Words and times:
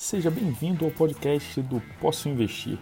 Seja 0.00 0.30
bem-vindo 0.30 0.84
ao 0.84 0.92
podcast 0.92 1.60
do 1.60 1.82
Posso 2.00 2.28
Investir. 2.28 2.78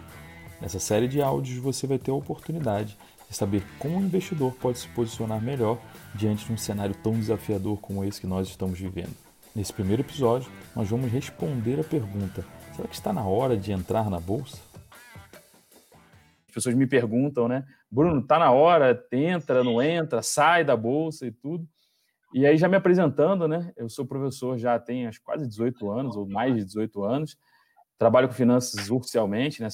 Nessa 0.61 0.77
série 0.77 1.07
de 1.07 1.19
áudios 1.19 1.57
você 1.57 1.87
vai 1.87 1.97
ter 1.97 2.11
a 2.11 2.13
oportunidade 2.13 2.95
de 3.27 3.35
saber 3.35 3.63
como 3.79 3.97
o 3.97 4.03
investidor 4.03 4.53
pode 4.53 4.77
se 4.77 4.87
posicionar 4.89 5.41
melhor 5.41 5.81
diante 6.13 6.45
de 6.45 6.53
um 6.53 6.57
cenário 6.57 6.93
tão 6.93 7.13
desafiador 7.13 7.79
como 7.79 8.03
esse 8.03 8.21
que 8.21 8.27
nós 8.27 8.47
estamos 8.47 8.79
vivendo. 8.79 9.15
Nesse 9.55 9.73
primeiro 9.73 10.03
episódio, 10.03 10.51
nós 10.75 10.87
vamos 10.87 11.11
responder 11.11 11.79
a 11.79 11.83
pergunta: 11.83 12.45
será 12.75 12.87
que 12.87 12.93
está 12.93 13.11
na 13.11 13.23
hora 13.25 13.57
de 13.57 13.71
entrar 13.71 14.11
na 14.11 14.19
bolsa? 14.19 14.59
As 16.47 16.53
pessoas 16.53 16.75
me 16.75 16.85
perguntam, 16.85 17.47
né? 17.47 17.65
Bruno, 17.89 18.21
está 18.21 18.37
na 18.37 18.51
hora, 18.51 19.03
entra, 19.11 19.63
não 19.63 19.81
entra, 19.81 20.21
sai 20.21 20.63
da 20.63 20.77
bolsa 20.77 21.25
e 21.25 21.31
tudo. 21.31 21.67
E 22.33 22.45
aí, 22.45 22.57
já 22.57 22.67
me 22.67 22.75
apresentando, 22.75 23.47
né? 23.47 23.71
Eu 23.77 23.89
sou 23.89 24.05
professor 24.05 24.57
já 24.57 24.77
tem 24.77 25.07
acho, 25.07 25.21
quase 25.23 25.47
18 25.47 25.89
anos, 25.89 26.15
ou 26.15 26.27
mais 26.27 26.55
de 26.55 26.65
18 26.65 27.03
anos. 27.03 27.37
Trabalho 27.97 28.27
com 28.27 28.33
finanças 28.33 28.91
oficialmente, 28.91 29.61
né? 29.61 29.67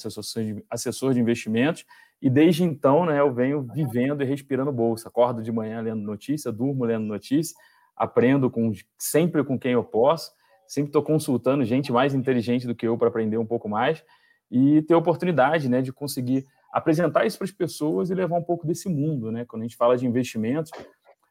Assessor 0.70 1.12
de, 1.12 1.20
investimentos. 1.20 1.84
E 2.22 2.30
desde 2.30 2.64
então, 2.64 3.04
né, 3.04 3.20
eu 3.20 3.32
venho 3.34 3.66
vivendo 3.74 4.22
e 4.22 4.24
respirando 4.24 4.72
bolsa. 4.72 5.08
Acordo 5.08 5.42
de 5.42 5.52
manhã 5.52 5.80
lendo 5.80 6.02
notícia, 6.02 6.50
durmo 6.50 6.84
lendo 6.84 7.04
notícia, 7.04 7.54
aprendo 7.94 8.50
com, 8.50 8.72
sempre 8.96 9.44
com 9.44 9.58
quem 9.58 9.72
eu 9.72 9.84
posso. 9.84 10.32
Sempre 10.66 10.88
estou 10.88 11.02
consultando 11.02 11.64
gente 11.64 11.92
mais 11.92 12.14
inteligente 12.14 12.66
do 12.66 12.74
que 12.74 12.86
eu 12.86 12.96
para 12.96 13.08
aprender 13.08 13.36
um 13.36 13.44
pouco 13.44 13.68
mais 13.68 14.02
e 14.50 14.80
ter 14.82 14.94
oportunidade 14.94 15.68
né, 15.68 15.82
de 15.82 15.92
conseguir 15.92 16.46
apresentar 16.72 17.26
isso 17.26 17.36
para 17.36 17.44
as 17.44 17.50
pessoas 17.50 18.10
e 18.10 18.14
levar 18.14 18.36
um 18.36 18.42
pouco 18.42 18.66
desse 18.66 18.88
mundo. 18.88 19.30
Né? 19.30 19.44
Quando 19.44 19.62
a 19.62 19.64
gente 19.66 19.76
fala 19.76 19.96
de 19.96 20.06
investimentos, 20.06 20.70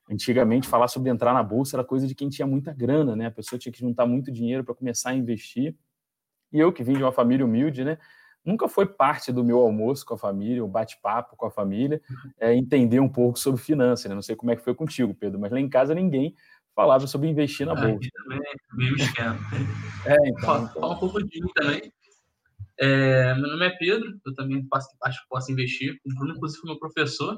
Antigamente, 0.09 0.67
falar 0.67 0.87
sobre 0.87 1.09
entrar 1.09 1.33
na 1.33 1.41
bolsa 1.41 1.77
era 1.77 1.83
coisa 1.83 2.05
de 2.05 2.13
quem 2.13 2.29
tinha 2.29 2.45
muita 2.45 2.73
grana, 2.73 3.15
né? 3.15 3.27
A 3.27 3.31
pessoa 3.31 3.57
tinha 3.57 3.71
que 3.71 3.79
juntar 3.79 4.05
muito 4.05 4.31
dinheiro 4.31 4.63
para 4.63 4.75
começar 4.75 5.11
a 5.11 5.15
investir. 5.15 5.75
E 6.51 6.59
eu, 6.59 6.71
que 6.73 6.83
vim 6.83 6.93
de 6.93 7.03
uma 7.03 7.11
família 7.11 7.45
humilde, 7.45 7.83
né? 7.83 7.97
Nunca 8.45 8.67
foi 8.67 8.85
parte 8.85 9.31
do 9.31 9.43
meu 9.43 9.59
almoço 9.59 10.05
com 10.05 10.15
a 10.15 10.17
família, 10.17 10.63
o 10.63 10.67
bate-papo 10.67 11.37
com 11.37 11.45
a 11.45 11.51
família, 11.51 12.01
é, 12.37 12.53
entender 12.53 12.99
um 12.99 13.07
pouco 13.07 13.39
sobre 13.39 13.61
finanças. 13.61 14.09
Né? 14.09 14.15
Não 14.15 14.21
sei 14.21 14.35
como 14.35 14.51
é 14.51 14.55
que 14.55 14.63
foi 14.63 14.75
contigo, 14.75 15.13
Pedro, 15.13 15.39
mas 15.39 15.51
lá 15.51 15.59
em 15.59 15.69
casa 15.69 15.95
ninguém 15.95 16.35
falava 16.75 17.07
sobre 17.07 17.29
investir 17.29 17.65
na 17.65 17.71
ah, 17.71 17.75
bolsa. 17.75 18.09
Também 18.23 18.39
é 18.39 18.75
meio 18.75 18.95
esquema. 18.95 19.39
É, 20.05 20.17
então, 20.27 20.41
Fala, 20.41 20.69
então... 20.69 20.81
Fala 20.81 20.95
um 20.95 20.99
pouco 20.99 21.23
de 21.23 21.41
mim 21.41 21.49
também. 21.55 21.93
É, 22.77 23.33
meu 23.35 23.47
nome 23.47 23.65
é 23.65 23.69
Pedro, 23.77 24.19
eu 24.25 24.33
também 24.33 24.67
faço, 24.69 24.89
acho 25.03 25.21
que 25.21 25.29
posso 25.29 25.49
investir. 25.49 25.97
O 26.05 26.13
Bruno, 26.13 26.33
inclusive, 26.35 26.59
foi 26.59 26.71
meu 26.71 26.79
professor 26.79 27.37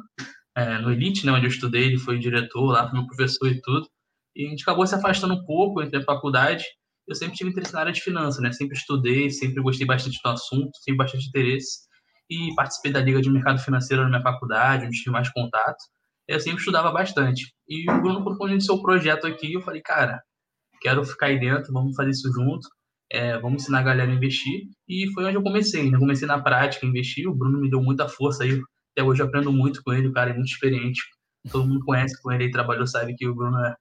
é, 0.55 0.77
no 0.79 0.91
Elite, 0.91 1.25
né, 1.25 1.31
onde 1.33 1.45
eu 1.45 1.49
estudei, 1.49 1.83
ele 1.83 1.97
foi 1.97 2.17
diretor 2.17 2.71
lá, 2.71 2.89
foi 2.89 2.97
meu 2.99 3.07
professor 3.07 3.47
e 3.51 3.61
tudo. 3.61 3.87
E 4.35 4.47
a 4.47 4.49
gente 4.49 4.63
acabou 4.63 4.87
se 4.87 4.95
afastando 4.95 5.33
um 5.33 5.45
pouco 5.45 5.81
entre 5.81 5.97
a 5.97 6.03
faculdade. 6.03 6.63
Eu 7.07 7.15
sempre 7.15 7.35
tive 7.35 7.49
interesse 7.49 7.73
na 7.73 7.81
área 7.81 7.91
de 7.91 8.01
finanças, 8.01 8.41
né? 8.41 8.51
Sempre 8.51 8.77
estudei, 8.77 9.29
sempre 9.29 9.61
gostei 9.61 9.85
bastante 9.85 10.19
do 10.23 10.29
assunto, 10.29 10.71
tive 10.83 10.97
bastante 10.97 11.27
interesse. 11.27 11.79
E 12.29 12.53
participei 12.55 12.91
da 12.91 13.01
Liga 13.01 13.21
de 13.21 13.29
Mercado 13.29 13.59
Financeiro 13.59 14.03
na 14.03 14.09
minha 14.09 14.21
faculdade, 14.21 14.85
onde 14.85 14.97
tive 14.97 15.11
mais 15.11 15.29
contato. 15.29 15.77
Eu 16.27 16.39
sempre 16.39 16.59
estudava 16.59 16.91
bastante. 16.91 17.53
E 17.67 17.89
o 17.89 18.01
Bruno, 18.01 18.37
quando 18.37 18.53
iniciou 18.53 18.77
o 18.77 18.81
projeto 18.81 19.27
aqui, 19.27 19.53
eu 19.53 19.61
falei, 19.61 19.81
cara, 19.81 20.21
quero 20.81 21.03
ficar 21.05 21.27
aí 21.27 21.39
dentro, 21.39 21.71
vamos 21.71 21.95
fazer 21.95 22.11
isso 22.11 22.31
junto. 22.33 22.67
É, 23.11 23.37
vamos 23.39 23.63
ensinar 23.63 23.79
a 23.79 23.83
galera 23.83 24.11
a 24.11 24.15
investir. 24.15 24.63
E 24.87 25.11
foi 25.13 25.25
onde 25.25 25.37
eu 25.37 25.43
comecei, 25.43 25.91
né? 25.91 25.97
Comecei 25.97 26.27
na 26.27 26.41
prática 26.41 26.85
investir. 26.85 27.27
O 27.27 27.35
Bruno 27.35 27.59
me 27.59 27.69
deu 27.69 27.81
muita 27.81 28.07
força 28.07 28.43
aí 28.43 28.59
até 28.95 29.03
hoje 29.03 29.21
eu 29.21 29.27
aprendo 29.27 29.51
muito 29.51 29.83
com 29.83 29.91
ele, 29.91 30.07
o 30.07 30.13
cara 30.13 30.31
é 30.31 30.33
muito 30.33 30.47
experiente. 30.47 31.01
Todo 31.51 31.67
mundo 31.67 31.83
conhece 31.83 32.19
com 32.21 32.31
ele 32.31 32.45
e 32.45 32.51
trabalhou, 32.51 32.87
sabe 32.87 33.13
que 33.13 33.27
o 33.27 33.35
Bruno 33.35 33.57
é, 33.57 33.75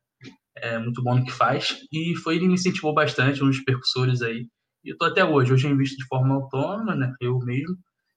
é, 0.57 0.79
muito 0.79 1.03
bom 1.03 1.15
no 1.15 1.25
que 1.25 1.31
faz. 1.31 1.79
E 1.93 2.17
foi 2.17 2.37
ele 2.37 2.49
me 2.49 2.55
incentivou 2.55 2.93
bastante, 2.93 3.43
um 3.43 3.47
dos 3.47 3.61
percussores 3.61 4.23
aí. 4.23 4.49
E 4.85 4.91
eu 4.93 4.99
tô 4.99 5.07
até 5.07 5.25
hoje. 5.25 5.53
Hoje 5.53 5.69
eu 5.69 5.73
invisto 5.73 5.97
de 5.97 6.07
forma 6.07 6.35
autônoma, 6.35 6.97
né? 6.97 7.15
Eu 7.21 7.39
mesmo. 7.39 7.77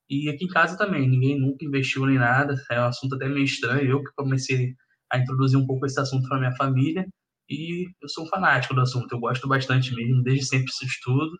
E 0.10 0.30
aqui 0.30 0.46
em 0.46 0.50
casa 0.50 0.78
também. 0.78 1.08
Ninguém 1.08 1.40
nunca 1.40 1.64
investiu 1.64 2.06
nem 2.06 2.18
nada. 2.18 2.56
É 2.72 2.82
um 2.82 2.86
assunto 2.86 3.16
até 3.16 3.28
meio 3.30 3.46
estranho. 3.46 3.90
Eu 3.90 4.04
que 4.04 4.12
comecei 4.16 4.74
a 5.12 5.20
introduzir 5.20 5.58
um 5.58 5.68
pouco 5.68 5.86
esse 5.86 6.00
assunto 6.00 6.28
para 6.28 6.40
minha 6.40 6.56
família. 6.56 7.08
E 7.50 7.86
eu 8.02 8.10
sou 8.10 8.26
um 8.26 8.28
fanático 8.28 8.74
do 8.74 8.82
assunto. 8.82 9.12
Eu 9.14 9.20
gosto 9.20 9.48
bastante 9.48 9.94
mesmo. 9.96 10.24
Desde 10.24 10.46
sempre 10.46 10.72
isso 10.72 10.86
estudo. 10.86 11.38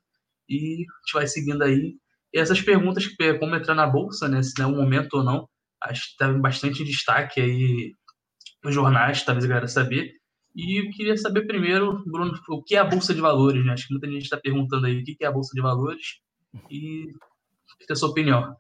E 0.50 0.56
a 0.56 1.00
gente 1.02 1.14
vai 1.14 1.28
seguindo 1.28 1.64
aí 1.64 1.96
e 2.34 2.40
essas 2.40 2.62
perguntas, 2.62 3.08
como 3.40 3.56
entrar 3.56 3.76
na 3.76 3.88
bolsa, 3.88 4.28
né, 4.28 4.42
se 4.44 4.62
é 4.62 4.66
um 4.66 4.76
momento 4.76 5.16
ou 5.16 5.24
não, 5.24 5.48
acho 5.84 6.02
que 6.04 6.12
está 6.12 6.32
bastante 6.34 6.84
destaque 6.84 7.40
aí 7.40 7.94
nos 8.64 8.74
jornais, 8.74 9.24
talvez 9.24 9.46
a 9.46 9.48
galera 9.48 9.68
saber. 9.68 10.12
E 10.56 10.82
eu 10.82 10.90
queria 10.92 11.16
saber 11.16 11.46
primeiro, 11.46 12.04
Bruno, 12.06 12.34
o 12.50 12.64
que 12.64 12.76
é 12.76 12.80
a 12.80 12.84
Bolsa 12.84 13.14
de 13.14 13.22
Valores, 13.22 13.64
né? 13.64 13.74
Acho 13.74 13.88
que 13.88 13.94
muita 13.94 14.08
gente 14.08 14.24
está 14.24 14.38
perguntando 14.38 14.88
aí 14.88 15.00
o 15.00 15.04
que 15.04 15.16
é 15.22 15.28
a 15.28 15.32
Bolsa 15.32 15.52
de 15.54 15.62
Valores 15.62 16.20
e 16.70 17.14
queria 17.80 17.94
a 17.94 17.96
sua 17.96 18.10
opinião. 18.10 18.56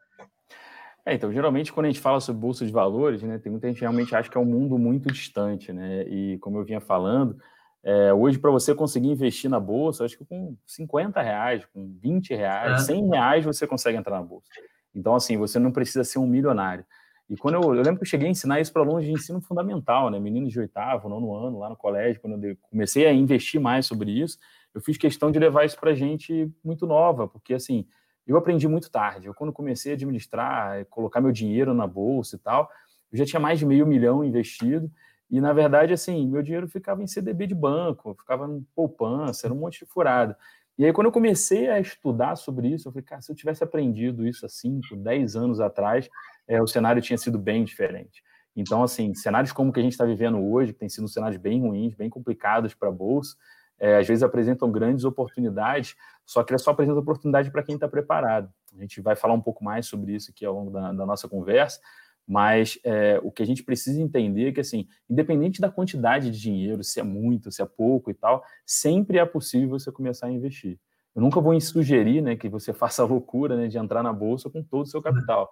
É, 1.05 1.15
então, 1.15 1.31
geralmente, 1.31 1.73
quando 1.73 1.85
a 1.85 1.89
gente 1.89 2.01
fala 2.01 2.19
sobre 2.19 2.41
Bolsa 2.41 2.65
de 2.65 2.71
Valores, 2.71 3.23
né, 3.23 3.39
tem 3.39 3.51
muita 3.51 3.67
gente 3.67 3.77
que 3.77 3.81
realmente 3.81 4.15
acha 4.15 4.29
que 4.29 4.37
é 4.37 4.41
um 4.41 4.45
mundo 4.45 4.77
muito 4.77 5.11
distante, 5.11 5.73
né? 5.73 6.03
E 6.07 6.37
como 6.39 6.57
eu 6.57 6.65
vinha 6.65 6.81
falando, 6.81 7.37
é, 7.83 8.13
hoje, 8.13 8.37
para 8.37 8.51
você 8.51 8.75
conseguir 8.75 9.09
investir 9.09 9.49
na 9.49 9.59
bolsa, 9.59 10.03
acho 10.03 10.17
que 10.17 10.25
com 10.25 10.55
50 10.65 11.21
reais, 11.21 11.65
com 11.73 11.95
20 12.01 12.35
reais, 12.35 12.81
é. 12.81 12.85
100 12.85 13.07
reais, 13.09 13.45
você 13.45 13.65
consegue 13.65 13.97
entrar 13.97 14.17
na 14.17 14.23
bolsa. 14.23 14.47
Então, 14.93 15.15
assim, 15.15 15.37
você 15.37 15.59
não 15.59 15.71
precisa 15.71 16.03
ser 16.03 16.19
um 16.19 16.27
milionário. 16.27 16.85
E 17.29 17.35
quando 17.35 17.55
eu, 17.55 17.75
eu 17.75 17.81
lembro 17.81 17.97
que 17.97 18.03
eu 18.03 18.09
cheguei 18.09 18.27
a 18.27 18.31
ensinar 18.31 18.59
isso 18.59 18.71
para 18.71 18.81
alunos 18.81 19.05
de 19.05 19.11
ensino 19.11 19.41
fundamental, 19.41 20.09
né? 20.09 20.19
Meninos 20.19 20.51
de 20.51 20.59
oitavo, 20.59 21.09
nono 21.09 21.35
ano, 21.35 21.59
lá 21.59 21.69
no 21.69 21.75
colégio, 21.75 22.21
quando 22.21 22.43
eu 22.43 22.57
comecei 22.69 23.05
a 23.05 23.13
investir 23.13 23.59
mais 23.59 23.85
sobre 23.85 24.11
isso, 24.11 24.37
eu 24.73 24.81
fiz 24.81 24.97
questão 24.97 25.31
de 25.31 25.37
levar 25.37 25.65
isso 25.65 25.77
para 25.79 25.93
gente 25.93 26.51
muito 26.63 26.87
nova, 26.87 27.27
porque, 27.27 27.53
assim, 27.53 27.85
eu 28.25 28.37
aprendi 28.37 28.67
muito 28.67 28.89
tarde. 28.89 29.27
Eu, 29.27 29.33
quando 29.33 29.51
comecei 29.51 29.91
a 29.91 29.95
administrar, 29.95 30.85
colocar 30.85 31.19
meu 31.19 31.31
dinheiro 31.31 31.73
na 31.73 31.85
bolsa 31.85 32.35
e 32.35 32.39
tal, 32.39 32.69
eu 33.11 33.17
já 33.17 33.25
tinha 33.25 33.39
mais 33.39 33.59
de 33.59 33.65
meio 33.65 33.85
milhão 33.85 34.23
investido. 34.23 34.89
E, 35.29 35.41
na 35.41 35.51
verdade, 35.51 35.93
assim, 35.93 36.27
meu 36.27 36.41
dinheiro 36.41 36.67
ficava 36.67 37.03
em 37.03 37.07
CDB 37.07 37.47
de 37.47 37.55
banco, 37.55 38.15
ficava 38.15 38.47
em 38.47 38.65
poupança, 38.73 39.47
era 39.47 39.53
um 39.53 39.57
monte 39.57 39.79
de 39.79 39.85
furada. 39.85 40.37
E 40.77 40.85
aí, 40.85 40.93
quando 40.93 41.07
eu 41.07 41.11
comecei 41.11 41.69
a 41.69 41.79
estudar 41.79 42.35
sobre 42.35 42.69
isso, 42.69 42.87
eu 42.87 42.91
falei, 42.91 43.03
cara, 43.03 43.21
se 43.21 43.31
eu 43.31 43.35
tivesse 43.35 43.63
aprendido 43.63 44.27
isso 44.27 44.45
há 44.45 44.49
5, 44.49 44.95
10 44.95 45.35
anos 45.35 45.59
atrás, 45.59 46.07
é, 46.47 46.61
o 46.61 46.67
cenário 46.67 47.01
tinha 47.01 47.17
sido 47.17 47.37
bem 47.37 47.63
diferente. 47.63 48.23
Então, 48.55 48.83
assim, 48.83 49.13
cenários 49.13 49.51
como 49.51 49.69
o 49.69 49.73
que 49.73 49.79
a 49.79 49.83
gente 49.83 49.93
está 49.93 50.05
vivendo 50.05 50.39
hoje, 50.39 50.73
que 50.73 50.79
tem 50.79 50.89
sido 50.89 51.07
cenários 51.07 51.39
bem 51.39 51.61
ruins, 51.61 51.93
bem 51.93 52.09
complicados 52.09 52.73
para 52.73 52.89
a 52.89 52.91
Bolsa, 52.91 53.35
é, 53.79 53.97
às 53.97 54.07
vezes 54.07 54.23
apresentam 54.23 54.71
grandes 54.71 55.03
oportunidades, 55.03 55.95
só 56.25 56.43
que 56.43 56.51
ele 56.51 56.59
só 56.59 56.71
apresenta 56.71 56.99
oportunidade 56.99 57.51
para 57.51 57.63
quem 57.63 57.75
está 57.75 57.87
preparado. 57.87 58.51
A 58.75 58.81
gente 58.81 59.01
vai 59.01 59.15
falar 59.15 59.33
um 59.33 59.41
pouco 59.41 59.63
mais 59.63 59.85
sobre 59.85 60.13
isso 60.13 60.31
aqui 60.31 60.45
ao 60.45 60.53
longo 60.53 60.71
da, 60.71 60.91
da 60.91 61.05
nossa 61.05 61.27
conversa, 61.27 61.79
mas 62.27 62.77
é, 62.83 63.19
o 63.23 63.31
que 63.31 63.41
a 63.41 63.45
gente 63.45 63.63
precisa 63.63 64.01
entender 64.01 64.49
é 64.49 64.51
que, 64.51 64.59
assim, 64.59 64.87
independente 65.09 65.61
da 65.61 65.71
quantidade 65.71 66.29
de 66.29 66.39
dinheiro, 66.39 66.83
se 66.83 66.99
é 66.99 67.03
muito, 67.03 67.49
se 67.51 67.61
é 67.61 67.65
pouco 67.65 68.11
e 68.11 68.13
tal, 68.13 68.43
sempre 68.65 69.17
é 69.17 69.25
possível 69.25 69.79
você 69.79 69.91
começar 69.91 70.27
a 70.27 70.31
investir. 70.31 70.77
Eu 71.15 71.21
nunca 71.21 71.39
vou 71.39 71.59
sugerir 71.61 72.21
né, 72.21 72.35
que 72.35 72.49
você 72.49 72.73
faça 72.75 73.01
a 73.01 73.05
loucura 73.05 73.55
né, 73.55 73.67
de 73.67 73.77
entrar 73.77 74.03
na 74.03 74.11
bolsa 74.11 74.49
com 74.49 74.61
todo 74.61 74.83
o 74.83 74.89
seu 74.89 75.01
capital. 75.01 75.49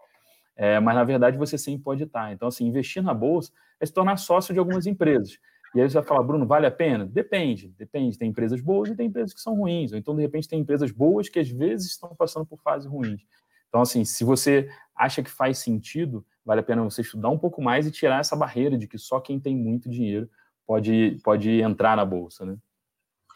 É, 0.57 0.79
mas, 0.81 0.95
na 0.95 1.03
verdade, 1.05 1.37
você 1.37 1.57
sempre 1.57 1.81
pode 1.81 2.03
estar. 2.03 2.33
Então, 2.33 2.49
assim, 2.49 2.65
investir 2.65 3.01
na 3.01 3.13
bolsa 3.13 3.53
é 3.79 3.85
se 3.85 3.93
tornar 3.93 4.17
sócio 4.17 4.53
de 4.53 4.59
algumas 4.59 4.85
empresas. 4.85 5.39
E 5.73 5.81
aí 5.81 5.89
você 5.89 5.95
vai 5.95 6.03
falar, 6.03 6.23
Bruno, 6.23 6.45
vale 6.45 6.65
a 6.65 6.71
pena? 6.71 7.05
Depende, 7.05 7.69
depende. 7.77 8.17
Tem 8.17 8.29
empresas 8.29 8.61
boas 8.61 8.89
e 8.89 8.95
tem 8.95 9.07
empresas 9.07 9.33
que 9.33 9.41
são 9.41 9.55
ruins. 9.55 9.91
Ou 9.91 9.97
então, 9.97 10.15
de 10.15 10.21
repente, 10.21 10.47
tem 10.47 10.59
empresas 10.59 10.91
boas 10.91 11.29
que 11.29 11.39
às 11.39 11.49
vezes 11.49 11.91
estão 11.91 12.15
passando 12.15 12.45
por 12.45 12.61
fases 12.61 12.89
ruins. 12.89 13.21
Então, 13.67 13.81
assim, 13.81 14.05
se 14.05 14.23
você 14.23 14.69
acha 14.95 15.21
que 15.21 15.29
faz 15.29 15.57
sentido, 15.57 16.25
vale 16.45 16.61
a 16.61 16.63
pena 16.63 16.83
você 16.83 17.01
estudar 17.01 17.29
um 17.29 17.37
pouco 17.37 17.61
mais 17.61 17.87
e 17.87 17.91
tirar 17.91 18.19
essa 18.19 18.35
barreira 18.35 18.77
de 18.77 18.87
que 18.87 18.97
só 18.97 19.19
quem 19.19 19.39
tem 19.39 19.55
muito 19.55 19.89
dinheiro 19.89 20.29
pode, 20.65 21.19
pode 21.23 21.49
entrar 21.61 21.97
na 21.97 22.05
bolsa, 22.05 22.45
né? 22.45 22.57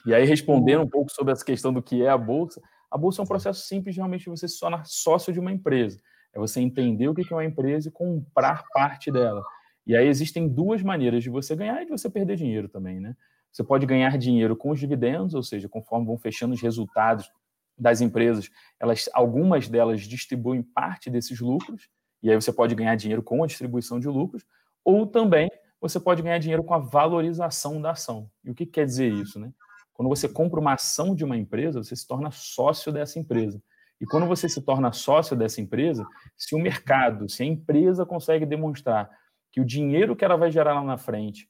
E 0.05 0.13
aí, 0.13 0.25
respondendo 0.25 0.81
um 0.81 0.87
pouco 0.87 1.11
sobre 1.11 1.33
essa 1.33 1.43
questão 1.43 1.73
do 1.73 1.81
que 1.81 2.03
é 2.03 2.09
a 2.09 2.17
bolsa, 2.17 2.61
a 2.89 2.97
bolsa 2.97 3.21
é 3.21 3.23
um 3.23 3.27
processo 3.27 3.65
simples 3.67 3.95
realmente 3.95 4.23
de 4.23 4.29
você 4.29 4.47
se 4.47 4.59
tornar 4.59 4.85
sócio 4.85 5.33
de 5.33 5.39
uma 5.39 5.51
empresa. 5.51 5.99
É 6.33 6.39
você 6.39 6.61
entender 6.61 7.07
o 7.07 7.13
que 7.13 7.25
é 7.31 7.35
uma 7.35 7.45
empresa 7.45 7.89
e 7.89 7.91
comprar 7.91 8.63
parte 8.73 9.11
dela. 9.11 9.43
E 9.85 9.95
aí 9.95 10.07
existem 10.07 10.47
duas 10.47 10.81
maneiras 10.81 11.23
de 11.23 11.29
você 11.29 11.55
ganhar 11.55 11.81
e 11.81 11.85
de 11.85 11.91
você 11.91 12.09
perder 12.09 12.37
dinheiro 12.37 12.69
também, 12.69 12.99
né? 12.99 13.15
Você 13.51 13.63
pode 13.63 13.85
ganhar 13.85 14.17
dinheiro 14.17 14.55
com 14.55 14.69
os 14.69 14.79
dividendos, 14.79 15.33
ou 15.33 15.41
seja, 15.41 15.67
conforme 15.67 16.05
vão 16.05 16.17
fechando 16.17 16.53
os 16.53 16.61
resultados 16.61 17.29
das 17.77 17.99
empresas, 18.01 18.49
elas, 18.79 19.09
algumas 19.13 19.67
delas 19.67 20.01
distribuem 20.01 20.61
parte 20.61 21.09
desses 21.09 21.39
lucros, 21.39 21.89
e 22.21 22.29
aí 22.29 22.35
você 22.35 22.51
pode 22.51 22.75
ganhar 22.75 22.95
dinheiro 22.95 23.23
com 23.23 23.43
a 23.43 23.47
distribuição 23.47 23.99
de 23.99 24.07
lucros, 24.07 24.45
ou 24.83 25.07
também 25.07 25.49
você 25.81 25.99
pode 25.99 26.21
ganhar 26.21 26.37
dinheiro 26.39 26.63
com 26.63 26.73
a 26.73 26.79
valorização 26.79 27.81
da 27.81 27.91
ação. 27.91 28.29
E 28.43 28.51
o 28.51 28.55
que 28.55 28.65
quer 28.65 28.85
dizer 28.85 29.11
isso? 29.11 29.39
Né? 29.39 29.51
Quando 29.93 30.09
você 30.09 30.27
compra 30.27 30.59
uma 30.59 30.73
ação 30.73 31.15
de 31.15 31.23
uma 31.23 31.37
empresa, 31.37 31.81
você 31.81 31.95
se 31.95 32.07
torna 32.07 32.31
sócio 32.31 32.91
dessa 32.91 33.19
empresa. 33.19 33.61
E 34.01 34.05
quando 34.05 34.25
você 34.25 34.47
se 34.47 34.61
torna 34.61 34.91
sócio 34.93 35.35
dessa 35.35 35.59
empresa, 35.59 36.05
se 36.37 36.55
o 36.55 36.59
mercado, 36.59 37.29
se 37.29 37.43
a 37.43 37.45
empresa 37.45 38.05
consegue 38.05 38.45
demonstrar 38.45 39.09
que 39.51 39.59
o 39.59 39.65
dinheiro 39.65 40.15
que 40.15 40.23
ela 40.23 40.37
vai 40.37 40.51
gerar 40.51 40.73
lá 40.73 40.83
na 40.83 40.97
frente 40.97 41.49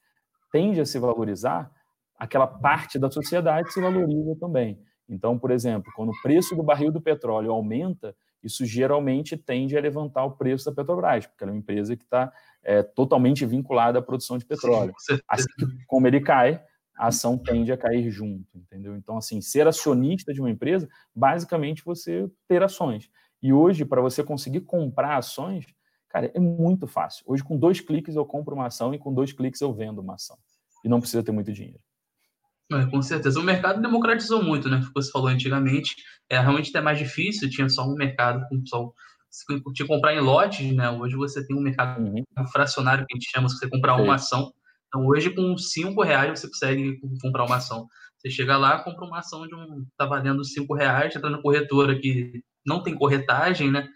tende 0.51 0.81
a 0.81 0.85
se 0.85 0.97
valorizar, 0.97 1.71
aquela 2.17 2.47
parte 2.47 2.97
da 2.97 3.09
sociedade 3.09 3.71
se 3.71 3.79
valoriza 3.79 4.35
também. 4.39 4.81
Então, 5.07 5.37
por 5.37 5.51
exemplo, 5.51 5.91
quando 5.95 6.09
o 6.09 6.21
preço 6.21 6.55
do 6.55 6.63
barril 6.63 6.91
do 6.91 7.01
petróleo 7.01 7.51
aumenta, 7.51 8.15
isso 8.43 8.65
geralmente 8.65 9.35
tende 9.37 9.77
a 9.77 9.81
levantar 9.81 10.23
o 10.25 10.31
preço 10.31 10.65
da 10.65 10.71
Petrobras, 10.71 11.27
porque 11.27 11.43
ela 11.43 11.51
é 11.51 11.53
uma 11.53 11.59
empresa 11.59 11.95
que 11.95 12.03
está 12.03 12.31
é, 12.63 12.83
totalmente 12.83 13.45
vinculada 13.45 13.99
à 13.99 14.01
produção 14.01 14.37
de 14.37 14.45
petróleo. 14.45 14.93
Sim, 14.97 15.19
assim 15.27 15.47
como 15.87 16.07
ele 16.07 16.21
cai, 16.21 16.63
a 16.97 17.07
ação 17.07 17.37
tende 17.37 17.71
a 17.71 17.77
cair 17.77 18.09
junto, 18.09 18.45
entendeu? 18.57 18.95
Então, 18.95 19.17
assim, 19.17 19.39
ser 19.39 19.67
acionista 19.67 20.33
de 20.33 20.41
uma 20.41 20.49
empresa, 20.49 20.89
basicamente 21.15 21.83
você 21.83 22.29
ter 22.47 22.61
ações. 22.61 23.09
E 23.41 23.53
hoje, 23.53 23.85
para 23.85 24.01
você 24.01 24.21
conseguir 24.21 24.61
comprar 24.61 25.17
ações, 25.17 25.65
cara, 26.09 26.29
é 26.33 26.39
muito 26.39 26.87
fácil. 26.87 27.23
Hoje, 27.25 27.43
com 27.43 27.57
dois 27.57 27.79
cliques, 27.79 28.15
eu 28.15 28.25
compro 28.25 28.53
uma 28.53 28.67
ação 28.67 28.93
e 28.93 28.99
com 28.99 29.13
dois 29.13 29.31
cliques 29.31 29.61
eu 29.61 29.73
vendo 29.73 29.99
uma 29.99 30.15
ação. 30.15 30.37
E 30.83 30.89
não 30.89 30.99
precisa 30.99 31.23
ter 31.23 31.31
muito 31.31 31.53
dinheiro. 31.53 31.79
É, 32.71 32.85
com 32.85 33.01
certeza. 33.01 33.39
O 33.39 33.43
mercado 33.43 33.81
democratizou 33.81 34.43
muito, 34.43 34.69
né? 34.69 34.77
Como 34.77 34.91
você 34.93 35.11
falou 35.11 35.27
antigamente, 35.27 35.95
é 36.29 36.39
realmente 36.39 36.69
até 36.69 36.81
mais 36.81 36.99
difícil, 36.99 37.49
tinha 37.49 37.67
só 37.67 37.83
um 37.83 37.95
mercado 37.95 38.47
com 38.47 38.63
só 38.65 38.91
se 39.29 39.45
tinha 39.73 39.87
comprar 39.87 40.13
em 40.13 40.19
lotes, 40.19 40.75
né? 40.75 40.89
Hoje 40.89 41.15
você 41.15 41.45
tem 41.45 41.55
um 41.55 41.61
mercado 41.61 42.01
uhum. 42.01 42.23
fracionário 42.51 43.05
que 43.05 43.13
a 43.13 43.15
gente 43.15 43.29
chama, 43.29 43.47
se 43.49 43.57
você 43.57 43.69
comprar 43.69 43.95
Sim. 43.95 44.03
uma 44.03 44.15
ação. 44.15 44.53
Então, 44.87 45.05
hoje, 45.05 45.29
com 45.29 45.55
cinco 45.57 46.03
reais, 46.03 46.39
você 46.39 46.47
consegue 46.47 46.99
comprar 47.21 47.45
uma 47.45 47.57
ação. 47.57 47.87
Você 48.17 48.29
chega 48.29 48.57
lá, 48.57 48.83
compra 48.83 49.05
uma 49.05 49.19
ação 49.19 49.47
de 49.47 49.55
um. 49.55 49.85
tá 49.95 50.05
valendo 50.05 50.43
cinco 50.43 50.73
reais, 50.73 51.15
entra 51.15 51.29
na 51.29 51.41
corretora 51.41 51.97
que 51.97 52.43
não 52.65 52.83
tem 52.83 52.95
corretagem, 52.95 53.71
né? 53.71 53.87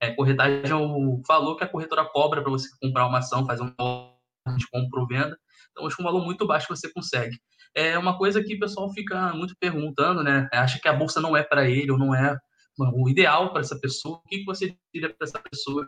É, 0.00 0.12
corretagem 0.12 0.70
é 0.70 0.74
o 0.74 1.20
valor 1.26 1.56
que 1.56 1.64
a 1.64 1.68
corretora 1.68 2.04
cobra 2.04 2.42
para 2.42 2.50
você 2.50 2.68
comprar 2.80 3.06
uma 3.06 3.18
ação, 3.18 3.44
fazer 3.44 3.62
um 3.62 4.56
de 4.56 4.68
compra 4.70 5.00
ou 5.00 5.06
venda. 5.06 5.36
Então, 5.72 5.84
hoje, 5.84 5.96
com 5.96 6.02
um 6.02 6.06
valor 6.06 6.24
muito 6.24 6.46
baixo, 6.46 6.68
você 6.68 6.90
consegue 6.92 7.36
é 7.76 7.98
uma 7.98 8.16
coisa 8.16 8.42
que 8.42 8.54
o 8.54 8.58
pessoal 8.58 8.90
fica 8.90 9.34
muito 9.34 9.54
perguntando, 9.60 10.22
né? 10.22 10.48
Acha 10.50 10.80
que 10.80 10.88
a 10.88 10.94
bolsa 10.94 11.20
não 11.20 11.36
é 11.36 11.42
para 11.42 11.68
ele 11.68 11.92
ou 11.92 11.98
não 11.98 12.14
é 12.14 12.36
o 12.78 13.08
ideal 13.08 13.52
para 13.52 13.60
essa 13.60 13.78
pessoa. 13.78 14.16
O 14.16 14.22
que 14.22 14.44
você 14.44 14.74
diria 14.92 15.14
para 15.14 15.26
essa 15.26 15.38
pessoa 15.38 15.86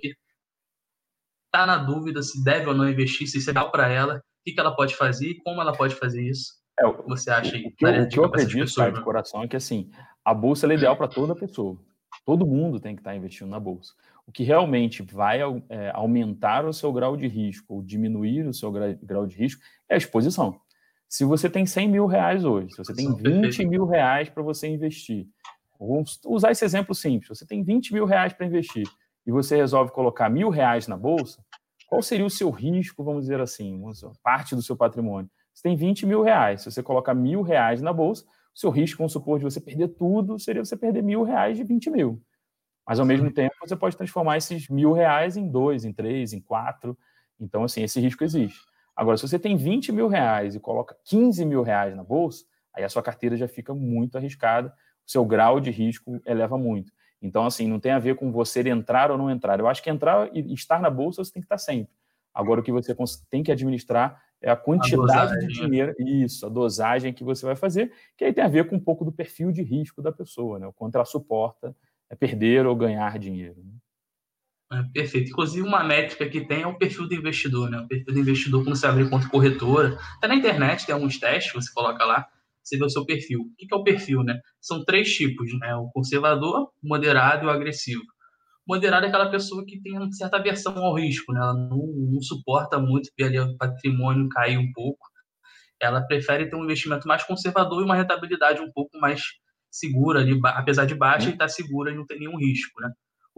que 0.00 0.14
está 1.46 1.66
na 1.66 1.76
dúvida 1.76 2.22
se 2.22 2.42
deve 2.42 2.66
ou 2.66 2.74
não 2.74 2.88
investir, 2.88 3.26
se 3.28 3.36
isso 3.36 3.50
é 3.50 3.52
ideal 3.52 3.70
para 3.70 3.88
ela, 3.88 4.16
o 4.16 4.20
que, 4.44 4.58
ela 4.58 4.74
pode 4.74 4.96
fazer 4.96 5.28
e 5.28 5.38
como 5.42 5.60
ela 5.60 5.72
pode 5.72 5.94
fazer 5.94 6.22
isso? 6.22 6.54
É, 6.78 6.86
o, 6.86 7.06
você 7.06 7.30
acha 7.30 7.54
o 7.56 7.60
que, 7.76 7.84
eu, 7.84 8.02
o 8.02 8.08
que 8.08 8.18
eu 8.18 8.24
acredito, 8.24 8.74
cara, 8.74 8.90
de 8.90 9.02
coração, 9.02 9.42
é 9.42 9.48
que 9.48 9.56
assim, 9.56 9.90
a 10.24 10.32
bolsa 10.32 10.66
é 10.66 10.74
ideal 10.74 10.96
para 10.96 11.08
toda 11.08 11.34
pessoa. 11.34 11.78
Todo 12.24 12.46
mundo 12.46 12.80
tem 12.80 12.94
que 12.94 13.00
estar 13.00 13.10
tá 13.10 13.16
investindo 13.16 13.50
na 13.50 13.60
bolsa. 13.60 13.92
O 14.26 14.32
que 14.32 14.42
realmente 14.42 15.02
vai 15.02 15.40
é, 15.68 15.90
aumentar 15.92 16.64
o 16.64 16.72
seu 16.72 16.92
grau 16.92 17.16
de 17.16 17.26
risco 17.26 17.74
ou 17.74 17.82
diminuir 17.82 18.46
o 18.46 18.54
seu 18.54 18.72
grau 18.72 19.26
de 19.26 19.36
risco 19.36 19.60
é 19.88 19.94
a 19.94 19.98
exposição. 19.98 20.60
Se 21.10 21.24
você 21.24 21.50
tem 21.50 21.66
100 21.66 21.88
mil 21.88 22.06
reais 22.06 22.44
hoje, 22.44 22.70
se 22.70 22.78
você 22.78 22.94
tem 22.94 23.12
20 23.12 23.66
mil 23.66 23.84
reais 23.84 24.28
para 24.28 24.44
você 24.44 24.68
investir, 24.68 25.26
vamos 25.76 26.20
usar 26.24 26.52
esse 26.52 26.64
exemplo 26.64 26.94
simples, 26.94 27.36
você 27.36 27.44
tem 27.44 27.64
20 27.64 27.92
mil 27.92 28.04
reais 28.04 28.32
para 28.32 28.46
investir 28.46 28.86
e 29.26 29.32
você 29.32 29.56
resolve 29.56 29.90
colocar 29.90 30.30
mil 30.30 30.50
reais 30.50 30.86
na 30.86 30.96
bolsa, 30.96 31.44
qual 31.88 32.00
seria 32.00 32.24
o 32.24 32.30
seu 32.30 32.48
risco, 32.48 33.02
vamos 33.02 33.22
dizer 33.22 33.40
assim, 33.40 33.82
parte 34.22 34.54
do 34.54 34.62
seu 34.62 34.76
patrimônio? 34.76 35.28
Você 35.52 35.64
tem 35.64 35.74
20 35.74 36.06
mil 36.06 36.22
reais, 36.22 36.62
se 36.62 36.70
você 36.70 36.80
colocar 36.80 37.12
mil 37.12 37.42
reais 37.42 37.82
na 37.82 37.92
bolsa, 37.92 38.24
o 38.54 38.58
seu 38.58 38.70
risco, 38.70 38.98
vamos 38.98 39.12
supor, 39.12 39.40
de 39.40 39.44
você 39.44 39.60
perder 39.60 39.88
tudo, 39.88 40.38
seria 40.38 40.64
você 40.64 40.76
perder 40.76 41.02
mil 41.02 41.24
reais 41.24 41.56
de 41.56 41.64
20 41.64 41.90
mil. 41.90 42.22
Mas, 42.86 43.00
ao 43.00 43.06
mesmo 43.06 43.32
tempo, 43.32 43.54
você 43.60 43.74
pode 43.74 43.96
transformar 43.96 44.36
esses 44.36 44.68
mil 44.68 44.92
reais 44.92 45.36
em 45.36 45.48
dois, 45.48 45.84
em 45.84 45.92
três, 45.92 46.32
em 46.32 46.40
quatro. 46.40 46.96
Então, 47.38 47.64
assim, 47.64 47.82
esse 47.82 48.00
risco 48.00 48.22
existe. 48.22 48.60
Agora, 49.00 49.16
se 49.16 49.26
você 49.26 49.38
tem 49.38 49.56
20 49.56 49.92
mil 49.92 50.08
reais 50.08 50.54
e 50.54 50.60
coloca 50.60 50.94
15 51.04 51.42
mil 51.46 51.62
reais 51.62 51.96
na 51.96 52.04
bolsa, 52.04 52.44
aí 52.70 52.84
a 52.84 52.88
sua 52.90 53.02
carteira 53.02 53.34
já 53.34 53.48
fica 53.48 53.74
muito 53.74 54.18
arriscada, 54.18 54.68
o 54.68 55.10
seu 55.10 55.24
grau 55.24 55.58
de 55.58 55.70
risco 55.70 56.20
eleva 56.26 56.58
muito. 56.58 56.92
Então, 57.22 57.46
assim, 57.46 57.66
não 57.66 57.80
tem 57.80 57.92
a 57.92 57.98
ver 57.98 58.14
com 58.14 58.30
você 58.30 58.60
entrar 58.68 59.10
ou 59.10 59.16
não 59.16 59.30
entrar. 59.30 59.58
Eu 59.58 59.66
acho 59.66 59.82
que 59.82 59.88
entrar 59.88 60.28
e 60.36 60.52
estar 60.52 60.82
na 60.82 60.90
bolsa 60.90 61.24
você 61.24 61.32
tem 61.32 61.40
que 61.40 61.46
estar 61.46 61.56
sempre. 61.56 61.94
Agora, 62.34 62.60
o 62.60 62.62
que 62.62 62.70
você 62.70 62.94
tem 63.30 63.42
que 63.42 63.50
administrar 63.50 64.22
é 64.38 64.50
a 64.50 64.56
quantidade 64.56 65.32
a 65.32 65.38
de 65.38 65.46
né? 65.46 65.66
dinheiro, 65.66 65.94
isso, 65.98 66.44
a 66.44 66.50
dosagem 66.50 67.14
que 67.14 67.24
você 67.24 67.46
vai 67.46 67.56
fazer, 67.56 67.90
que 68.18 68.26
aí 68.26 68.34
tem 68.34 68.44
a 68.44 68.48
ver 68.48 68.68
com 68.68 68.76
um 68.76 68.80
pouco 68.80 69.02
do 69.02 69.10
perfil 69.10 69.50
de 69.50 69.62
risco 69.62 70.02
da 70.02 70.12
pessoa, 70.12 70.58
né? 70.58 70.66
O 70.66 70.74
quanto 70.74 70.96
ela 70.96 71.06
suporta 71.06 71.74
é 72.10 72.14
perder 72.14 72.66
ou 72.66 72.76
ganhar 72.76 73.18
dinheiro. 73.18 73.62
Né? 73.64 73.72
É, 74.72 74.82
perfeito. 74.94 75.30
Inclusive, 75.30 75.66
uma 75.66 75.82
métrica 75.82 76.28
que 76.28 76.46
tem 76.46 76.62
é 76.62 76.66
o 76.66 76.78
perfil 76.78 77.08
do 77.08 77.14
investidor, 77.14 77.68
né? 77.68 77.80
O 77.80 77.88
perfil 77.88 78.14
do 78.14 78.20
investidor, 78.20 78.62
quando 78.62 78.76
você 78.76 78.86
abrir 78.86 79.10
conta 79.10 79.28
corretora. 79.28 79.98
Até 80.18 80.28
na 80.28 80.36
internet 80.36 80.86
tem 80.86 80.94
alguns 80.94 81.18
testes, 81.18 81.52
você 81.52 81.72
coloca 81.72 82.04
lá, 82.04 82.26
você 82.62 82.78
vê 82.78 82.84
o 82.84 82.90
seu 82.90 83.04
perfil. 83.04 83.40
O 83.40 83.56
que 83.56 83.66
é 83.72 83.76
o 83.76 83.82
perfil, 83.82 84.22
né? 84.22 84.38
São 84.60 84.84
três 84.84 85.12
tipos, 85.12 85.50
né? 85.58 85.74
O 85.74 85.90
conservador, 85.90 86.70
o 86.82 86.88
moderado 86.88 87.44
e 87.44 87.46
o 87.46 87.50
agressivo. 87.50 88.02
O 88.66 88.74
moderado 88.74 89.06
é 89.06 89.08
aquela 89.08 89.30
pessoa 89.30 89.64
que 89.66 89.80
tem 89.80 89.96
uma 89.98 90.12
certa 90.12 90.36
aversão 90.36 90.76
ao 90.78 90.94
risco, 90.96 91.32
né? 91.32 91.40
Ela 91.40 91.54
não, 91.54 91.78
não 92.12 92.22
suporta 92.22 92.78
muito 92.78 93.10
ver 93.18 93.24
ali 93.26 93.40
o 93.40 93.56
patrimônio 93.56 94.28
cair 94.28 94.58
um 94.58 94.72
pouco. 94.72 95.08
Ela 95.80 96.02
prefere 96.02 96.48
ter 96.48 96.56
um 96.56 96.64
investimento 96.64 97.08
mais 97.08 97.24
conservador 97.24 97.82
e 97.82 97.84
uma 97.84 97.96
rentabilidade 97.96 98.60
um 98.60 98.70
pouco 98.72 98.98
mais 99.00 99.22
segura 99.70 100.20
ali, 100.20 100.38
apesar 100.44 100.84
de 100.86 100.94
baixa, 100.94 101.28
e 101.30 101.32
está 101.32 101.48
segura 101.48 101.92
e 101.92 101.96
não 101.96 102.06
tem 102.06 102.18
nenhum 102.20 102.38
risco, 102.38 102.80
né? 102.80 102.90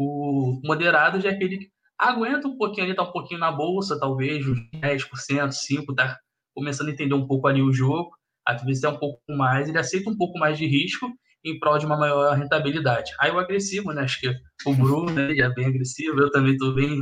O 0.05 0.61
moderado 0.65 1.21
já 1.21 1.31
é 1.31 1.33
aquele 1.33 1.59
que 1.59 1.71
aguenta 1.99 2.49
um 2.49 2.57
pouquinho 2.57 2.87
ali, 2.87 2.97
tá 2.97 3.03
um 3.03 3.13
pouquinho 3.13 3.39
na 3.39 3.53
bolsa, 3.53 3.99
talvez, 3.99 4.47
uns 4.47 4.59
10%, 4.75 5.51
5%, 5.51 5.95
tá 5.95 6.19
começando 6.55 6.89
a 6.89 6.93
entender 6.93 7.15
um 7.15 7.27
pouco 7.27 7.47
ali 7.47 7.63
o 7.63 7.73
jogo, 7.73 8.11
às 8.45 8.63
vezes 8.65 8.83
é 8.83 8.89
um 8.89 8.99
pouco 8.99 9.21
mais, 9.29 9.69
ele 9.69 9.79
aceita 9.79 10.11
um 10.11 10.17
pouco 10.17 10.39
mais 10.39 10.59
de 10.59 10.67
risco 10.67 11.09
em 11.45 11.59
prol 11.59 11.79
de 11.79 11.87
uma 11.87 11.97
maior 11.97 12.37
rentabilidade. 12.37 13.13
Aí 13.21 13.31
o 13.31 13.39
agressivo, 13.39 13.93
né, 13.93 14.03
acho 14.03 14.21
que 14.21 14.33
o 14.67 14.75
Bruno 14.75 15.11
né, 15.11 15.37
é 15.37 15.49
bem 15.49 15.67
agressivo, 15.67 16.21
eu 16.21 16.31
também 16.31 16.53
estou 16.53 16.75
bem, 16.75 17.01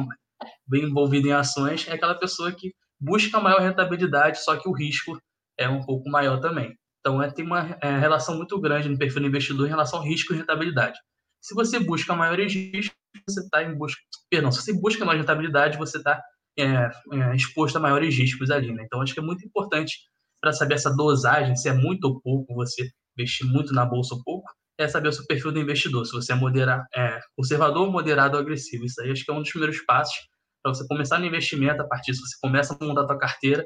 bem 0.67 0.85
envolvido 0.85 1.29
em 1.29 1.33
ações, 1.33 1.87
é 1.89 1.93
aquela 1.93 2.15
pessoa 2.15 2.53
que 2.53 2.73
busca 3.01 3.41
maior 3.41 3.61
rentabilidade, 3.61 4.43
só 4.43 4.57
que 4.57 4.69
o 4.69 4.73
risco 4.73 5.19
é 5.59 5.69
um 5.69 5.83
pouco 5.83 6.09
maior 6.11 6.39
também. 6.41 6.77
Então, 7.01 7.23
é, 7.23 7.31
tem 7.31 7.45
uma 7.45 7.79
é, 7.83 7.99
relação 7.99 8.37
muito 8.37 8.61
grande 8.61 8.89
no 8.89 8.99
perfil 8.99 9.23
do 9.23 9.29
investidor 9.29 9.67
em 9.67 9.71
relação 9.71 9.99
ao 9.99 10.05
risco 10.05 10.33
e 10.33 10.37
rentabilidade. 10.37 10.99
Se 11.41 11.55
você 11.55 11.79
busca 11.79 12.15
maiores 12.15 12.53
riscos, 12.53 12.97
você 13.29 13.41
está 13.41 13.63
em 13.63 13.75
busca. 13.75 14.01
Perdão, 14.31 14.53
se 14.53 14.63
você 14.63 14.73
busca 14.73 15.05
maior 15.05 15.19
rentabilidade, 15.19 15.79
você 15.79 15.99
está 15.99 16.23
é, 16.59 16.65
é, 16.65 17.35
exposto 17.35 17.77
a 17.77 17.81
maiores 17.81 18.17
riscos 18.17 18.51
ali. 18.51 18.73
Né? 18.73 18.85
Então, 18.85 19.01
acho 19.01 19.15
que 19.15 19.21
é 19.21 19.23
muito 19.23 19.45
importante 19.45 19.99
para 20.41 20.53
saber 20.53 20.75
essa 20.75 20.95
dosagem, 20.95 21.57
se 21.57 21.69
é 21.69 21.73
muito 21.73 22.05
ou 22.05 22.21
pouco, 22.21 22.55
você 22.55 22.91
investir 23.17 23.47
muito 23.47 23.75
na 23.75 23.85
bolsa 23.85 24.15
ou 24.15 24.23
pouco, 24.23 24.49
é 24.79 24.89
saber 24.89 25.09
o 25.09 25.13
seu 25.13 25.27
perfil 25.27 25.53
do 25.53 25.61
investidor. 25.61 26.07
Se 26.07 26.13
você 26.13 26.33
é, 26.33 26.35
moderar, 26.35 26.87
é 26.95 27.21
conservador, 27.37 27.91
moderado 27.91 28.37
ou 28.37 28.43
agressivo. 28.43 28.85
Isso 28.85 29.01
aí 29.03 29.11
acho 29.11 29.25
que 29.25 29.31
é 29.31 29.35
um 29.35 29.43
dos 29.43 29.51
primeiros 29.51 29.81
passos 29.85 30.17
para 30.63 30.75
você 30.75 30.87
começar 30.87 31.19
no 31.19 31.27
investimento. 31.27 31.83
A 31.83 31.87
partir 31.87 32.13
disso, 32.13 32.27
você 32.27 32.37
começa 32.41 32.77
a 32.79 32.85
montar 32.85 33.03
a 33.03 33.07
sua 33.07 33.19
carteira 33.19 33.65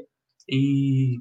e 0.48 1.20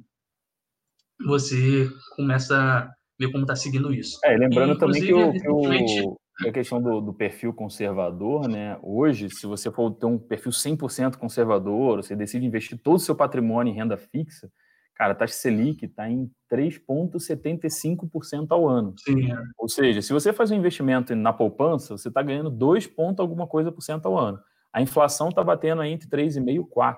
você 1.25 1.89
começa 2.15 2.57
a 2.57 2.91
ver 3.19 3.31
como 3.31 3.43
está 3.43 3.55
seguindo 3.55 3.93
isso. 3.93 4.19
É, 4.23 4.35
lembrando 4.35 4.73
e, 4.73 4.77
também 4.79 5.01
que 5.01 5.13
o, 5.13 5.31
que 5.31 5.47
o, 5.47 6.17
a 6.41 6.51
questão 6.51 6.81
do, 6.81 6.99
do, 6.99 7.13
perfil 7.13 7.53
conservador, 7.53 8.47
né? 8.47 8.77
Hoje, 8.81 9.29
se 9.29 9.45
você 9.45 9.71
for 9.71 9.91
ter 9.91 10.05
um 10.05 10.17
perfil 10.17 10.51
100% 10.51 11.17
conservador, 11.17 11.97
você 11.97 12.15
decide 12.15 12.45
investir 12.45 12.77
todo 12.77 12.95
o 12.95 12.99
seu 12.99 13.15
patrimônio 13.15 13.71
em 13.71 13.75
renda 13.75 13.97
fixa, 13.97 14.51
cara, 14.95 15.13
a 15.13 15.15
taxa 15.15 15.35
Selic 15.35 15.85
está 15.85 16.09
em 16.09 16.31
3,75% 16.51 18.47
ao 18.49 18.67
ano. 18.67 18.95
Sim. 18.97 19.31
É. 19.31 19.37
Ou 19.57 19.69
seja, 19.69 20.01
se 20.01 20.11
você 20.11 20.33
faz 20.33 20.49
um 20.49 20.55
investimento 20.55 21.15
na 21.15 21.31
poupança, 21.31 21.95
você 21.95 22.07
está 22.07 22.21
ganhando 22.21 22.49
2 22.49 22.87
pontos 22.87 23.19
alguma 23.19 23.45
coisa 23.47 23.71
por 23.71 23.81
cento 23.81 24.07
ao 24.07 24.17
ano. 24.17 24.39
A 24.71 24.81
inflação 24.81 25.29
está 25.29 25.43
batendo 25.43 25.81
aí 25.81 25.91
entre 25.91 26.09
3,5% 26.09 26.49
e 26.49 26.59
4%. 26.59 26.97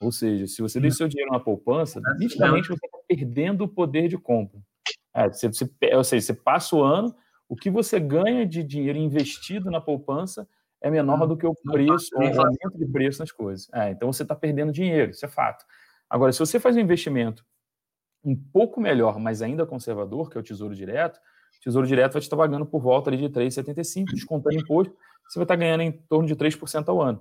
Ou 0.00 0.10
seja, 0.10 0.46
se 0.46 0.62
você 0.62 0.80
deixa 0.80 0.96
seu 0.96 1.08
dinheiro 1.08 1.30
na 1.30 1.38
poupança, 1.38 2.00
é, 2.00 2.18
nitidamente 2.18 2.68
você 2.68 2.86
está 2.86 2.98
perdendo 3.06 3.64
o 3.64 3.68
poder 3.68 4.08
de 4.08 4.16
compra. 4.16 4.58
É, 5.14 5.28
você, 5.28 5.48
você, 5.48 5.68
ou 5.94 6.04
seja, 6.04 6.26
você 6.26 6.34
passa 6.34 6.74
o 6.74 6.82
ano 6.82 7.14
o 7.50 7.56
que 7.56 7.68
você 7.68 7.98
ganha 7.98 8.46
de 8.46 8.62
dinheiro 8.62 8.96
investido 8.96 9.72
na 9.72 9.80
poupança 9.80 10.48
é 10.80 10.88
menor 10.88 11.26
do 11.26 11.36
que 11.36 11.44
o 11.44 11.52
preço, 11.52 12.14
o 12.14 12.22
aumento 12.22 12.78
de 12.78 12.86
preço 12.86 13.18
nas 13.18 13.32
coisas. 13.32 13.68
É, 13.74 13.90
então 13.90 14.12
você 14.12 14.22
está 14.22 14.36
perdendo 14.36 14.70
dinheiro, 14.70 15.10
isso 15.10 15.26
é 15.26 15.28
fato. 15.28 15.64
Agora, 16.08 16.32
se 16.32 16.38
você 16.38 16.60
faz 16.60 16.76
um 16.76 16.80
investimento 16.80 17.44
um 18.24 18.36
pouco 18.36 18.80
melhor, 18.80 19.18
mas 19.18 19.42
ainda 19.42 19.66
conservador, 19.66 20.30
que 20.30 20.38
é 20.38 20.40
o 20.40 20.44
Tesouro 20.44 20.76
Direto, 20.76 21.16
o 21.16 21.60
Tesouro 21.64 21.88
Direto 21.88 22.12
vai 22.12 22.20
te 22.20 22.26
estar 22.26 22.36
pagando 22.36 22.64
por 22.64 22.80
volta 22.80 23.10
ali 23.10 23.16
de 23.16 23.28
3,75, 23.28 24.12
descontando 24.12 24.54
imposto, 24.56 24.96
você 25.28 25.40
vai 25.40 25.44
estar 25.44 25.56
ganhando 25.56 25.82
em 25.82 25.90
torno 25.90 26.28
de 26.28 26.36
3% 26.36 26.88
ao 26.88 27.02
ano. 27.02 27.20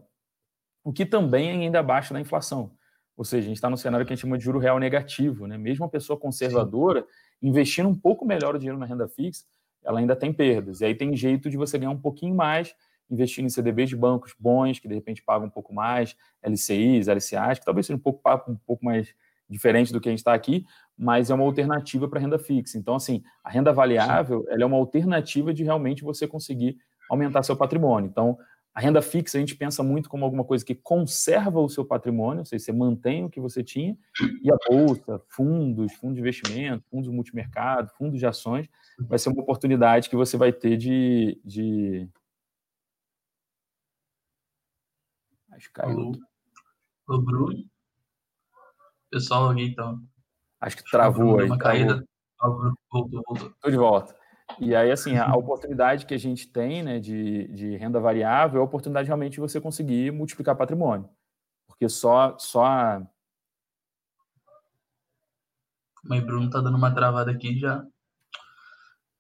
O 0.84 0.94
que 0.94 1.08
também 1.08 1.50
é 1.50 1.52
ainda 1.54 1.80
abaixo 1.80 2.14
da 2.14 2.22
inflação. 2.22 2.72
Ou 3.18 3.26
seja, 3.26 3.46
a 3.46 3.48
gente 3.48 3.58
está 3.58 3.70
no 3.70 3.78
cenário 3.78 4.06
que 4.06 4.14
a 4.14 4.16
gente 4.16 4.22
chama 4.22 4.38
de 4.38 4.44
juro 4.44 4.60
real 4.60 4.78
negativo. 4.78 5.48
Né? 5.48 5.58
Mesmo 5.58 5.86
uma 5.86 5.92
pessoa 5.92 6.20
conservadora, 6.20 7.04
investindo 7.42 7.90
um 7.90 7.96
pouco 7.96 8.26
melhor 8.26 8.56
o 8.56 8.60
dinheiro 8.60 8.78
na 8.78 8.86
renda 8.86 9.08
fixa, 9.08 9.44
ela 9.84 10.00
ainda 10.00 10.16
tem 10.16 10.32
perdas. 10.34 10.82
E 10.82 10.86
aí 10.86 10.96
tem 10.96 11.16
jeito 11.16 11.50
de 11.50 11.58
você 11.58 11.78
ganhar 11.78 11.92
um 11.92 12.00
pouquinho 12.00 12.36
mais 12.36 12.74
investindo 13.10 13.46
em 13.46 13.50
CDBs 13.50 13.90
de 13.90 13.96
bancos 13.96 14.36
bons, 14.40 14.80
que 14.80 14.88
de 14.88 14.94
repente 14.94 15.24
pagam 15.24 15.48
um 15.48 15.50
pouco 15.50 15.74
mais, 15.74 16.16
LCIs, 16.44 17.08
LCAs, 17.08 17.60
que 17.60 17.66
talvez 17.66 17.88
seja 17.88 17.98
um 17.98 18.02
pouco, 18.02 18.22
um 18.48 18.56
pouco 18.56 18.86
mais 18.86 19.14
diferente 19.50 19.92
do 19.92 20.00
que 20.00 20.08
a 20.08 20.12
gente 20.12 20.20
está 20.20 20.34
aqui, 20.34 20.64
mas 20.96 21.32
é 21.32 21.34
uma 21.34 21.44
alternativa 21.44 22.08
para 22.08 22.20
renda 22.20 22.38
fixa. 22.38 22.78
Então, 22.78 22.96
assim, 22.96 23.24
a 23.44 23.50
renda 23.50 23.74
variável 23.74 24.46
ela 24.50 24.62
é 24.62 24.66
uma 24.66 24.78
alternativa 24.78 25.52
de 25.52 25.64
realmente 25.64 26.04
você 26.04 26.28
conseguir 26.28 26.78
aumentar 27.10 27.42
seu 27.42 27.58
patrimônio. 27.58 28.08
Então, 28.08 28.38
a 28.74 28.80
renda 28.80 29.02
fixa 29.02 29.38
a 29.38 29.42
gente 29.42 29.56
pensa 29.56 29.84
muito 29.84 30.10
como 30.10 30.24
alguma 30.24 30.44
coisa 30.44 30.64
que 30.64 30.76
conserva 30.76 31.60
o 31.60 31.70
seu 31.70 31.84
patrimônio, 31.84 32.40
ou 32.40 32.46
seja, 32.46 32.64
você 32.64 32.72
mantém 32.72 33.26
o 33.26 33.30
que 33.30 33.40
você 33.40 33.64
tinha, 33.64 33.98
e 34.42 34.52
a 34.52 34.58
bolsa, 34.70 35.22
fundos, 35.28 35.94
fundos 35.94 36.16
de 36.16 36.22
investimento, 36.22 36.86
fundos 36.90 37.10
multimercado, 37.10 37.92
fundos 37.98 38.20
de 38.20 38.26
ações, 38.26 38.70
vai 39.00 39.18
ser 39.18 39.30
uma 39.30 39.42
oportunidade 39.42 40.10
que 40.10 40.16
você 40.16 40.38
vai 40.38 40.54
ter 40.54 40.78
de. 40.78 41.40
de... 41.44 42.10
Acho 45.52 45.68
que 45.68 45.74
caiu. 45.74 46.12
O 47.08 47.18
Bruno. 47.18 47.66
Pessoal 49.10 49.50
aqui, 49.50 49.64
então. 49.64 50.00
Acho 50.62 50.78
que 50.78 50.84
travou 50.90 51.40
aí. 51.40 51.48
Uma 51.48 51.58
caída. 51.58 52.06
Voltou, 52.40 53.22
voltou. 53.28 53.50
Estou 53.50 53.72
de 53.72 53.78
volta. 53.78 54.19
E 54.58 54.76
aí, 54.76 54.92
assim, 54.92 55.18
a 55.18 55.36
oportunidade 55.36 56.06
que 56.06 56.14
a 56.14 56.18
gente 56.18 56.48
tem 56.48 56.82
né, 56.82 57.00
de, 57.00 57.48
de 57.50 57.76
renda 57.78 58.00
variável 58.00 58.60
é 58.60 58.62
a 58.62 58.66
oportunidade 58.66 59.08
realmente 59.08 59.34
de 59.34 59.40
você 59.40 59.62
conseguir 59.62 60.12
multiplicar 60.12 60.56
patrimônio. 60.56 61.10
Porque 61.68 61.88
só. 61.88 62.38
só... 62.40 63.02
Mas 66.04 66.24
Bruno 66.24 66.50
tá 66.50 66.62
dando 66.62 66.78
uma 66.78 66.94
travada 66.94 67.32
aqui 67.32 67.60
já. 67.60 67.86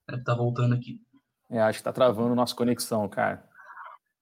Deve 0.07 0.23
tá 0.23 0.33
voltando 0.33 0.73
aqui. 0.73 1.01
É, 1.49 1.61
acho 1.61 1.79
que 1.79 1.83
tá 1.83 1.93
travando 1.93 2.33
nossa 2.33 2.55
conexão, 2.55 3.07
cara. 3.07 3.43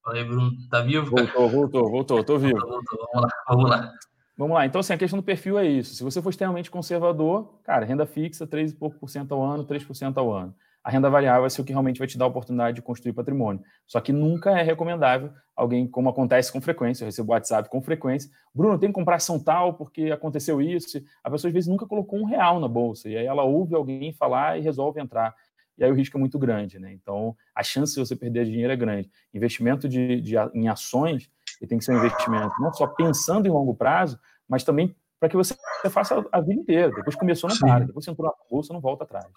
Fala 0.04 0.18
aí, 0.18 0.24
Bruno. 0.24 0.52
Tá 0.70 0.82
vivo? 0.82 1.10
Voltou, 1.10 1.50
voltou, 1.50 1.90
voltou. 1.92 2.24
Tô 2.24 2.38
vivo. 2.38 2.60
Voltou, 2.60 2.82
voltou. 2.82 3.10
Vamos 3.14 3.22
lá, 3.22 3.44
vamos 3.48 3.70
lá. 3.70 3.94
Vamos 4.38 4.56
lá. 4.56 4.66
Então, 4.66 4.80
assim, 4.80 4.94
a 4.94 4.98
questão 4.98 5.20
do 5.20 5.24
perfil 5.24 5.58
é 5.58 5.66
isso. 5.66 5.96
Se 5.96 6.04
você 6.04 6.22
for 6.22 6.30
extremamente 6.30 6.70
conservador, 6.70 7.60
cara, 7.64 7.86
renda 7.86 8.06
fixa, 8.06 8.46
3 8.46 8.72
e 8.72 8.76
pouco 8.76 9.00
por 9.00 9.10
cento 9.10 9.34
ao 9.34 9.44
ano, 9.44 9.66
3% 9.66 10.18
ao 10.18 10.32
ano 10.32 10.56
a 10.88 10.90
renda 10.90 11.10
variável 11.10 11.42
vai 11.42 11.50
ser 11.50 11.60
o 11.60 11.66
que 11.66 11.74
realmente 11.74 12.00
vai 12.00 12.08
te 12.08 12.18
dar 12.18 12.24
a 12.24 12.30
oportunidade 12.30 12.76
de 12.76 12.82
construir 12.82 13.12
patrimônio. 13.12 13.62
Só 13.86 14.00
que 14.00 14.14
nunca 14.14 14.58
é 14.58 14.64
recomendável 14.64 15.34
alguém, 15.54 15.86
como 15.86 16.08
acontece 16.08 16.50
com 16.50 16.62
frequência, 16.62 17.04
eu 17.04 17.08
recebo 17.08 17.34
WhatsApp 17.34 17.68
com 17.70 17.82
frequência, 17.82 18.32
Bruno, 18.56 18.80
tem 18.80 18.88
que 18.88 18.96
comprar 18.96 19.18
ação 19.18 19.38
tal 19.38 19.74
porque 19.74 20.12
aconteceu 20.12 20.62
isso. 20.62 21.04
A 21.22 21.30
pessoa 21.30 21.50
às 21.50 21.54
vezes 21.54 21.68
nunca 21.68 21.86
colocou 21.86 22.18
um 22.18 22.24
real 22.24 22.62
na 22.62 22.70
bolsa, 22.70 23.10
e 23.10 23.18
aí 23.18 23.26
ela 23.26 23.44
ouve 23.44 23.76
alguém 23.76 24.14
falar 24.14 24.58
e 24.58 24.62
resolve 24.62 25.02
entrar. 25.02 25.36
E 25.78 25.84
aí 25.84 25.92
o 25.92 25.94
risco 25.94 26.16
é 26.16 26.22
muito 26.22 26.40
grande, 26.40 26.80
né? 26.80 26.94
Então, 26.94 27.36
a 27.54 27.64
chance 27.64 27.94
de 27.94 28.00
você 28.00 28.16
perder 28.16 28.46
dinheiro 28.46 28.72
é 28.72 28.76
grande. 28.78 29.12
Investimento 29.34 29.90
de, 29.90 30.22
de 30.22 30.36
em 30.54 30.70
ações 30.70 31.30
ele 31.60 31.68
tem 31.68 31.80
que 31.80 31.84
ser 31.84 31.92
um 31.92 31.98
investimento 31.98 32.54
não 32.62 32.72
só 32.72 32.88
pensando 32.88 33.46
em 33.46 33.52
longo 33.52 33.76
prazo, 33.76 34.18
mas 34.48 34.64
também 34.64 34.96
para 35.20 35.28
que 35.28 35.36
você 35.36 35.54
faça 35.90 36.26
a 36.32 36.40
vida 36.40 36.62
inteira. 36.62 36.94
Depois 36.96 37.14
começou, 37.18 37.50
não 37.50 37.58
para. 37.58 37.84
Depois 37.84 38.06
você 38.06 38.12
entrou 38.12 38.26
na 38.26 38.34
bolsa, 38.50 38.72
não 38.72 38.80
volta 38.80 39.04
atrás 39.04 39.28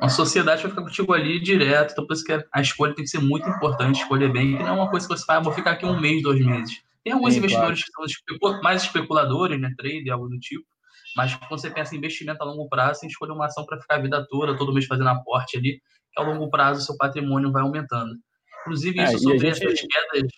a 0.00 0.08
sociedade 0.08 0.62
vai 0.62 0.70
ficar 0.70 0.82
contigo 0.82 1.12
ali 1.12 1.40
direto, 1.40 1.92
então 1.92 2.06
por 2.06 2.12
isso 2.12 2.24
que 2.24 2.32
a 2.52 2.60
escolha 2.60 2.94
tem 2.94 3.04
que 3.04 3.10
ser 3.10 3.20
muito 3.20 3.48
importante, 3.48 4.00
escolher 4.00 4.32
bem, 4.32 4.56
que 4.56 4.62
não 4.62 4.68
é 4.68 4.72
uma 4.72 4.90
coisa 4.90 5.06
que 5.06 5.16
você 5.16 5.24
vai, 5.26 5.36
ah, 5.36 5.40
vou 5.40 5.52
ficar 5.52 5.72
aqui 5.72 5.86
um 5.86 6.00
mês, 6.00 6.22
dois 6.22 6.44
meses. 6.44 6.82
Tem 7.02 7.12
alguns 7.12 7.32
Sim, 7.32 7.38
investidores 7.38 7.84
claro. 7.84 8.08
que 8.08 8.38
são 8.38 8.62
mais 8.62 8.82
especuladores, 8.82 9.60
né, 9.60 9.72
trade, 9.76 10.10
algo 10.10 10.28
do 10.28 10.38
tipo, 10.38 10.66
mas 11.16 11.34
quando 11.34 11.60
você 11.60 11.70
pensa 11.70 11.94
em 11.94 11.98
investimento 11.98 12.42
a 12.42 12.46
longo 12.46 12.68
prazo, 12.68 13.00
você 13.00 13.06
escolhe 13.06 13.32
uma 13.32 13.46
ação 13.46 13.64
para 13.64 13.80
ficar 13.80 13.96
a 13.96 14.00
vida 14.00 14.26
toda, 14.28 14.56
todo 14.56 14.72
mês 14.72 14.86
fazendo 14.86 15.08
aporte 15.08 15.56
ali, 15.56 15.80
que 16.12 16.20
ao 16.20 16.26
longo 16.26 16.50
prazo 16.50 16.80
o 16.80 16.82
seu 16.84 16.96
patrimônio 16.96 17.50
vai 17.50 17.62
aumentando. 17.62 18.14
Inclusive, 18.60 19.02
isso 19.02 19.14
é, 19.14 19.18
sobre 19.18 19.38
gente... 19.38 19.66
essas 19.66 19.80
quedas, 19.80 20.30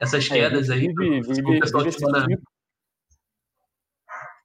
essas 0.00 0.30
é, 0.30 0.34
quedas 0.34 0.70
aí, 0.70 0.88
vive, 0.88 1.20
vive, 1.20 1.42
o 1.42 1.60
pessoal 1.60 1.84
vive, 1.84 1.96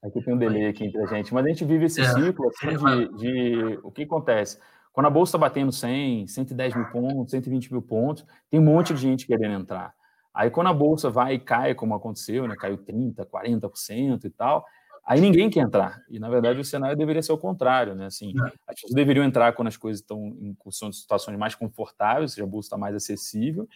Aqui 0.05 0.21
tem 0.21 0.33
um 0.33 0.37
delay 0.37 0.67
aqui 0.67 0.85
entre 0.85 1.01
a 1.01 1.05
gente, 1.07 1.33
mas 1.33 1.45
a 1.45 1.47
gente 1.47 1.65
vive 1.65 1.85
esse 1.85 2.01
é. 2.01 2.05
ciclo 2.05 2.47
assim, 2.49 2.77
de, 2.77 3.17
de, 3.17 3.79
o 3.81 3.91
que 3.91 4.03
acontece. 4.03 4.59
Quando 4.93 5.07
a 5.07 5.09
bolsa 5.09 5.31
está 5.31 5.37
batendo 5.37 5.71
100, 5.71 6.27
110 6.27 6.75
mil 6.75 6.85
pontos, 6.85 7.31
120 7.31 7.71
mil 7.71 7.81
pontos, 7.81 8.25
tem 8.49 8.59
um 8.59 8.63
monte 8.63 8.93
de 8.93 9.01
gente 9.01 9.25
querendo 9.25 9.59
entrar. 9.59 9.93
Aí 10.33 10.49
quando 10.49 10.67
a 10.67 10.73
bolsa 10.73 11.09
vai 11.09 11.33
e 11.33 11.39
cai, 11.39 11.73
como 11.73 11.95
aconteceu, 11.95 12.47
né, 12.47 12.55
caiu 12.55 12.77
30%, 12.77 13.25
40% 13.25 14.25
e 14.25 14.29
tal, 14.29 14.65
aí 15.05 15.19
ninguém 15.19 15.49
quer 15.49 15.61
entrar. 15.61 16.01
E 16.09 16.19
na 16.19 16.29
verdade 16.29 16.59
o 16.59 16.63
cenário 16.63 16.95
deveria 16.95 17.21
ser 17.23 17.31
o 17.31 17.37
contrário, 17.37 17.95
né? 17.95 18.05
Assim, 18.05 18.33
é. 18.37 18.51
as 18.67 18.75
pessoas 18.75 18.93
deveriam 18.93 19.25
entrar 19.25 19.53
quando 19.53 19.69
as 19.69 19.77
coisas 19.77 20.01
estão 20.01 20.37
em 20.39 20.55
situações 20.91 21.37
mais 21.37 21.55
confortáveis, 21.55 22.31
ou 22.31 22.35
seja, 22.35 22.43
a 22.43 22.49
bolsa 22.49 22.67
está 22.67 22.77
mais 22.77 22.95
acessível, 22.95 23.67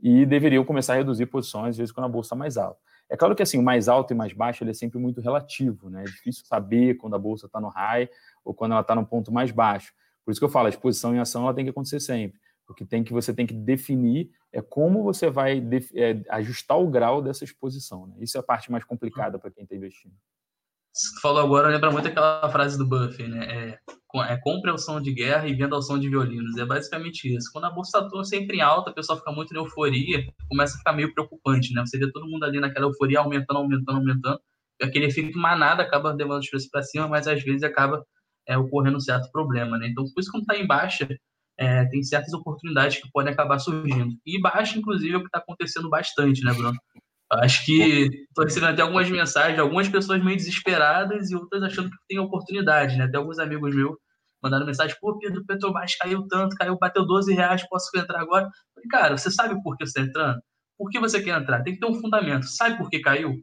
e 0.00 0.26
deveriam 0.26 0.64
começar 0.64 0.94
a 0.94 0.96
reduzir 0.96 1.26
posições, 1.26 1.70
às 1.70 1.76
vezes, 1.76 1.92
quando 1.92 2.06
a 2.06 2.08
bolsa 2.08 2.28
está 2.28 2.36
mais 2.36 2.56
alta. 2.56 2.78
É 3.08 3.16
claro 3.16 3.34
que 3.34 3.42
assim, 3.42 3.58
o 3.58 3.62
mais 3.62 3.88
alto 3.88 4.12
e 4.12 4.16
mais 4.16 4.32
baixo 4.32 4.62
ele 4.62 4.70
é 4.70 4.74
sempre 4.74 4.98
muito 4.98 5.20
relativo, 5.20 5.88
né? 5.88 6.02
É 6.02 6.04
difícil 6.04 6.44
saber 6.44 6.94
quando 6.96 7.14
a 7.14 7.18
bolsa 7.18 7.46
está 7.46 7.60
no 7.60 7.68
high 7.68 8.08
ou 8.44 8.52
quando 8.52 8.72
ela 8.72 8.80
está 8.80 8.94
no 8.94 9.06
ponto 9.06 9.32
mais 9.32 9.50
baixo. 9.50 9.92
Por 10.24 10.32
isso 10.32 10.40
que 10.40 10.44
eu 10.44 10.50
falo, 10.50 10.66
a 10.66 10.70
exposição 10.70 11.14
em 11.14 11.18
ação 11.18 11.44
ela 11.44 11.54
tem 11.54 11.64
que 11.64 11.70
acontecer 11.70 12.00
sempre. 12.00 12.38
O 12.68 12.74
que 12.74 12.84
tem 12.84 13.02
que 13.02 13.14
você 13.14 13.32
tem 13.32 13.46
que 13.46 13.54
definir 13.54 14.30
é 14.52 14.60
como 14.60 15.02
você 15.02 15.30
vai 15.30 15.58
é, 15.94 16.22
ajustar 16.28 16.78
o 16.78 16.86
grau 16.86 17.22
dessa 17.22 17.44
exposição. 17.44 18.06
Né? 18.06 18.16
Isso 18.18 18.36
é 18.36 18.40
a 18.40 18.42
parte 18.42 18.70
mais 18.70 18.84
complicada 18.84 19.38
para 19.38 19.50
quem 19.50 19.64
está 19.64 19.74
investindo 19.74 20.14
você 20.98 21.20
falou 21.20 21.42
agora 21.42 21.68
lembra 21.68 21.90
muito 21.90 22.08
aquela 22.08 22.48
frase 22.50 22.76
do 22.76 22.86
Buffett, 22.86 23.28
né? 23.28 23.46
É, 23.46 23.78
é 24.16 24.38
compre 24.38 24.70
ao 24.70 24.78
som 24.78 25.00
de 25.00 25.12
guerra 25.12 25.46
e 25.46 25.54
venda 25.54 25.76
ao 25.76 25.82
som 25.82 25.98
de 25.98 26.08
violinos. 26.08 26.56
É 26.56 26.64
basicamente 26.64 27.34
isso. 27.34 27.50
Quando 27.52 27.66
a 27.66 27.70
bolsa 27.70 27.98
está 27.98 28.24
sempre 28.24 28.56
em 28.56 28.60
alta, 28.60 28.90
a 28.90 28.94
pessoa 28.94 29.18
fica 29.18 29.30
muito 29.30 29.52
em 29.52 29.58
euforia, 29.58 30.26
começa 30.48 30.74
a 30.74 30.78
ficar 30.78 30.92
meio 30.94 31.12
preocupante, 31.12 31.74
né? 31.74 31.84
Você 31.84 31.98
vê 31.98 32.10
todo 32.10 32.26
mundo 32.26 32.44
ali 32.44 32.58
naquela 32.58 32.86
euforia 32.86 33.20
aumentando, 33.20 33.58
aumentando, 33.58 33.98
aumentando. 33.98 34.40
Aquele 34.80 35.06
efeito 35.06 35.38
manada 35.38 35.82
acaba 35.82 36.12
levando 36.12 36.40
os 36.40 36.48
preços 36.48 36.70
para 36.70 36.82
cima, 36.82 37.06
mas 37.06 37.28
às 37.28 37.42
vezes 37.42 37.62
acaba 37.62 38.02
é, 38.46 38.56
ocorrendo 38.56 38.96
um 38.96 39.00
certo 39.00 39.30
problema, 39.30 39.76
né? 39.76 39.88
Então, 39.88 40.04
por 40.04 40.20
isso, 40.20 40.30
quando 40.30 40.42
está 40.42 40.56
em 40.56 40.66
baixa, 40.66 41.06
é, 41.58 41.84
tem 41.86 42.02
certas 42.02 42.32
oportunidades 42.32 43.02
que 43.02 43.10
podem 43.12 43.32
acabar 43.32 43.58
surgindo. 43.58 44.14
E 44.24 44.40
baixa, 44.40 44.78
inclusive, 44.78 45.12
é 45.12 45.16
o 45.16 45.20
que 45.20 45.26
está 45.26 45.38
acontecendo 45.38 45.90
bastante, 45.90 46.42
né, 46.42 46.52
Bruno? 46.54 46.78
Acho 47.30 47.64
que 47.66 48.08
estou 48.28 48.44
recebendo 48.44 48.72
até 48.72 48.82
algumas 48.82 49.10
mensagens 49.10 49.58
algumas 49.58 49.88
pessoas 49.88 50.24
meio 50.24 50.36
desesperadas 50.36 51.30
e 51.30 51.36
outras 51.36 51.62
achando 51.62 51.90
que 51.90 51.96
tem 52.08 52.18
oportunidade, 52.18 52.96
né? 52.96 53.04
Até 53.04 53.18
alguns 53.18 53.38
amigos 53.38 53.74
meus 53.74 53.96
mandaram 54.42 54.66
mensagem, 54.66 54.96
pô, 55.00 55.18
Pedro, 55.18 55.44
Petrobras 55.44 55.96
caiu 55.96 56.26
tanto, 56.28 56.56
caiu, 56.56 56.78
bateu 56.78 57.04
12 57.04 57.34
reais, 57.34 57.68
posso 57.68 57.90
entrar 57.96 58.20
agora? 58.20 58.48
Falei, 58.74 58.88
cara, 58.88 59.18
você 59.18 59.30
sabe 59.30 59.60
por 59.62 59.76
que 59.76 59.84
você 59.84 60.00
está 60.00 60.08
entrando? 60.08 60.40
Por 60.78 60.90
que 60.90 61.00
você 61.00 61.20
quer 61.20 61.38
entrar? 61.38 61.62
Tem 61.62 61.74
que 61.74 61.80
ter 61.80 61.86
um 61.86 62.00
fundamento. 62.00 62.46
Sabe 62.46 62.78
por 62.78 62.88
que 62.88 63.00
caiu? 63.00 63.34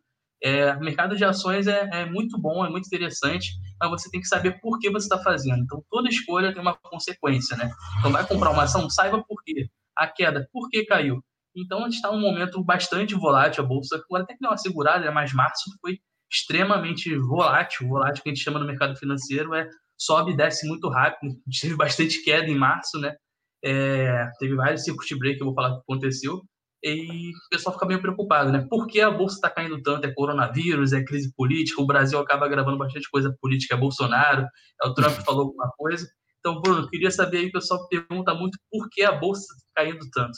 É, 0.42 0.76
mercado 0.78 1.16
de 1.16 1.26
ações 1.26 1.68
é, 1.68 1.90
é, 1.92 2.06
muito 2.06 2.40
bom, 2.40 2.66
é 2.66 2.70
muito 2.70 2.86
interessante, 2.86 3.52
mas 3.80 3.90
você 3.90 4.10
tem 4.10 4.22
que 4.22 4.28
saber 4.28 4.60
por 4.62 4.80
que 4.80 4.90
você 4.90 5.06
está 5.06 5.22
fazendo. 5.22 5.64
Então, 5.64 5.84
toda 5.90 6.08
escolha 6.08 6.54
tem 6.54 6.62
uma 6.62 6.76
consequência, 6.76 7.58
né? 7.58 7.72
Então, 8.00 8.12
vai 8.12 8.26
comprar 8.26 8.52
uma 8.52 8.64
ação, 8.64 8.90
saiba 8.90 9.24
por 9.24 9.44
quê. 9.44 9.68
A 9.98 10.08
queda, 10.08 10.48
por 10.52 10.70
que 10.70 10.86
caiu? 10.86 11.22
Então, 11.56 11.80
a 11.80 11.84
gente 11.84 11.96
está 11.96 12.12
num 12.12 12.20
momento 12.20 12.64
bastante 12.64 13.16
volátil, 13.16 13.64
a 13.64 13.68
bolsa, 13.68 14.04
até 14.14 14.34
que 14.34 14.40
deu 14.40 14.50
uma 14.50 14.58
segurada, 14.58 15.06
né, 15.06 15.12
mas 15.12 15.34
março 15.34 15.64
foi 15.82 16.00
extremamente 16.32 17.16
volátil. 17.18 17.88
Volátil 17.88 18.24
que 18.24 18.30
a 18.30 18.34
gente 18.34 18.44
chama 18.44 18.60
no 18.60 18.66
mercado 18.66 18.96
financeiro 18.98 19.54
é 19.54 19.68
sobe 19.98 20.32
e 20.32 20.36
desce 20.36 20.68
muito 20.68 20.90
rápido. 20.90 21.32
A 21.32 21.50
gente 21.50 21.62
teve 21.62 21.76
bastante 21.76 22.24
queda 22.24 22.48
em 22.48 22.56
março, 22.56 23.00
né? 23.00 23.16
É, 23.64 24.30
teve 24.40 24.56
vários 24.56 24.84
circuit 24.84 25.16
break, 25.18 25.40
eu 25.40 25.46
vou 25.46 25.56
falar 25.56 25.70
o 25.70 25.76
que 25.76 25.82
aconteceu. 25.82 26.42
E 26.84 27.30
o 27.30 27.50
pessoal 27.50 27.74
fica 27.74 27.86
meio 27.88 28.02
preocupado, 28.02 28.52
né? 28.52 28.66
Por 28.70 28.86
que 28.86 29.02
a 29.02 29.10
bolsa 29.10 29.36
está 29.36 29.50
caindo 29.50 29.82
tanto? 29.82 30.06
É 30.06 30.14
coronavírus, 30.14 30.94
é 30.94 31.04
crise 31.04 31.34
política, 31.36 31.82
o 31.82 31.86
Brasil 31.86 32.20
acaba 32.20 32.48
gravando 32.48 32.78
bastante 32.78 33.10
coisa 33.10 33.36
política, 33.42 33.74
é 33.74 33.78
Bolsonaro, 33.78 34.46
é 34.84 34.88
o 34.88 34.94
Trump 34.94 35.14
falou 35.26 35.48
alguma 35.48 35.72
coisa. 35.78 36.08
Então, 36.40 36.62
Bruno, 36.62 36.88
queria 36.88 37.10
saber 37.10 37.38
aí, 37.40 37.48
o 37.48 37.52
pessoal 37.52 37.88
pergunta 37.88 38.36
muito 38.36 38.60
por 38.70 38.88
que 38.92 39.02
a 39.02 39.12
bolsa 39.14 39.52
está 39.56 39.84
caindo 39.84 40.08
tanto. 40.12 40.38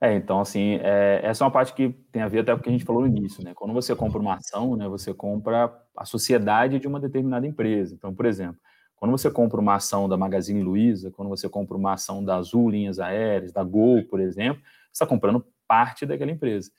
É, 0.00 0.14
então, 0.14 0.40
assim, 0.40 0.78
é, 0.82 1.20
essa 1.22 1.42
é 1.42 1.46
uma 1.46 1.50
parte 1.50 1.72
que 1.72 1.88
tem 2.12 2.20
a 2.20 2.28
ver 2.28 2.40
até 2.40 2.52
com 2.52 2.60
o 2.60 2.62
que 2.62 2.68
a 2.68 2.72
gente 2.72 2.84
falou 2.84 3.02
no 3.02 3.08
início, 3.08 3.42
né? 3.42 3.54
Quando 3.54 3.72
você 3.72 3.94
compra 3.96 4.20
uma 4.20 4.34
ação, 4.34 4.76
né, 4.76 4.86
você 4.88 5.14
compra 5.14 5.72
a 5.96 6.04
sociedade 6.04 6.78
de 6.78 6.86
uma 6.86 7.00
determinada 7.00 7.46
empresa. 7.46 7.94
Então, 7.94 8.14
por 8.14 8.26
exemplo, 8.26 8.60
quando 8.96 9.12
você 9.12 9.30
compra 9.30 9.58
uma 9.58 9.74
ação 9.74 10.06
da 10.08 10.16
Magazine 10.16 10.62
Luiza, 10.62 11.10
quando 11.10 11.28
você 11.28 11.48
compra 11.48 11.76
uma 11.76 11.94
ação 11.94 12.22
da 12.22 12.36
Azul 12.36 12.70
Linhas 12.70 12.98
Aéreas, 12.98 13.52
da 13.52 13.64
Gol, 13.64 14.04
por 14.04 14.20
exemplo, 14.20 14.62
você 14.62 14.92
está 14.92 15.06
comprando 15.06 15.44
parte 15.66 16.04
daquela 16.04 16.30
empresa. 16.30 16.70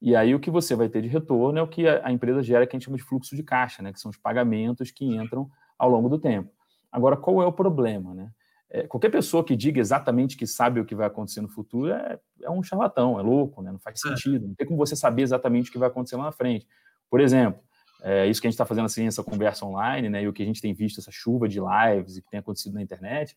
E 0.00 0.14
aí 0.14 0.34
o 0.34 0.40
que 0.40 0.50
você 0.50 0.74
vai 0.74 0.88
ter 0.90 1.00
de 1.00 1.08
retorno 1.08 1.58
é 1.58 1.62
o 1.62 1.68
que 1.68 1.88
a, 1.88 2.06
a 2.06 2.12
empresa 2.12 2.42
gera, 2.42 2.66
que 2.66 2.76
a 2.76 2.78
gente 2.78 2.84
chama 2.84 2.98
de 2.98 3.02
fluxo 3.02 3.34
de 3.34 3.42
caixa, 3.42 3.82
né? 3.82 3.90
Que 3.92 4.00
são 4.00 4.10
os 4.10 4.18
pagamentos 4.18 4.90
que 4.90 5.06
entram 5.06 5.50
ao 5.78 5.88
longo 5.88 6.10
do 6.10 6.18
tempo. 6.18 6.50
Agora, 6.92 7.16
qual 7.16 7.42
é 7.42 7.46
o 7.46 7.52
problema, 7.52 8.14
né? 8.14 8.30
É, 8.68 8.86
qualquer 8.86 9.10
pessoa 9.10 9.44
que 9.44 9.54
diga 9.54 9.80
exatamente 9.80 10.36
que 10.36 10.46
sabe 10.46 10.80
o 10.80 10.84
que 10.84 10.94
vai 10.94 11.06
acontecer 11.06 11.40
no 11.40 11.48
futuro 11.48 11.92
é, 11.92 12.18
é 12.42 12.50
um 12.50 12.62
charlatão, 12.62 13.18
é 13.18 13.22
louco, 13.22 13.62
né? 13.62 13.70
não 13.70 13.78
faz 13.78 14.04
é. 14.04 14.08
sentido. 14.08 14.48
Não 14.48 14.54
tem 14.54 14.66
como 14.66 14.78
você 14.78 14.96
saber 14.96 15.22
exatamente 15.22 15.70
o 15.70 15.72
que 15.72 15.78
vai 15.78 15.88
acontecer 15.88 16.16
lá 16.16 16.24
na 16.24 16.32
frente. 16.32 16.66
Por 17.08 17.20
exemplo, 17.20 17.60
é, 18.02 18.26
isso 18.26 18.40
que 18.40 18.46
a 18.46 18.50
gente 18.50 18.54
está 18.54 18.66
fazendo 18.66 18.86
assim, 18.86 19.06
essa 19.06 19.22
conversa 19.22 19.64
online, 19.64 20.08
né, 20.08 20.22
e 20.22 20.28
o 20.28 20.32
que 20.32 20.42
a 20.42 20.46
gente 20.46 20.60
tem 20.60 20.74
visto, 20.74 21.00
essa 21.00 21.10
chuva 21.10 21.48
de 21.48 21.58
lives 21.60 22.16
e 22.16 22.22
que 22.22 22.30
tem 22.30 22.40
acontecido 22.40 22.74
na 22.74 22.82
internet, 22.82 23.36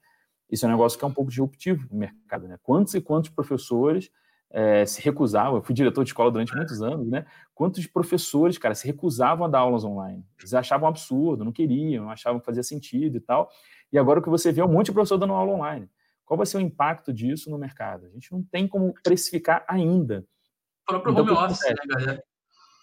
isso 0.50 0.65
é 0.65 0.67
um 0.67 0.71
negócio 0.71 0.98
que 0.98 1.05
é 1.05 1.07
um 1.07 1.13
pouco 1.13 1.29
disruptivo 1.29 1.88
no 1.91 2.00
mercado. 2.00 2.48
Né? 2.48 2.57
Quantos 2.63 2.93
e 2.95 3.01
quantos 3.01 3.29
professores 3.29 4.12
é, 4.51 4.86
se 4.86 5.01
recusavam, 5.01 5.57
eu 5.57 5.62
fui 5.62 5.75
diretor 5.75 6.03
de 6.03 6.09
escola 6.09 6.31
durante 6.31 6.55
muitos 6.55 6.81
anos, 6.81 7.07
né? 7.07 7.25
Quantos 7.53 7.86
professores, 7.86 8.57
cara, 8.57 8.74
se 8.74 8.88
recusavam 8.88 9.45
a 9.45 9.48
dar 9.48 9.59
aulas 9.59 9.83
online? 9.83 10.25
Eles 10.39 10.53
achavam 10.55 10.89
absurdo, 10.89 11.45
não 11.45 11.51
queriam, 11.51 12.09
achavam 12.09 12.39
que 12.39 12.45
fazia 12.45 12.63
sentido 12.63 13.17
e 13.17 13.19
tal. 13.19 13.50
E 13.91 13.98
agora 13.98 14.19
o 14.19 14.24
que 14.24 14.29
você 14.29 14.51
vê 14.51 14.62
é 14.62 14.65
um 14.65 14.72
monte 14.72 14.88
de 14.88 14.91
professor 14.91 15.17
dando 15.17 15.34
aula 15.34 15.53
online. 15.53 15.89
Qual 16.25 16.38
vai 16.38 16.46
ser 16.46 16.58
o 16.58 16.62
impacto 16.62 17.12
disso 17.12 17.50
no 17.50 17.58
mercado? 17.58 18.05
A 18.05 18.10
gente 18.10 18.31
não 18.31 18.43
tem 18.43 18.67
como 18.67 18.93
precificar 19.03 19.65
ainda. 19.67 20.24
O 20.88 20.91
próprio 20.91 21.12
então, 21.12 21.24
home 21.24 21.34
office, 21.34 21.67
né, 21.67 21.75
galera? 21.88 22.24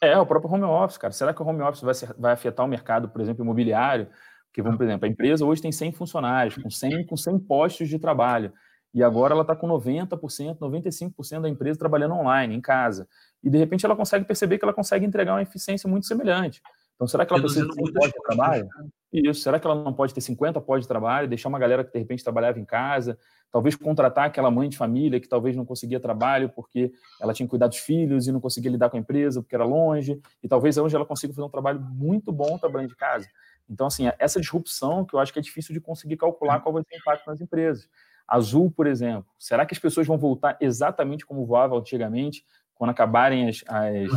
É, 0.03 0.19
o 0.19 0.27
próprio 0.27 0.53
home 0.53 0.65
office, 0.65 0.99
cara. 0.99 1.13
Será 1.13 1.33
que 1.33 1.43
o 1.43 1.47
home 1.47 1.63
office 1.63 1.83
vai, 1.83 1.95
ser, 1.95 2.13
vai 2.19 2.33
afetar 2.33 2.67
o 2.67 2.69
mercado, 2.69 3.09
por 3.09 3.21
exemplo, 3.21 3.45
imobiliário? 3.45 4.09
Porque, 4.47 4.61
vamos, 4.63 4.79
por 4.79 4.85
exemplo, 4.85 5.07
a 5.07 5.09
empresa 5.09 5.45
hoje 5.45 5.63
tem 5.63 5.71
100 5.71 5.93
funcionários, 5.93 6.57
com 6.57 6.69
100, 6.69 7.07
com 7.07 7.17
100 7.17 7.39
postos 7.41 7.89
de 7.89 7.99
trabalho. 7.99 8.53
E 8.93 9.03
agora 9.03 9.35
ela 9.35 9.43
está 9.43 9.55
com 9.55 9.69
90%, 9.69 10.59
95% 10.59 11.43
da 11.43 11.49
empresa 11.49 11.79
trabalhando 11.79 12.15
online, 12.15 12.55
em 12.55 12.61
casa. 12.61 13.07
E, 13.45 13.51
de 13.51 13.59
repente, 13.59 13.85
ela 13.85 13.95
consegue 13.95 14.25
perceber 14.25 14.59
que 14.59 14.65
ela 14.65 14.75
consegue 14.75 15.05
entregar 15.05 15.35
uma 15.35 15.43
eficiência 15.43 15.89
muito 15.89 16.07
semelhante. 16.07 16.63
Então, 16.95 17.07
será 17.07 17.25
que 17.25 17.33
ela 17.33 17.43
precisa 17.43 17.67
de 17.67 17.75
100 17.75 17.93
postos 17.93 18.13
de 18.13 18.23
trabalho? 18.23 18.65
Né? 18.65 18.89
Isso. 19.13 19.41
Será 19.41 19.59
que 19.59 19.67
ela 19.67 19.77
não 19.77 19.93
pode 19.93 20.13
ter 20.13 20.21
50 20.21 20.61
postos 20.61 20.83
de 20.83 20.89
trabalho, 20.89 21.29
deixar 21.29 21.49
uma 21.49 21.59
galera 21.59 21.85
que, 21.85 21.93
de 21.93 21.99
repente, 21.99 22.25
trabalhava 22.25 22.59
em 22.59 22.65
casa, 22.65 23.19
talvez 23.51 23.77
contratar 23.77 24.27
aquela 24.27 24.51
mãe 24.51 24.69
de 24.69 24.77
família 24.77 25.21
que 25.21 25.29
talvez 25.29 25.57
não 25.57 25.65
conseguia 25.65 26.01
trabalho 26.01 26.49
porque 26.51 26.93
ela 27.21 27.33
tinha 27.33 27.47
que 27.47 27.51
cuidar 27.51 27.69
dos 27.69 27.79
filhos 27.79 28.27
e 28.27 28.33
não 28.33 28.41
conseguia 28.41 28.71
lidar 28.71 28.91
com 28.91 28.97
a 28.97 29.01
empresa 29.01 29.41
porque 29.41 29.55
era 29.55 29.65
longe, 29.65 30.21
e 30.43 30.49
talvez 30.49 30.77
hoje 30.77 30.97
ela 30.97 31.07
consiga 31.07 31.33
fazer 31.33 31.47
um 31.47 31.51
trabalho 31.51 31.81
muito 31.81 32.33
bom 32.33 32.59
trabalhando 32.59 32.91
de 32.91 32.97
casa. 32.97 33.29
Então, 33.69 33.87
assim, 33.87 34.11
essa 34.19 34.41
disrupção 34.41 35.05
que 35.05 35.15
eu 35.15 35.19
acho 35.19 35.33
que 35.33 35.39
é 35.39 35.43
difícil 35.43 35.73
de 35.73 35.81
conseguir 35.81 36.17
calcular 36.17 36.61
qual 36.61 36.73
vai 36.73 36.83
ser 36.83 36.97
o 36.97 36.99
impacto 36.99 37.27
nas 37.27 37.41
empresas. 37.41 37.89
Azul, 38.27 38.71
por 38.71 38.87
exemplo, 38.87 39.27
será 39.39 39.65
que 39.65 39.73
as 39.73 39.79
pessoas 39.79 40.07
vão 40.07 40.19
voltar 40.19 40.57
exatamente 40.61 41.25
como 41.25 41.47
voava 41.47 41.77
antigamente, 41.77 42.45
quando 42.75 42.91
acabarem 42.91 43.49
as, 43.49 43.65
as, 43.69 44.13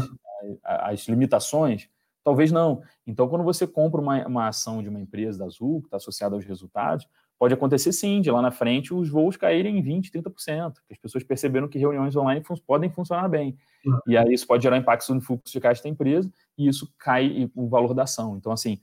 as, 0.64 0.92
as 0.92 1.08
limitações? 1.08 1.88
Talvez 2.24 2.52
não. 2.52 2.82
Então, 3.08 3.28
quando 3.28 3.44
você 3.44 3.66
compra 3.66 4.00
uma, 4.02 4.28
uma 4.28 4.48
ação 4.48 4.84
de 4.84 4.90
uma 4.90 5.00
empresa 5.00 5.40
da 5.40 5.46
Azul, 5.46 5.82
que 5.82 5.88
está 5.88 5.98
associada 5.98 6.36
aos 6.36 6.46
resultados, 6.46 7.08
pode 7.40 7.54
acontecer 7.54 7.94
sim, 7.94 8.20
de 8.20 8.30
lá 8.30 8.42
na 8.42 8.52
frente 8.52 8.94
os 8.94 9.10
voos 9.10 9.38
caírem 9.38 9.80
em 9.80 9.84
20%, 9.84 10.12
30%, 10.12 10.74
que 10.86 10.94
as 10.94 10.98
pessoas 10.98 11.24
perceberam 11.24 11.70
que 11.70 11.80
reuniões 11.80 12.16
online 12.16 12.44
fun 12.44 12.56
podem 12.68 12.90
funcionar 12.90 13.30
bem. 13.30 13.58
Uhum. 13.86 14.00
E 14.08 14.18
aí 14.18 14.34
isso 14.34 14.46
pode 14.46 14.62
gerar 14.62 14.78
impacto 14.78 15.14
no 15.16 15.22
fluxo 15.22 15.54
de 15.54 15.60
caixa 15.62 15.82
da 15.82 15.90
empresa 15.90 16.30
e 16.58 16.68
isso 16.68 16.94
cai 16.98 17.50
o 17.56 17.70
valor 17.70 17.94
da 17.94 18.04
ação. 18.04 18.36
Então, 18.36 18.52
assim, 18.52 18.78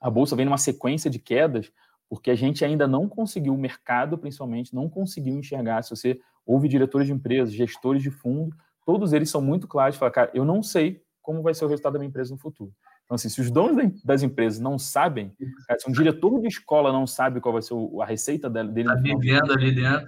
a 0.00 0.08
Bolsa 0.08 0.34
vem 0.34 0.46
numa 0.46 0.56
sequência 0.56 1.10
de 1.10 1.18
quedas 1.18 1.70
porque 2.08 2.30
a 2.30 2.34
gente 2.34 2.64
ainda 2.64 2.86
não 2.86 3.08
conseguiu, 3.08 3.52
o 3.52 3.58
mercado 3.58 4.16
principalmente, 4.16 4.74
não 4.74 4.88
conseguiu 4.88 5.36
enxergar. 5.36 5.82
Se 5.82 5.90
você 5.90 6.18
ouve 6.46 6.68
diretores 6.68 7.06
de 7.06 7.12
empresas, 7.12 7.52
gestores 7.52 8.02
de 8.02 8.10
fundo, 8.10 8.56
todos 8.84 9.12
eles 9.12 9.28
são 9.28 9.42
muito 9.42 9.66
claros, 9.66 9.96
falam, 9.96 10.12
cara, 10.12 10.30
eu 10.32 10.44
não 10.44 10.62
sei 10.62 11.02
como 11.26 11.42
vai 11.42 11.52
ser 11.52 11.64
o 11.64 11.68
resultado 11.68 11.94
da 11.94 11.98
minha 11.98 12.08
empresa 12.08 12.32
no 12.32 12.38
futuro. 12.38 12.72
Então, 13.04 13.16
assim, 13.16 13.28
se 13.28 13.40
os 13.40 13.50
donos 13.50 14.00
das 14.04 14.22
empresas 14.22 14.60
não 14.60 14.78
sabem, 14.78 15.32
se 15.76 15.90
um 15.90 15.92
diretor 15.92 16.40
de 16.40 16.46
escola 16.46 16.92
não 16.92 17.04
sabe 17.04 17.40
qual 17.40 17.52
vai 17.52 17.62
ser 17.62 17.74
a 18.00 18.04
receita 18.04 18.48
dele... 18.48 18.82
Está 18.82 18.94
vivendo 18.94 19.52
ali 19.52 19.74
dentro. 19.74 20.06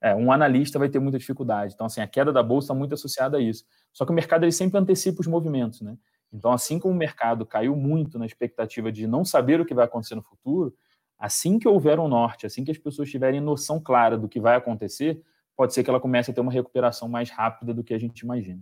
É, 0.00 0.16
um 0.16 0.32
analista 0.32 0.80
vai 0.80 0.88
ter 0.88 0.98
muita 0.98 1.16
dificuldade. 1.16 1.74
Então, 1.74 1.86
assim, 1.86 2.00
a 2.00 2.08
queda 2.08 2.32
da 2.32 2.42
bolsa 2.42 2.64
está 2.64 2.74
muito 2.74 2.92
associada 2.92 3.36
a 3.36 3.40
isso. 3.40 3.64
Só 3.92 4.04
que 4.04 4.10
o 4.10 4.14
mercado 4.14 4.42
ele 4.42 4.50
sempre 4.50 4.80
antecipa 4.80 5.20
os 5.20 5.28
movimentos, 5.28 5.80
né? 5.80 5.96
Então, 6.32 6.50
assim 6.50 6.80
como 6.80 6.92
o 6.92 6.96
mercado 6.96 7.46
caiu 7.46 7.76
muito 7.76 8.18
na 8.18 8.26
expectativa 8.26 8.90
de 8.90 9.06
não 9.06 9.24
saber 9.24 9.60
o 9.60 9.64
que 9.64 9.74
vai 9.74 9.84
acontecer 9.84 10.16
no 10.16 10.22
futuro, 10.22 10.74
assim 11.16 11.56
que 11.56 11.68
houver 11.68 12.00
um 12.00 12.08
norte, 12.08 12.46
assim 12.46 12.64
que 12.64 12.72
as 12.72 12.78
pessoas 12.78 13.08
tiverem 13.08 13.40
noção 13.40 13.78
clara 13.78 14.18
do 14.18 14.28
que 14.28 14.40
vai 14.40 14.56
acontecer, 14.56 15.22
pode 15.56 15.72
ser 15.72 15.84
que 15.84 15.90
ela 15.90 16.00
comece 16.00 16.32
a 16.32 16.34
ter 16.34 16.40
uma 16.40 16.50
recuperação 16.50 17.08
mais 17.08 17.30
rápida 17.30 17.72
do 17.72 17.84
que 17.84 17.94
a 17.94 17.98
gente 17.98 18.20
imagina. 18.20 18.60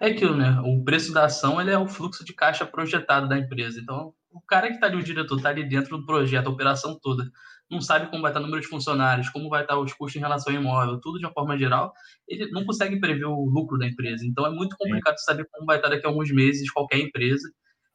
É 0.00 0.08
aquilo, 0.08 0.36
né? 0.36 0.60
O 0.64 0.82
preço 0.82 1.12
da 1.12 1.26
ação 1.26 1.60
ele 1.60 1.70
é 1.70 1.78
o 1.78 1.86
fluxo 1.86 2.24
de 2.24 2.32
caixa 2.32 2.64
projetado 2.64 3.28
da 3.28 3.38
empresa. 3.38 3.80
Então, 3.80 4.14
o 4.30 4.40
cara 4.40 4.68
que 4.68 4.74
está 4.74 4.86
ali, 4.86 4.96
o 4.96 5.02
diretor, 5.02 5.36
está 5.36 5.50
ali 5.50 5.68
dentro 5.68 5.98
do 5.98 6.06
projeto, 6.06 6.46
a 6.46 6.50
operação 6.50 6.98
toda, 7.00 7.30
não 7.70 7.80
sabe 7.80 8.10
como 8.10 8.22
vai 8.22 8.30
estar 8.30 8.40
o 8.40 8.42
número 8.42 8.62
de 8.62 8.68
funcionários, 8.68 9.28
como 9.28 9.48
vai 9.48 9.62
estar 9.62 9.78
os 9.78 9.92
custos 9.92 10.16
em 10.16 10.20
relação 10.20 10.52
ao 10.52 10.60
imóvel, 10.60 11.00
tudo 11.00 11.18
de 11.18 11.26
uma 11.26 11.32
forma 11.32 11.56
geral, 11.58 11.92
ele 12.26 12.50
não 12.50 12.64
consegue 12.64 12.98
prever 12.98 13.26
o 13.26 13.44
lucro 13.44 13.78
da 13.78 13.86
empresa. 13.86 14.26
Então, 14.26 14.46
é 14.46 14.50
muito 14.50 14.76
complicado 14.76 15.18
saber 15.18 15.46
como 15.50 15.66
vai 15.66 15.76
estar 15.76 15.88
daqui 15.88 16.06
a 16.06 16.08
alguns 16.08 16.30
meses 16.30 16.70
qualquer 16.70 16.98
empresa, 16.98 17.50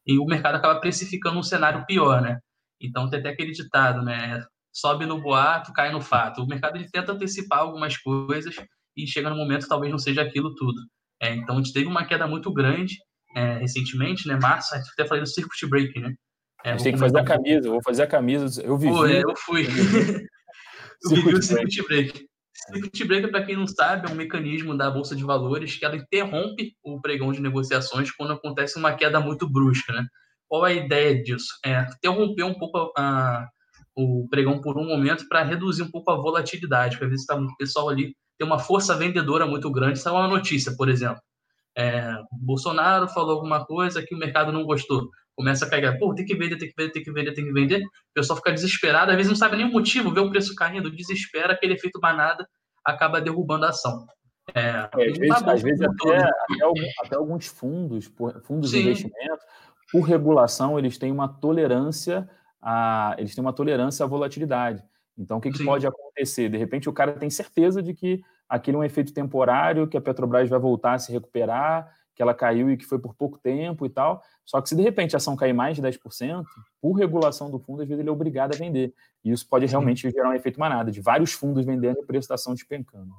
e 0.05 0.17
o 0.17 0.25
mercado 0.25 0.55
acaba 0.55 0.79
precificando 0.79 1.37
um 1.37 1.43
cenário 1.43 1.85
pior, 1.85 2.21
né? 2.21 2.39
Então, 2.79 3.09
tem 3.09 3.19
até 3.19 3.29
aquele 3.29 3.51
ditado, 3.51 4.03
né? 4.03 4.43
Sobe 4.71 5.05
no 5.05 5.21
boato, 5.21 5.73
cai 5.73 5.91
no 5.91 6.01
fato. 6.01 6.43
O 6.43 6.47
mercado 6.47 6.77
ele 6.77 6.89
tenta 6.89 7.11
antecipar 7.11 7.59
algumas 7.59 7.97
coisas 7.97 8.55
e 8.95 9.07
chega 9.07 9.29
no 9.29 9.35
momento 9.35 9.67
talvez 9.67 9.91
não 9.91 9.99
seja 9.99 10.21
aquilo 10.21 10.53
tudo. 10.55 10.79
É, 11.21 11.33
então 11.33 11.55
a 11.55 11.57
gente 11.57 11.73
teve 11.73 11.87
uma 11.87 12.05
queda 12.05 12.27
muito 12.27 12.51
grande 12.53 12.95
é, 13.35 13.57
recentemente, 13.57 14.27
né? 14.27 14.37
Março, 14.41 14.73
a 14.73 14.77
gente 14.77 14.91
até 14.91 15.07
falei 15.07 15.23
do 15.23 15.29
circuit 15.29 15.65
break, 15.67 15.99
né? 15.99 16.13
É, 16.63 16.69
a 16.69 16.71
gente 16.73 16.83
tem 16.83 16.93
que 16.93 16.99
fazer 16.99 17.19
a 17.19 17.23
camisa, 17.23 17.69
vou 17.69 17.83
fazer 17.83 18.03
a 18.03 18.07
camisa. 18.07 18.61
Eu 18.61 18.77
vi. 18.77 18.87
Pô, 18.87 19.05
é, 19.05 19.21
eu 19.21 19.35
fui. 19.37 19.65
eu 21.03 21.09
vivi 21.09 21.35
o 21.35 21.41
circuit 21.41 21.83
break. 21.87 22.27
Circuit 22.53 23.05
break, 23.05 23.27
para 23.27 23.45
quem 23.45 23.55
não 23.55 23.67
sabe, 23.67 24.09
é 24.09 24.11
um 24.11 24.15
mecanismo 24.15 24.75
da 24.75 24.89
Bolsa 24.89 25.15
de 25.15 25.23
Valores 25.23 25.77
que 25.77 25.85
ela 25.85 25.95
interrompe 25.95 26.73
o 26.83 26.99
pregão 26.99 27.31
de 27.31 27.39
negociações 27.39 28.11
quando 28.11 28.33
acontece 28.33 28.77
uma 28.77 28.93
queda 28.93 29.19
muito 29.19 29.47
brusca, 29.47 29.93
né? 29.93 30.05
Qual 30.47 30.63
a 30.63 30.73
ideia 30.73 31.21
disso? 31.21 31.47
É 31.63 31.81
interromper 31.81 32.43
um 32.43 32.55
pouco 32.55 32.77
a, 32.77 32.91
a, 32.97 33.47
o 33.95 34.27
pregão 34.29 34.59
por 34.59 34.77
um 34.77 34.87
momento 34.87 35.27
para 35.27 35.43
reduzir 35.43 35.83
um 35.83 35.91
pouco 35.91 36.09
a 36.09 36.15
volatilidade, 36.15 36.95
porque 36.95 37.05
às 37.05 37.11
vezes 37.11 37.23
está 37.23 37.35
o 37.35 37.57
pessoal 37.57 37.89
ali 37.89 38.15
tem 38.37 38.45
uma 38.47 38.59
força 38.59 38.95
vendedora 38.95 39.45
muito 39.45 39.71
grande. 39.71 39.99
Saiu 39.99 40.15
uma 40.15 40.27
notícia, 40.27 40.75
por 40.75 40.89
exemplo. 40.89 41.21
É, 41.77 42.15
Bolsonaro 42.31 43.07
falou 43.07 43.35
alguma 43.35 43.65
coisa 43.65 44.01
que 44.01 44.15
o 44.15 44.17
mercado 44.17 44.51
não 44.51 44.63
gostou. 44.63 45.09
Começa 45.35 45.65
a 45.65 45.69
pegar, 45.69 45.97
pô, 45.97 46.15
tem 46.15 46.25
que 46.25 46.35
vender, 46.35 46.57
tem 46.57 46.69
que 46.69 46.73
vender, 46.75 46.91
tem 46.91 47.03
que 47.03 47.11
vender, 47.11 47.33
tem 47.33 47.45
que 47.45 47.53
vender. 47.53 47.83
O 47.83 48.13
pessoal 48.13 48.37
fica 48.37 48.51
desesperado, 48.51 49.11
às 49.11 49.17
vezes 49.17 49.29
não 49.29 49.37
sabe 49.37 49.57
nem 49.57 49.67
o 49.67 49.71
motivo, 49.71 50.11
vê 50.11 50.19
o 50.19 50.29
preço 50.29 50.55
caindo, 50.55 50.89
desespera, 50.89 51.53
aquele 51.53 51.73
efeito 51.73 51.99
manada 52.01 52.47
acaba 52.83 53.21
derrubando 53.21 53.65
a 53.65 53.69
ação. 53.69 54.07
É, 54.55 54.61
é, 54.61 55.09
às 55.09 55.17
vezes, 55.17 55.43
às 55.43 55.61
vezes 55.61 55.81
até, 55.81 56.17
até, 56.17 56.63
alguns, 56.63 56.99
até, 57.03 57.15
alguns 57.15 57.47
fundos, 57.47 58.11
fundos 58.43 58.71
Sim. 58.71 58.77
de 58.77 58.83
investimento, 58.83 59.43
por 59.91 60.01
regulação, 60.01 60.79
eles 60.79 60.97
têm 60.97 61.11
uma 61.11 61.27
tolerância 61.27 62.27
a, 62.61 63.15
eles 63.17 63.35
têm 63.35 63.41
uma 63.41 63.53
tolerância 63.53 64.03
à 64.03 64.07
volatilidade. 64.07 64.83
Então, 65.17 65.37
o 65.37 65.41
que, 65.41 65.51
que 65.51 65.63
pode 65.63 65.87
acontecer? 65.87 66.49
De 66.49 66.57
repente, 66.57 66.87
o 66.87 66.93
cara 66.93 67.13
tem 67.13 67.29
certeza 67.29 67.81
de 67.81 67.93
que 67.93 68.21
aquele 68.47 68.77
é 68.77 68.79
um 68.79 68.83
efeito 68.83 69.13
temporário, 69.13 69.87
que 69.87 69.97
a 69.97 70.01
Petrobras 70.01 70.49
vai 70.49 70.59
voltar 70.59 70.93
a 70.93 70.99
se 70.99 71.11
recuperar, 71.11 71.91
que 72.15 72.21
ela 72.21 72.33
caiu 72.33 72.71
e 72.71 72.77
que 72.77 72.85
foi 72.85 72.97
por 72.97 73.13
pouco 73.13 73.37
tempo 73.37 73.85
e 73.85 73.89
tal. 73.89 74.21
Só 74.45 74.61
que 74.61 74.69
se 74.69 74.75
de 74.75 74.81
repente 74.81 75.15
a 75.15 75.17
ação 75.17 75.35
cair 75.35 75.53
mais 75.53 75.75
de 75.75 75.81
10%, 75.81 76.43
por 76.81 76.93
regulação 76.93 77.51
do 77.51 77.59
fundo, 77.59 77.81
às 77.81 77.87
vezes 77.87 77.99
ele 77.99 78.09
é 78.09 78.11
obrigado 78.11 78.55
a 78.55 78.57
vender. 78.57 78.93
E 79.23 79.31
isso 79.31 79.47
pode 79.47 79.65
realmente 79.65 80.01
Sim. 80.01 80.11
gerar 80.11 80.29
um 80.29 80.33
efeito 80.33 80.59
manada, 80.59 80.91
de 80.91 81.01
vários 81.01 81.33
fundos 81.33 81.65
vendendo 81.65 81.97
e 81.97 82.03
o 82.03 82.05
preço 82.05 82.29
da 82.29 82.35
ação 82.35 82.53
despencando. 82.53 83.13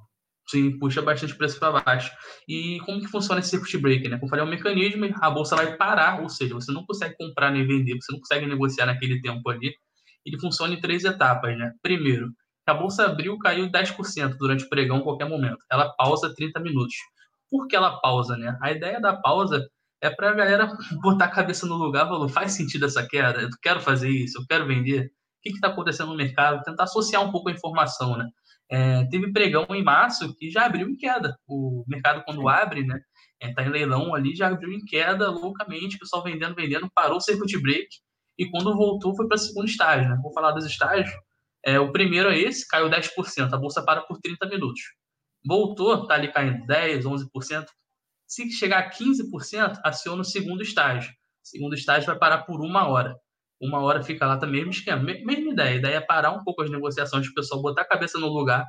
Sim, 0.49 0.79
puxa 0.79 1.03
bastante 1.03 1.37
preço 1.37 1.61
para 1.61 1.81
baixo. 1.81 2.11
E 2.49 2.81
como 2.87 3.01
que 3.01 3.07
funciona 3.07 3.41
esse 3.41 3.51
circuit 3.51 3.77
breaker? 3.77 4.11
Né? 4.11 4.17
Como 4.17 4.27
eu 4.27 4.31
falei, 4.31 4.45
é 4.45 4.49
um 4.49 4.51
mecanismo, 4.51 5.05
a 5.21 5.31
bolsa 5.31 5.55
vai 5.55 5.77
parar, 5.77 6.23
ou 6.23 6.29
seja, 6.29 6.55
você 6.55 6.73
não 6.73 6.87
consegue 6.87 7.15
comprar 7.17 7.51
nem 7.51 7.67
vender, 7.67 7.97
você 8.01 8.11
não 8.11 8.19
consegue 8.19 8.47
negociar 8.47 8.87
naquele 8.87 9.21
tempo 9.21 9.49
ali, 9.51 9.75
ele 10.25 10.39
funciona 10.39 10.75
em 10.75 10.81
três 10.81 11.05
etapas, 11.05 11.57
né? 11.57 11.73
Primeiro, 11.83 12.31
a 12.67 12.75
bolsa 12.75 13.07
abriu, 13.07 13.39
caiu 13.39 13.71
10% 13.71 14.37
durante 14.39 14.65
o 14.65 14.69
pregão, 14.69 14.99
em 14.99 15.03
qualquer 15.03 15.29
momento. 15.29 15.59
Ela 15.71 15.91
pausa 15.97 16.35
30 16.35 16.61
minutos. 16.61 16.95
Por 17.51 17.67
que 17.67 17.75
ela 17.75 17.99
pausa, 18.01 18.37
né? 18.37 18.59
A 18.63 18.71
ideia 18.71 19.01
da 19.01 19.17
pausa 19.17 19.67
é 20.03 20.11
para 20.11 20.31
a 20.31 20.35
galera 20.35 20.71
botar 21.03 21.27
a 21.27 21.31
cabeça 21.31 21.67
no 21.67 21.77
lugar 21.77 22.07
e 22.07 22.09
falar, 22.09 22.29
faz 22.29 22.53
sentido 22.53 22.85
essa 22.85 23.07
queda? 23.07 23.41
Eu 23.41 23.49
quero 23.63 23.81
fazer 23.81 24.11
isso, 24.11 24.39
eu 24.39 24.45
quero 24.47 24.67
vender. 24.67 25.07
O 25.07 25.11
que 25.43 25.51
está 25.51 25.69
acontecendo 25.69 26.09
no 26.11 26.17
mercado? 26.17 26.63
Tentar 26.63 26.85
associar 26.85 27.25
um 27.25 27.33
pouco 27.33 27.49
a 27.49 27.53
informação, 27.53 28.17
né? 28.17 28.29
É, 28.71 29.05
teve 29.07 29.33
pregão 29.33 29.67
em 29.71 29.83
março 29.83 30.35
que 30.37 30.51
já 30.51 30.67
abriu 30.67 30.89
em 30.89 30.97
queda. 30.97 31.39
O 31.47 31.85
mercado, 31.89 32.23
quando 32.25 32.49
abre, 32.49 32.85
né? 32.85 33.01
Está 33.41 33.63
é, 33.63 33.67
em 33.67 33.71
leilão 33.71 34.15
ali, 34.15 34.35
já 34.35 34.49
abriu 34.49 34.73
em 34.73 34.85
queda 34.85 35.31
loucamente, 35.31 35.97
o 35.97 36.01
pessoal 36.01 36.23
vendendo, 36.23 36.55
vendendo, 36.55 36.91
parou 36.95 37.17
o 37.17 37.21
circuit 37.21 37.57
break 37.63 37.89
e 38.39 38.49
quando 38.49 38.77
voltou 38.77 39.15
foi 39.17 39.27
para 39.27 39.35
o 39.35 39.39
segundo 39.39 39.67
estágio. 39.67 40.09
Né? 40.09 40.19
Vou 40.23 40.33
falar 40.33 40.53
dos 40.53 40.65
estágios. 40.65 41.11
É, 41.65 41.79
o 41.81 41.91
primeiro 41.91 42.31
é 42.31 42.39
esse, 42.39 42.67
caiu 42.67 42.89
10%, 42.89 43.53
a 43.53 43.57
bolsa 43.57 43.83
para 43.83 44.03
por 44.03 44.19
30 44.21 44.47
minutos. 44.47 44.81
Voltou, 45.45 46.03
está 46.03 46.15
ali 46.15 46.33
caindo 46.33 46.65
10%, 46.67 47.03
11%. 47.03 47.67
Se 48.27 48.51
chegar 48.53 48.79
a 48.79 48.91
15%, 48.91 49.81
aciona 49.85 50.23
o 50.23 50.25
segundo 50.25 50.63
estágio. 50.63 51.11
O 51.11 51.49
segundo 51.49 51.75
estágio 51.75 52.07
vai 52.07 52.19
parar 52.19 52.39
por 52.45 52.61
uma 52.61 52.87
hora. 52.87 53.17
Uma 53.61 53.81
hora 53.83 54.03
fica 54.05 54.25
lá 54.25 54.37
também, 54.37 54.61
mesmo 54.61 54.71
esquema, 54.71 55.03
mesma 55.03 55.33
ideia. 55.33 55.71
A 55.71 55.75
ideia 55.75 55.97
é 55.97 56.01
parar 56.01 56.31
um 56.31 56.45
pouco 56.45 56.63
as 56.63 56.71
negociações, 56.71 57.27
o 57.27 57.35
pessoal 57.35 57.61
botar 57.61 57.83
a 57.83 57.89
cabeça 57.89 58.19
no 58.19 58.29
lugar, 58.29 58.65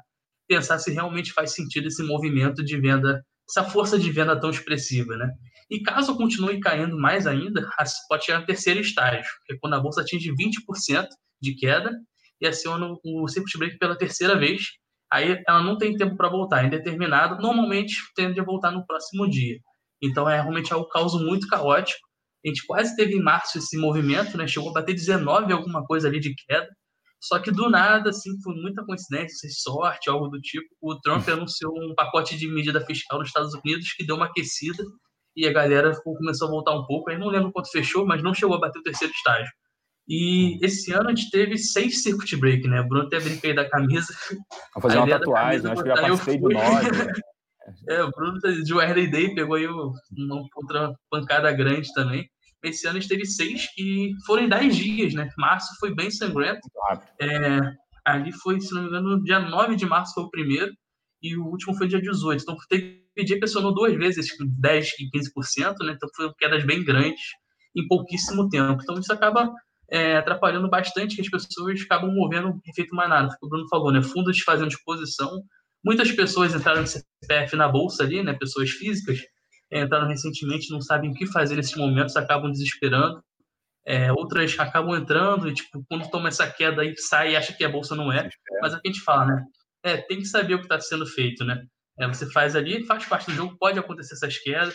pensar 0.47 0.79
se 0.79 0.91
realmente 0.91 1.31
faz 1.31 1.53
sentido 1.53 1.87
esse 1.87 2.01
movimento 2.01 2.63
de 2.63 2.79
venda, 2.79 3.23
essa 3.47 3.63
força 3.63 3.99
de 3.99 4.11
venda 4.11 4.39
tão 4.39 4.49
expressiva, 4.49 5.15
né? 5.15 5.29
E 5.69 5.81
caso 5.81 6.17
continue 6.17 6.59
caindo 6.59 6.97
mais 6.97 7.27
ainda, 7.27 7.69
pode 8.07 8.25
chegar 8.25 8.39
no 8.39 8.45
terceiro 8.45 8.79
estágio, 8.79 9.29
que 9.45 9.53
é 9.53 9.57
quando 9.59 9.75
a 9.75 9.79
bolsa 9.79 10.01
atinge 10.01 10.31
20% 10.31 11.07
de 11.39 11.55
queda 11.55 11.91
e 12.41 12.47
aciona 12.47 12.87
o 13.03 13.27
circuit 13.27 13.57
break 13.57 13.77
pela 13.77 13.97
terceira 13.97 14.37
vez. 14.37 14.63
aí 15.11 15.41
ela 15.47 15.61
não 15.61 15.77
tem 15.77 15.95
tempo 15.95 16.15
para 16.17 16.29
voltar. 16.29 16.65
Em 16.65 16.69
determinado, 16.69 17.41
normalmente 17.41 17.95
tende 18.15 18.39
a 18.39 18.43
voltar 18.43 18.71
no 18.71 18.85
próximo 18.85 19.29
dia. 19.29 19.59
Então 20.01 20.29
é 20.29 20.41
realmente 20.41 20.73
algo 20.73 20.87
caos 20.89 21.13
muito 21.13 21.47
caótico. 21.47 21.99
A 22.43 22.47
gente 22.47 22.65
quase 22.65 22.95
teve 22.95 23.15
em 23.15 23.21
março 23.21 23.57
esse 23.57 23.77
movimento, 23.77 24.37
né? 24.37 24.47
Chegou 24.47 24.69
a 24.69 24.73
bater 24.73 24.93
19 24.93 25.51
alguma 25.51 25.85
coisa 25.85 26.07
ali 26.07 26.19
de 26.19 26.33
queda. 26.33 26.67
Só 27.21 27.37
que 27.37 27.51
do 27.51 27.69
nada, 27.69 28.11
assim, 28.11 28.31
foi 28.41 28.55
muita 28.55 28.83
coincidência, 28.85 29.49
sorte, 29.51 30.09
algo 30.09 30.29
do 30.29 30.39
tipo. 30.39 30.67
O 30.81 30.95
Trump 31.01 31.27
anunciou 31.27 31.73
um 31.77 31.93
pacote 31.93 32.37
de 32.37 32.47
medida 32.47 32.79
fiscal 32.85 33.19
nos 33.19 33.27
Estados 33.27 33.53
Unidos 33.53 33.91
que 33.93 34.05
deu 34.05 34.15
uma 34.15 34.27
aquecida 34.27 34.83
e 35.39 35.47
a 35.47 35.53
galera 35.53 35.95
começou 36.03 36.49
a 36.49 36.51
voltar 36.51 36.75
um 36.75 36.85
pouco. 36.85 37.09
Aí 37.09 37.17
não 37.17 37.27
lembro 37.27 37.51
quanto 37.53 37.71
fechou, 37.71 38.05
mas 38.05 38.21
não 38.21 38.33
chegou 38.33 38.57
a 38.57 38.59
bater 38.59 38.79
o 38.79 38.83
terceiro 38.83 39.13
estágio. 39.13 39.49
E 40.05 40.59
esse 40.65 40.91
ano 40.91 41.07
a 41.07 41.15
gente 41.15 41.29
teve 41.31 41.57
seis 41.57 42.03
circuit 42.03 42.35
break, 42.35 42.67
né? 42.67 42.81
O 42.81 42.87
Bruno 42.87 43.05
até 43.05 43.21
brinquei 43.21 43.53
da 43.53 43.69
camisa. 43.69 44.13
Vou 44.73 44.81
fazer 44.81 44.97
uma 44.97 45.07
tatuagem, 45.07 45.61
camisa, 45.61 45.71
acho 45.71 45.83
que 45.83 45.87
já 45.87 45.95
participei 45.95 46.37
de 46.37 46.53
nove. 46.53 46.91
Né? 46.91 47.13
É, 47.87 48.01
o 48.01 48.09
Bruno 48.09 48.39
de 48.39 48.73
Wesley 48.73 49.11
Day 49.11 49.35
pegou 49.35 49.55
aí 49.55 49.67
uma 49.67 49.93
outra 50.55 50.91
pancada 51.07 51.51
grande 51.51 51.93
também. 51.93 52.27
Esse 52.63 52.87
ano 52.87 52.97
a 52.97 52.99
gente 52.99 53.09
teve 53.09 53.25
seis 53.25 53.67
e 53.77 54.11
foram 54.25 54.41
em 54.41 54.49
dez 54.49 54.75
dias, 54.75 55.13
né? 55.13 55.29
Março 55.37 55.67
foi 55.79 55.93
bem 55.93 56.09
sangrento. 56.09 56.67
É, 57.21 57.59
ali 58.03 58.31
foi, 58.31 58.59
se 58.59 58.73
não 58.73 58.81
me 58.81 58.87
engano, 58.87 59.23
dia 59.23 59.39
9 59.39 59.75
de 59.75 59.85
março 59.85 60.15
foi 60.15 60.23
o 60.23 60.31
primeiro 60.31 60.73
e 61.21 61.37
o 61.37 61.45
último 61.45 61.75
foi 61.75 61.87
dia 61.87 62.01
18. 62.01 62.41
Então 62.41 62.57
teve 62.67 63.05
que 63.25 63.37
pressionou 63.37 63.73
duas 63.73 63.95
vezes, 63.95 64.29
10% 64.37 64.85
e 64.99 65.09
15%, 65.09 65.75
né? 65.85 65.93
Então 65.93 66.09
foram 66.15 66.33
quedas 66.37 66.65
bem 66.65 66.83
grandes 66.83 67.21
em 67.75 67.87
pouquíssimo 67.87 68.49
tempo. 68.49 68.81
Então 68.81 68.99
isso 68.99 69.11
acaba 69.11 69.51
é, 69.91 70.17
atrapalhando 70.17 70.69
bastante 70.69 71.15
que 71.15 71.21
as 71.21 71.29
pessoas 71.29 71.81
acabam 71.81 72.13
movendo 72.13 72.49
o 72.49 72.61
efeito 72.67 72.95
manada. 72.95 73.35
O 73.41 73.49
Bruno 73.49 73.67
falou, 73.67 73.91
né? 73.91 74.01
Fundos 74.01 74.39
fazendo 74.39 74.69
exposição. 74.69 75.43
Muitas 75.83 76.11
pessoas 76.11 76.53
entraram 76.53 76.81
no 76.81 76.87
CPF 76.87 77.55
na 77.55 77.67
bolsa 77.67 78.03
ali, 78.03 78.23
né? 78.23 78.33
Pessoas 78.33 78.69
físicas 78.69 79.19
entraram 79.71 80.07
recentemente, 80.07 80.71
não 80.71 80.81
sabem 80.81 81.11
o 81.11 81.13
que 81.13 81.27
fazer 81.27 81.55
nesses 81.55 81.75
momentos, 81.75 82.15
acabam 82.15 82.51
desesperando. 82.51 83.23
É, 83.85 84.11
outras 84.11 84.57
acabam 84.59 84.95
entrando 84.95 85.49
e, 85.49 85.53
tipo, 85.53 85.83
quando 85.87 86.09
toma 86.09 86.27
essa 86.27 86.47
queda 86.47 86.81
aí, 86.81 86.95
sai 86.97 87.31
e 87.31 87.35
acha 87.35 87.53
que 87.53 87.63
a 87.63 87.69
bolsa 87.69 87.95
não 87.95 88.11
é. 88.11 88.29
Mas 88.61 88.73
é 88.73 88.77
o 88.77 88.81
que 88.81 88.89
a 88.89 88.91
gente 88.91 89.03
fala, 89.03 89.25
né? 89.25 89.43
É, 89.83 89.97
tem 89.97 90.17
que 90.19 90.25
saber 90.25 90.55
o 90.55 90.57
que 90.57 90.65
está 90.65 90.79
sendo 90.79 91.05
feito, 91.05 91.43
né? 91.45 91.63
É, 91.99 92.07
você 92.07 92.29
faz 92.31 92.55
ali, 92.55 92.85
faz 92.85 93.05
parte 93.05 93.25
do 93.25 93.33
jogo, 93.33 93.57
pode 93.59 93.77
acontecer 93.77 94.13
essas 94.13 94.37
quedas, 94.37 94.73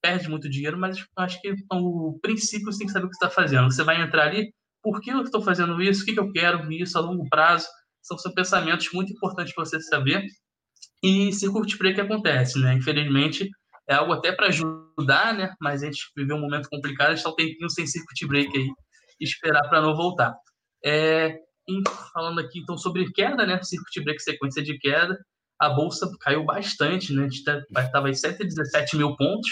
perde 0.00 0.28
muito 0.28 0.48
dinheiro, 0.48 0.78
mas 0.78 1.04
acho 1.16 1.40
que 1.40 1.54
o 1.70 2.18
princípio 2.20 2.72
você 2.72 2.78
tem 2.78 2.86
que 2.86 2.92
saber 2.92 3.06
o 3.06 3.10
que 3.10 3.16
está 3.16 3.28
fazendo. 3.28 3.70
Você 3.70 3.84
vai 3.84 4.00
entrar 4.00 4.28
ali, 4.28 4.52
por 4.82 5.00
que 5.00 5.10
eu 5.10 5.22
estou 5.22 5.42
fazendo 5.42 5.80
isso? 5.82 6.02
O 6.02 6.04
que, 6.06 6.14
que 6.14 6.20
eu 6.20 6.32
quero 6.32 6.70
isso 6.72 6.96
a 6.96 7.00
longo 7.00 7.28
prazo? 7.28 7.66
São, 8.00 8.16
são 8.16 8.32
pensamentos 8.32 8.88
muito 8.92 9.12
importantes 9.12 9.54
para 9.54 9.64
você 9.64 9.80
saber. 9.80 10.24
E 11.02 11.30
curte 11.52 11.76
que 11.76 12.00
acontece, 12.00 12.58
né? 12.58 12.74
Infelizmente, 12.74 13.50
é 13.88 13.94
algo 13.94 14.12
até 14.12 14.32
para 14.32 14.46
ajudar, 14.46 15.34
né? 15.34 15.54
Mas 15.60 15.82
a 15.82 15.86
gente 15.86 16.10
viveu 16.16 16.36
um 16.36 16.40
momento 16.40 16.68
complicado, 16.68 17.08
a 17.08 17.10
gente 17.10 17.18
está 17.18 17.30
um 17.30 17.36
tempinho 17.36 17.70
sem 17.70 17.86
circuit 17.86 18.26
break 18.26 18.56
aí, 18.56 18.68
esperar 19.20 19.68
para 19.68 19.82
não 19.82 19.94
voltar. 19.94 20.34
É, 20.84 21.38
falando 22.12 22.40
aqui 22.40 22.60
então 22.60 22.78
sobre 22.78 23.10
queda, 23.12 23.46
né? 23.46 23.62
Circuit 23.62 24.02
break, 24.02 24.22
sequência 24.22 24.62
de 24.62 24.78
queda, 24.78 25.18
a 25.58 25.68
bolsa 25.68 26.10
caiu 26.20 26.44
bastante, 26.44 27.12
né? 27.12 27.22
A 27.22 27.28
gente 27.28 27.38
estava 27.38 28.10
em 28.10 28.14
117 28.14 28.96
mil 28.96 29.16
pontos, 29.16 29.50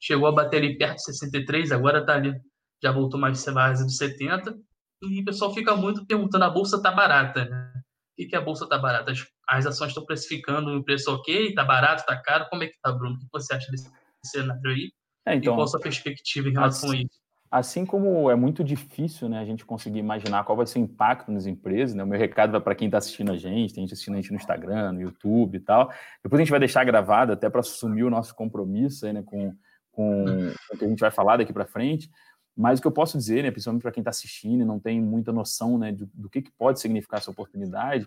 chegou 0.00 0.28
a 0.28 0.32
bater 0.32 0.58
ali 0.58 0.78
perto 0.78 0.96
de 0.96 1.04
63, 1.04 1.72
agora 1.72 2.00
está 2.00 2.14
ali, 2.14 2.34
já 2.82 2.92
voltou 2.92 3.18
mais 3.18 3.44
base 3.44 3.84
dos 3.84 3.96
70. 3.96 4.54
E 5.02 5.20
o 5.20 5.24
pessoal 5.24 5.52
fica 5.52 5.74
muito 5.74 6.06
perguntando: 6.06 6.44
a 6.44 6.50
bolsa 6.50 6.76
está 6.76 6.90
barata, 6.92 7.44
né? 7.44 7.72
O 7.76 7.82
que, 8.16 8.26
que 8.26 8.36
a 8.36 8.40
bolsa 8.40 8.64
está 8.64 8.78
barata? 8.78 9.12
As, 9.12 9.26
as 9.48 9.66
ações 9.66 9.88
estão 9.88 10.04
precificando 10.04 10.70
um 10.70 10.82
preço 10.82 11.12
ok? 11.12 11.48
Está 11.48 11.64
barato? 11.64 12.00
Está 12.00 12.16
caro? 12.20 12.46
Como 12.50 12.62
é 12.64 12.66
que 12.66 12.74
está, 12.74 12.90
Bruno? 12.92 13.16
O 13.16 13.18
que 13.18 13.26
você 13.32 13.54
acha 13.54 13.70
desse 13.70 13.90
cenário 14.24 14.70
aí? 14.70 14.92
É, 15.26 15.34
então, 15.34 15.52
e 15.52 15.56
qual 15.56 15.64
a 15.64 15.68
sua 15.68 15.80
perspectiva 15.80 16.48
em 16.48 16.52
relação 16.52 16.90
a 16.90 16.96
isso? 16.96 17.20
Assim 17.50 17.86
como 17.86 18.30
é 18.30 18.34
muito 18.34 18.62
difícil 18.62 19.26
né, 19.28 19.38
a 19.38 19.44
gente 19.44 19.64
conseguir 19.64 19.98
imaginar 19.98 20.44
qual 20.44 20.56
vai 20.56 20.66
ser 20.66 20.78
o 20.78 20.82
impacto 20.82 21.32
nas 21.32 21.46
empresas, 21.46 21.94
né? 21.94 22.04
o 22.04 22.06
meu 22.06 22.18
recado 22.18 22.52
vai 22.52 22.60
para 22.60 22.74
quem 22.74 22.88
está 22.88 22.98
assistindo 22.98 23.32
a 23.32 23.36
gente, 23.36 23.72
tem 23.72 23.84
gente 23.84 23.94
assistindo 23.94 24.14
a 24.14 24.16
gente 24.20 24.30
no 24.30 24.36
Instagram, 24.36 24.92
no 24.92 25.00
YouTube 25.00 25.56
e 25.56 25.60
tal. 25.60 25.90
Depois 26.22 26.38
a 26.38 26.44
gente 26.44 26.50
vai 26.50 26.60
deixar 26.60 26.84
gravado 26.84 27.32
até 27.32 27.48
para 27.48 27.60
assumir 27.60 28.04
o 28.04 28.10
nosso 28.10 28.34
compromisso 28.34 29.06
aí, 29.06 29.14
né, 29.14 29.22
com, 29.24 29.54
com, 29.90 30.24
com 30.68 30.74
o 30.74 30.78
que 30.78 30.84
a 30.84 30.88
gente 30.88 31.00
vai 31.00 31.10
falar 31.10 31.38
daqui 31.38 31.52
para 31.52 31.64
frente. 31.64 32.10
Mas 32.54 32.80
o 32.80 32.82
que 32.82 32.88
eu 32.88 32.92
posso 32.92 33.16
dizer, 33.16 33.42
né, 33.42 33.50
principalmente 33.50 33.82
para 33.82 33.92
quem 33.92 34.00
está 34.02 34.10
assistindo 34.10 34.62
e 34.62 34.66
não 34.66 34.78
tem 34.78 35.00
muita 35.00 35.32
noção 35.32 35.78
né, 35.78 35.90
do, 35.92 36.10
do 36.12 36.28
que, 36.28 36.42
que, 36.42 36.50
pode 36.50 36.80
significar 36.80 37.20
essa 37.20 37.30
oportunidade, 37.30 38.04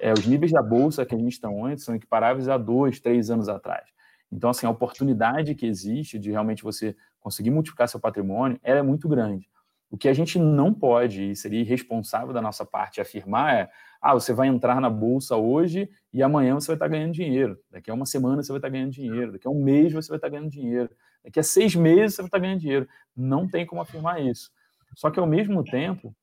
é, 0.00 0.12
os 0.12 0.26
níveis 0.26 0.52
da 0.52 0.60
bolsa 0.60 1.06
que 1.06 1.14
a 1.14 1.18
gente 1.18 1.32
está 1.32 1.48
antes 1.48 1.84
são 1.84 1.94
equiparáveis 1.94 2.48
a 2.48 2.58
dois, 2.58 3.00
três 3.00 3.30
anos 3.30 3.48
atrás. 3.48 3.88
Então, 4.30 4.50
assim, 4.50 4.66
a 4.66 4.70
oportunidade 4.70 5.54
que 5.54 5.66
existe 5.66 6.18
de 6.18 6.30
realmente 6.30 6.62
você 6.62 6.96
conseguir 7.22 7.50
multiplicar 7.50 7.88
seu 7.88 8.00
patrimônio, 8.00 8.58
ela 8.62 8.80
é 8.80 8.82
muito 8.82 9.08
grande. 9.08 9.48
O 9.90 9.96
que 9.96 10.08
a 10.08 10.14
gente 10.14 10.38
não 10.38 10.72
pode, 10.72 11.30
e 11.30 11.36
seria 11.36 11.60
irresponsável 11.60 12.32
da 12.32 12.40
nossa 12.40 12.64
parte 12.64 13.00
afirmar 13.00 13.54
é, 13.54 13.70
ah, 14.00 14.14
você 14.14 14.32
vai 14.32 14.48
entrar 14.48 14.80
na 14.80 14.90
bolsa 14.90 15.36
hoje 15.36 15.88
e 16.12 16.22
amanhã 16.22 16.54
você 16.54 16.68
vai 16.68 16.76
estar 16.76 16.88
ganhando 16.88 17.12
dinheiro. 17.12 17.58
Daqui 17.70 17.90
a 17.90 17.94
uma 17.94 18.06
semana 18.06 18.42
você 18.42 18.50
vai 18.50 18.58
estar 18.58 18.68
ganhando 18.68 18.90
dinheiro. 18.90 19.32
Daqui 19.32 19.46
a 19.46 19.50
um 19.50 19.62
mês 19.62 19.92
você 19.92 20.08
vai 20.08 20.18
estar 20.18 20.28
ganhando 20.28 20.50
dinheiro. 20.50 20.90
Daqui 21.22 21.38
a 21.38 21.42
seis 21.42 21.76
meses 21.76 22.16
você 22.16 22.22
vai 22.22 22.28
estar 22.28 22.38
ganhando 22.38 22.60
dinheiro. 22.60 22.88
Não 23.16 23.46
tem 23.46 23.64
como 23.64 23.80
afirmar 23.80 24.20
isso. 24.20 24.50
Só 24.96 25.10
que, 25.10 25.20
ao 25.20 25.26
mesmo 25.26 25.62
tempo, 25.62 26.14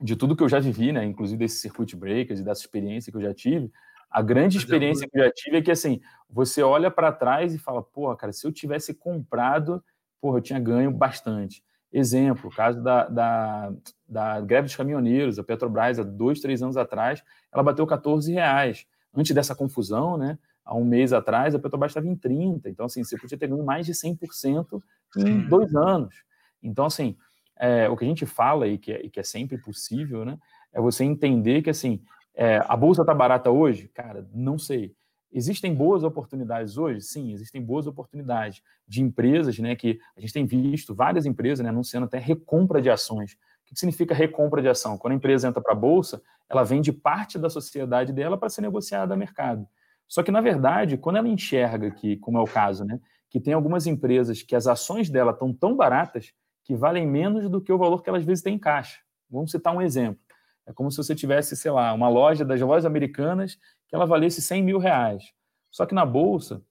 de 0.00 0.16
tudo 0.16 0.34
que 0.34 0.42
eu 0.42 0.48
já 0.48 0.58
vivi, 0.58 0.90
né, 0.90 1.04
inclusive 1.04 1.38
desses 1.38 1.60
circuit 1.60 1.94
breakers 1.96 2.40
e 2.40 2.44
dessa 2.44 2.60
experiência 2.60 3.12
que 3.12 3.18
eu 3.18 3.22
já 3.22 3.34
tive, 3.34 3.70
a 4.10 4.20
grande 4.20 4.58
experiência 4.58 5.08
que 5.08 5.18
eu 5.18 5.24
já 5.24 5.30
tive 5.32 5.56
é 5.58 5.62
que, 5.62 5.70
assim, 5.70 6.00
você 6.28 6.62
olha 6.62 6.90
para 6.90 7.12
trás 7.12 7.54
e 7.54 7.58
fala, 7.58 7.82
porra, 7.82 8.16
cara, 8.16 8.32
se 8.32 8.46
eu 8.46 8.52
tivesse 8.52 8.94
comprado, 8.94 9.82
porra, 10.22 10.38
eu 10.38 10.42
tinha 10.42 10.60
ganho 10.60 10.92
bastante. 10.92 11.64
Exemplo, 11.92 12.48
o 12.48 12.54
caso 12.54 12.80
da, 12.80 13.06
da, 13.08 13.72
da 14.08 14.40
greve 14.40 14.66
dos 14.66 14.76
caminhoneiros, 14.76 15.38
a 15.38 15.44
Petrobras, 15.44 15.98
há 15.98 16.04
dois, 16.04 16.40
três 16.40 16.62
anos 16.62 16.76
atrás, 16.76 17.22
ela 17.52 17.62
bateu 17.62 17.84
14 17.84 18.32
reais. 18.32 18.86
Antes 19.12 19.34
dessa 19.34 19.54
confusão, 19.54 20.16
né, 20.16 20.38
há 20.64 20.74
um 20.74 20.84
mês 20.84 21.12
atrás, 21.12 21.54
a 21.54 21.58
Petrobras 21.58 21.90
estava 21.90 22.06
em 22.06 22.14
30. 22.16 22.70
Então, 22.70 22.86
assim, 22.86 23.02
você 23.02 23.18
podia 23.18 23.36
ter 23.36 23.48
ganho 23.48 23.64
mais 23.64 23.84
de 23.84 23.92
100% 23.92 24.80
em 25.18 25.40
dois 25.48 25.74
anos. 25.74 26.14
Então, 26.62 26.86
assim, 26.86 27.16
é, 27.58 27.88
o 27.88 27.96
que 27.96 28.04
a 28.04 28.08
gente 28.08 28.24
fala 28.24 28.68
e 28.68 28.78
que, 28.78 28.92
é, 28.92 29.04
e 29.04 29.10
que 29.10 29.20
é 29.20 29.24
sempre 29.24 29.58
possível, 29.58 30.24
né, 30.24 30.38
é 30.72 30.80
você 30.80 31.04
entender 31.04 31.60
que, 31.60 31.68
assim, 31.68 32.00
é, 32.34 32.64
a 32.66 32.76
bolsa 32.76 33.02
está 33.02 33.12
barata 33.12 33.50
hoje? 33.50 33.88
Cara, 33.88 34.26
não 34.32 34.56
sei. 34.56 34.94
Existem 35.32 35.74
boas 35.74 36.04
oportunidades 36.04 36.76
hoje? 36.76 37.00
Sim, 37.00 37.32
existem 37.32 37.62
boas 37.62 37.86
oportunidades 37.86 38.62
de 38.86 39.02
empresas, 39.02 39.58
né? 39.58 39.74
Que 39.74 39.98
a 40.16 40.20
gente 40.20 40.32
tem 40.32 40.44
visto 40.44 40.94
várias 40.94 41.24
empresas 41.24 41.64
né, 41.64 41.70
anunciando 41.70 42.04
até 42.04 42.18
recompra 42.18 42.82
de 42.82 42.90
ações. 42.90 43.32
O 43.32 43.64
que 43.64 43.78
significa 43.78 44.14
recompra 44.14 44.60
de 44.60 44.68
ação? 44.68 44.98
Quando 44.98 45.12
a 45.12 45.16
empresa 45.16 45.48
entra 45.48 45.62
para 45.62 45.72
a 45.72 45.76
bolsa, 45.76 46.20
ela 46.50 46.62
vende 46.62 46.92
parte 46.92 47.38
da 47.38 47.48
sociedade 47.48 48.12
dela 48.12 48.36
para 48.36 48.50
ser 48.50 48.60
negociada 48.60 49.14
a 49.14 49.16
mercado. 49.16 49.66
Só 50.06 50.22
que, 50.22 50.30
na 50.30 50.42
verdade, 50.42 50.98
quando 50.98 51.16
ela 51.16 51.28
enxerga 51.28 51.90
que, 51.90 52.18
como 52.18 52.36
é 52.36 52.40
o 52.42 52.46
caso, 52.46 52.84
né, 52.84 53.00
que 53.30 53.40
tem 53.40 53.54
algumas 53.54 53.86
empresas 53.86 54.42
que 54.42 54.54
as 54.54 54.66
ações 54.66 55.08
dela 55.08 55.32
estão 55.32 55.54
tão 55.54 55.74
baratas 55.74 56.34
que 56.62 56.76
valem 56.76 57.06
menos 57.06 57.48
do 57.48 57.62
que 57.62 57.72
o 57.72 57.78
valor 57.78 58.02
que 58.02 58.10
elas 58.10 58.20
às 58.20 58.26
vezes 58.26 58.44
têm 58.44 58.56
em 58.56 58.58
caixa. 58.58 59.00
Vamos 59.30 59.50
citar 59.50 59.74
um 59.74 59.80
exemplo. 59.80 60.20
É 60.66 60.72
como 60.72 60.90
se 60.90 60.98
você 60.98 61.14
tivesse, 61.14 61.56
sei 61.56 61.70
lá, 61.70 61.92
uma 61.94 62.10
loja 62.10 62.44
das 62.44 62.60
lojas 62.60 62.84
americanas 62.84 63.58
que 63.92 63.96
ela 63.96 64.06
valesse 64.06 64.40
100 64.40 64.62
mil 64.62 64.78
reais. 64.78 65.22
Só 65.70 65.84
que 65.84 65.94
na 65.94 66.06
bolsa, 66.06 66.62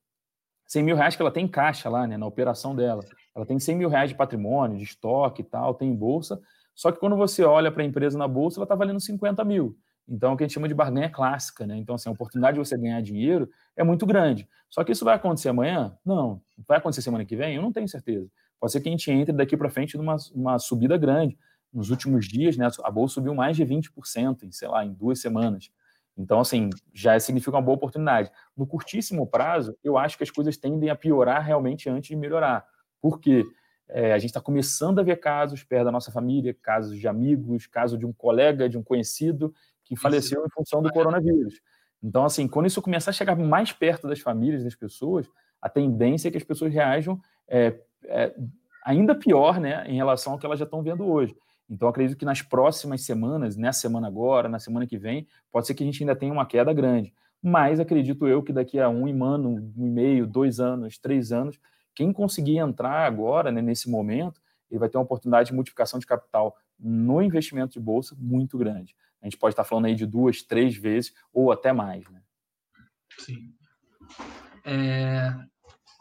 100 0.66 0.82
mil 0.82 0.96
reais 0.96 1.16
que 1.16 1.22
ela 1.22 1.30
tem 1.30 1.46
em 1.46 1.48
caixa 1.48 1.88
lá, 1.88 2.08
né, 2.08 2.18
na 2.18 2.26
operação 2.26 2.76
dela. 2.76 3.04
Ela 3.36 3.46
tem 3.46 3.60
100 3.60 3.76
mil 3.76 3.90
reais 3.90 4.10
de 4.10 4.16
patrimônio, 4.16 4.76
de 4.76 4.84
estoque 4.86 5.44
e 5.44 5.46
tal, 5.46 5.76
tem 5.76 5.92
em 5.92 5.96
bolsa. 5.96 6.42
Só 6.74 6.92
que 6.92 7.00
quando 7.00 7.16
você 7.16 7.44
olha 7.44 7.72
para 7.72 7.84
a 7.84 7.86
empresa 7.86 8.18
na 8.18 8.28
bolsa, 8.28 8.58
ela 8.58 8.66
está 8.66 8.74
valendo 8.74 9.00
50 9.00 9.46
mil. 9.46 9.78
Então, 10.10 10.34
o 10.34 10.38
que 10.38 10.44
a 10.44 10.48
gente 10.48 10.56
chama 10.56 10.68
de 10.68 10.74
barganha 10.74 11.12
clássica, 11.12 11.68
né? 11.68 11.78
Então, 11.78 11.94
assim, 11.94 12.10
a 12.10 12.12
oportunidade 12.12 12.56
de 12.56 12.68
você 12.68 12.76
ganhar 12.76 13.00
dinheiro 13.04 13.48
é 13.78 13.84
muito 13.84 14.04
grande. 14.04 14.50
Só 14.68 14.84
que 14.84 14.92
isso 14.92 15.06
vai 15.06 15.14
acontecer 15.14 15.50
amanhã? 15.50 15.96
Não. 16.04 16.42
Vai 16.68 16.80
acontecer 16.80 17.04
semana 17.04 17.24
que 17.24 17.36
vem? 17.36 17.56
Eu 17.56 17.62
não 17.62 17.72
tenho 17.72 17.88
certeza. 17.88 18.28
Pode 18.60 18.72
ser 18.72 18.82
que 18.82 18.90
a 18.90 18.92
gente 18.92 19.12
entre 19.12 19.32
daqui 19.32 19.56
para 19.56 19.70
frente 19.70 19.96
numa 19.96 20.16
uma 20.34 20.58
subida 20.58 20.98
grande 20.98 21.38
nos 21.72 21.92
últimos 21.92 22.28
dias, 22.28 22.58
né, 22.58 22.68
a 22.84 22.92
bolsa 22.92 23.14
subiu 23.14 23.36
mais 23.36 23.56
de 23.56 23.64
20% 23.64 24.44
em, 24.44 24.52
sei 24.52 24.68
lá, 24.68 24.84
em 24.84 24.92
duas 24.92 25.22
semanas. 25.22 25.72
Então, 26.18 26.40
assim, 26.40 26.70
já 26.94 27.20
significa 27.20 27.56
uma 27.56 27.62
boa 27.62 27.76
oportunidade. 27.76 28.32
No 28.56 28.68
curtíssimo 28.68 29.26
prazo, 29.26 29.78
eu 29.84 29.98
acho 29.98 30.18
que 30.18 30.24
as 30.24 30.30
coisas 30.30 30.58
tendem 30.58 30.90
a 30.90 30.96
piorar 30.96 31.44
realmente 31.44 31.90
antes 31.90 32.10
de 32.10 32.16
melhorar. 32.16 32.66
Por 33.02 33.20
quê? 33.20 33.46
É, 33.88 34.14
a 34.14 34.18
gente 34.18 34.30
está 34.30 34.40
começando 34.40 35.00
a 35.00 35.04
ver 35.04 35.18
casos 35.18 35.64
perto 35.64 35.86
da 35.86 35.92
nossa 35.92 36.12
família, 36.12 36.56
casos 36.62 36.98
de 36.98 37.08
amigos, 37.08 37.68
caso 37.68 37.98
de 37.98 38.06
um 38.06 38.14
colega, 38.14 38.70
de 38.70 38.78
um 38.78 38.84
conhecido 38.84 39.54
que 39.84 39.96
faleceu 39.96 40.40
isso. 40.40 40.48
em 40.48 40.50
função 40.52 40.82
do 40.82 40.92
coronavírus. 40.92 41.62
Então, 42.02 42.26
assim, 42.26 42.48
quando 42.48 42.68
isso 42.68 42.82
começar 42.82 43.12
a 43.12 43.14
chegar 43.14 43.36
mais 43.36 43.72
perto 43.72 44.08
das 44.08 44.20
famílias, 44.20 44.64
das 44.64 44.76
pessoas, 44.76 45.28
a 45.62 45.70
tendência 45.70 46.30
é 46.30 46.32
que 46.32 46.38
as 46.38 46.44
pessoas 46.44 46.74
reajam 46.74 47.20
é, 47.48 47.80
é, 48.06 48.34
ainda 48.84 49.14
pior, 49.14 49.60
né, 49.60 49.86
em 49.88 49.96
relação 49.96 50.34
ao 50.34 50.40
que 50.40 50.46
elas 50.46 50.58
já 50.58 50.66
estão 50.66 50.82
vendo 50.82 51.06
hoje. 51.06 51.36
Então, 51.72 51.88
acredito 51.88 52.18
que 52.18 52.26
nas 52.26 52.42
próximas 52.42 53.02
semanas, 53.04 53.56
nessa 53.56 53.80
semana 53.80 54.06
agora, 54.06 54.50
na 54.50 54.60
semana 54.60 54.86
que 54.86 54.98
vem, 54.98 55.26
pode 55.50 55.66
ser 55.66 55.74
que 55.74 55.84
a 55.84 55.86
gente 55.86 56.04
ainda 56.04 56.14
tenha 56.14 56.34
uma 56.34 56.46
queda 56.46 56.74
grande. 56.74 57.14
mas 57.44 57.80
acredito 57.80 58.28
eu 58.28 58.44
que 58.44 58.54
daqui 58.54 58.80
a 58.80 58.88
um 58.88 59.24
ano, 59.24 59.74
um 59.76 59.88
e 59.88 59.90
meio, 59.90 60.28
dois 60.28 60.60
anos, 60.60 61.00
três 61.00 61.32
anos, 61.32 61.58
quem 61.96 62.14
conseguir 62.14 62.58
entrar 62.58 63.08
agora, 63.08 63.52
né, 63.52 63.64
nesse 63.64 63.90
momento, 63.90 64.40
ele 64.70 64.80
vai 64.80 64.88
ter 64.90 64.98
uma 64.98 65.04
oportunidade 65.04 65.50
de 65.50 65.56
multiplicação 65.56 66.00
de 66.00 66.06
capital 66.06 66.56
no 66.80 67.20
investimento 67.20 67.74
de 67.74 67.80
bolsa 67.80 68.16
muito 68.20 68.60
grande. 68.60 68.96
A 69.22 69.26
gente 69.26 69.38
pode 69.38 69.54
estar 69.54 69.64
falando 69.64 69.86
aí 69.86 69.96
de 69.96 70.06
duas, 70.06 70.44
três 70.44 70.76
vezes 70.76 71.14
ou 71.34 71.52
até 71.52 71.74
mais. 71.74 72.08
Né? 72.10 72.22
Sim. 73.18 73.54
É, 74.64 75.34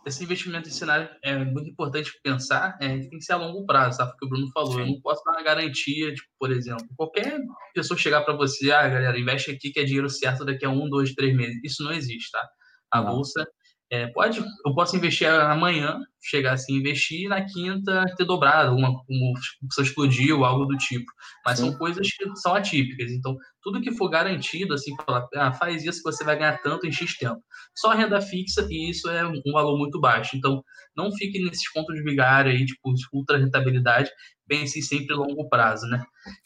esse 0.06 0.24
investimento 0.24 0.68
em 0.68 0.72
cenário 0.72 1.08
é 1.22 1.36
muito 1.44 1.68
importante 1.68 2.10
pensar, 2.22 2.76
é, 2.80 2.98
tem 2.98 3.10
que 3.10 3.22
ser 3.22 3.32
a 3.32 3.36
longo 3.36 3.66
prazo, 3.66 3.98
sabe? 3.98 4.10
Porque 4.12 4.26
o 4.26 4.28
Bruno 4.28 4.50
falou, 4.52 4.72
Sim. 4.72 4.80
eu 4.80 4.86
não 4.86 5.00
posso 5.00 5.22
dar 5.24 5.32
uma 5.32 5.42
garantia, 5.42 6.14
tipo, 6.14 6.28
por 6.38 6.50
exemplo, 6.50 6.86
qualquer 6.96 7.38
pessoa 7.74 7.98
chegar 7.98 8.22
para 8.22 8.34
você, 8.34 8.70
ah, 8.70 8.88
galera, 8.88 9.18
investe 9.18 9.50
aqui 9.50 9.70
que 9.70 9.80
é 9.80 9.84
dinheiro 9.84 10.08
certo 10.08 10.44
daqui 10.44 10.64
a 10.64 10.70
um, 10.70 10.88
dois, 10.88 11.12
três 11.12 11.36
meses. 11.36 11.60
Isso 11.62 11.84
não 11.84 11.92
existe, 11.92 12.30
tá? 12.30 12.48
A 12.90 13.02
não. 13.02 13.12
bolsa 13.12 13.46
é, 13.92 14.06
pode, 14.06 14.38
eu 14.38 14.74
posso 14.74 14.96
investir 14.96 15.28
amanhã, 15.28 15.98
chegar 16.22 16.52
assim, 16.52 16.76
investir 16.76 17.28
na 17.28 17.44
quinta 17.44 18.04
ter 18.16 18.24
dobrado, 18.24 18.76
uma, 18.76 18.88
uma 18.88 19.40
se 19.72 19.82
explodiu, 19.82 20.44
algo 20.44 20.64
do 20.64 20.76
tipo. 20.76 21.10
Mas 21.44 21.58
Sim. 21.58 21.70
são 21.70 21.78
coisas 21.78 22.06
que 22.08 22.36
são 22.36 22.54
atípicas. 22.54 23.10
Então, 23.10 23.36
tudo 23.60 23.80
que 23.80 23.90
for 23.90 24.08
garantido, 24.08 24.74
assim, 24.74 24.94
falar, 25.04 25.26
ah, 25.34 25.52
faz 25.52 25.84
isso 25.84 25.98
que 25.98 26.12
você 26.12 26.22
vai 26.22 26.38
ganhar 26.38 26.58
tanto 26.62 26.86
em 26.86 26.92
X 26.92 27.18
tempo. 27.18 27.42
Só 27.74 27.92
renda 27.92 28.20
fixa 28.20 28.64
e 28.70 28.90
isso 28.90 29.10
é 29.10 29.26
um 29.26 29.52
valor 29.52 29.76
muito 29.76 30.00
baixo. 30.00 30.36
Então, 30.36 30.62
não 30.96 31.10
fique 31.10 31.42
nesses 31.42 31.70
pontos 31.72 31.96
de 31.96 32.02
vigário 32.04 32.52
aí, 32.52 32.64
tipo, 32.64 32.94
de 32.94 33.02
ultra 33.12 33.38
rentabilidade. 33.38 34.08
Pense 34.46 34.80
sempre 34.82 35.14
a 35.14 35.18
longo 35.18 35.48
prazo, 35.48 35.86
né? 35.88 36.00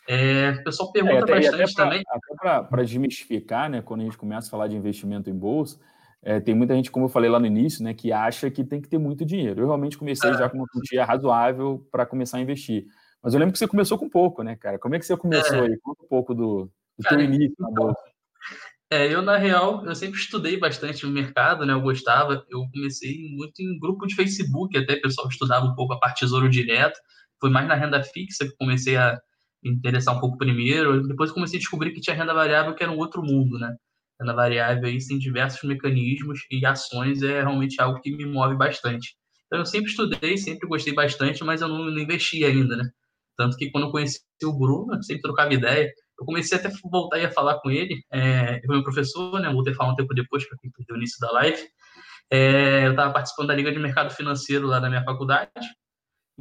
É, 0.08 0.56
o 0.60 0.64
pessoal 0.64 0.92
pergunta 0.92 1.16
é, 1.16 1.22
até, 1.22 1.34
bastante 1.34 1.74
pra, 1.74 1.84
também. 1.84 2.02
Até 2.08 2.62
para 2.62 2.84
desmistificar, 2.84 3.68
né, 3.68 3.82
quando 3.82 4.00
a 4.00 4.04
gente 4.04 4.16
começa 4.16 4.48
a 4.48 4.50
falar 4.50 4.68
de 4.68 4.76
investimento 4.76 5.28
em 5.28 5.34
bolsa, 5.34 5.78
é, 6.24 6.40
tem 6.40 6.54
muita 6.54 6.74
gente, 6.74 6.90
como 6.90 7.04
eu 7.04 7.10
falei 7.10 7.28
lá 7.28 7.38
no 7.38 7.46
início, 7.46 7.84
né, 7.84 7.92
que 7.92 8.10
acha 8.10 8.50
que 8.50 8.64
tem 8.64 8.80
que 8.80 8.88
ter 8.88 8.96
muito 8.96 9.26
dinheiro. 9.26 9.60
Eu 9.60 9.66
realmente 9.66 9.98
comecei 9.98 10.32
já 10.32 10.48
com 10.48 10.56
uma 10.56 10.66
quantia 10.66 11.04
razoável 11.04 11.86
para 11.92 12.06
começar 12.06 12.38
a 12.38 12.40
investir. 12.40 12.86
Mas 13.22 13.34
eu 13.34 13.40
lembro 13.40 13.52
que 13.52 13.58
você 13.58 13.68
começou 13.68 13.98
com 13.98 14.08
pouco, 14.08 14.42
né, 14.42 14.56
cara? 14.56 14.78
Como 14.78 14.94
é 14.94 14.98
que 14.98 15.04
você 15.04 15.16
começou 15.16 15.58
é. 15.58 15.66
aí? 15.68 15.78
Conta 15.82 16.02
um 16.02 16.08
pouco 16.08 16.34
do, 16.34 16.70
do 16.98 17.02
cara, 17.02 17.16
teu 17.16 17.24
início 17.26 17.54
na 17.58 17.70
então, 17.70 17.84
bolsa. 17.86 18.00
É, 18.90 19.12
eu, 19.12 19.22
na 19.22 19.36
real, 19.36 19.84
eu 19.84 19.94
sempre 19.94 20.18
estudei 20.18 20.58
bastante 20.58 21.04
o 21.04 21.10
mercado, 21.10 21.66
né? 21.66 21.74
Eu 21.74 21.80
gostava. 21.80 22.44
Eu 22.48 22.66
comecei 22.72 23.18
muito 23.30 23.60
em 23.60 23.78
grupo 23.78 24.06
de 24.06 24.14
Facebook, 24.14 24.76
até 24.76 24.94
o 24.94 25.02
pessoal 25.02 25.28
estudava 25.28 25.66
um 25.66 25.74
pouco 25.74 25.92
a 25.92 25.98
parte 25.98 26.20
tesouro 26.20 26.48
direto. 26.48 26.98
Foi 27.40 27.50
mais 27.50 27.66
na 27.66 27.74
renda 27.74 28.02
fixa 28.02 28.46
que 28.46 28.56
comecei 28.56 28.96
a 28.96 29.18
me 29.62 29.72
interessar 29.72 30.16
um 30.16 30.20
pouco 30.20 30.38
primeiro. 30.38 31.06
Depois 31.06 31.32
comecei 31.32 31.58
a 31.58 31.60
descobrir 31.60 31.92
que 31.92 32.00
tinha 32.00 32.16
renda 32.16 32.32
variável, 32.32 32.74
que 32.74 32.82
era 32.82 32.92
um 32.92 32.98
outro 32.98 33.22
mundo, 33.22 33.58
né? 33.58 33.74
Renda 34.24 34.34
variável 34.34 34.86
aí 34.86 34.98
tem 35.06 35.18
diversos 35.18 35.62
mecanismos 35.62 36.40
e 36.50 36.64
ações 36.64 37.22
é 37.22 37.42
realmente 37.42 37.80
algo 37.80 38.00
que 38.00 38.10
me 38.16 38.24
move 38.24 38.56
bastante. 38.56 39.14
Então 39.46 39.58
eu 39.60 39.66
sempre 39.66 39.90
estudei, 39.90 40.36
sempre 40.36 40.66
gostei 40.66 40.94
bastante, 40.94 41.44
mas 41.44 41.60
eu 41.60 41.68
não, 41.68 41.84
não 41.84 41.98
investi 41.98 42.44
ainda, 42.44 42.76
né? 42.76 42.88
Tanto 43.36 43.56
que 43.56 43.70
quando 43.70 43.84
eu 43.88 43.90
conheci 43.90 44.20
o 44.44 44.52
Bruno, 44.52 45.02
sempre 45.02 45.22
trocava 45.22 45.52
ideia, 45.52 45.92
eu 46.18 46.24
comecei 46.24 46.56
até 46.56 46.68
a 46.68 46.72
voltar 46.90 47.24
a 47.24 47.30
falar 47.30 47.60
com 47.60 47.70
ele, 47.70 48.02
é, 48.12 48.60
eu 48.62 48.68
meu 48.68 48.82
professor, 48.82 49.40
né, 49.40 49.52
voltei 49.52 49.72
a 49.72 49.76
falar 49.76 49.92
um 49.92 49.96
tempo 49.96 50.14
depois, 50.14 50.46
para 50.48 50.56
quem 50.58 50.70
perdeu 50.70 50.94
o 50.94 50.98
início 50.98 51.18
da 51.20 51.32
live, 51.32 51.60
é, 52.30 52.86
eu 52.86 52.90
estava 52.92 53.12
participando 53.12 53.48
da 53.48 53.54
Liga 53.54 53.72
de 53.72 53.78
Mercado 53.78 54.10
Financeiro 54.14 54.66
lá 54.66 54.78
da 54.78 54.88
minha 54.88 55.04
faculdade, 55.04 55.50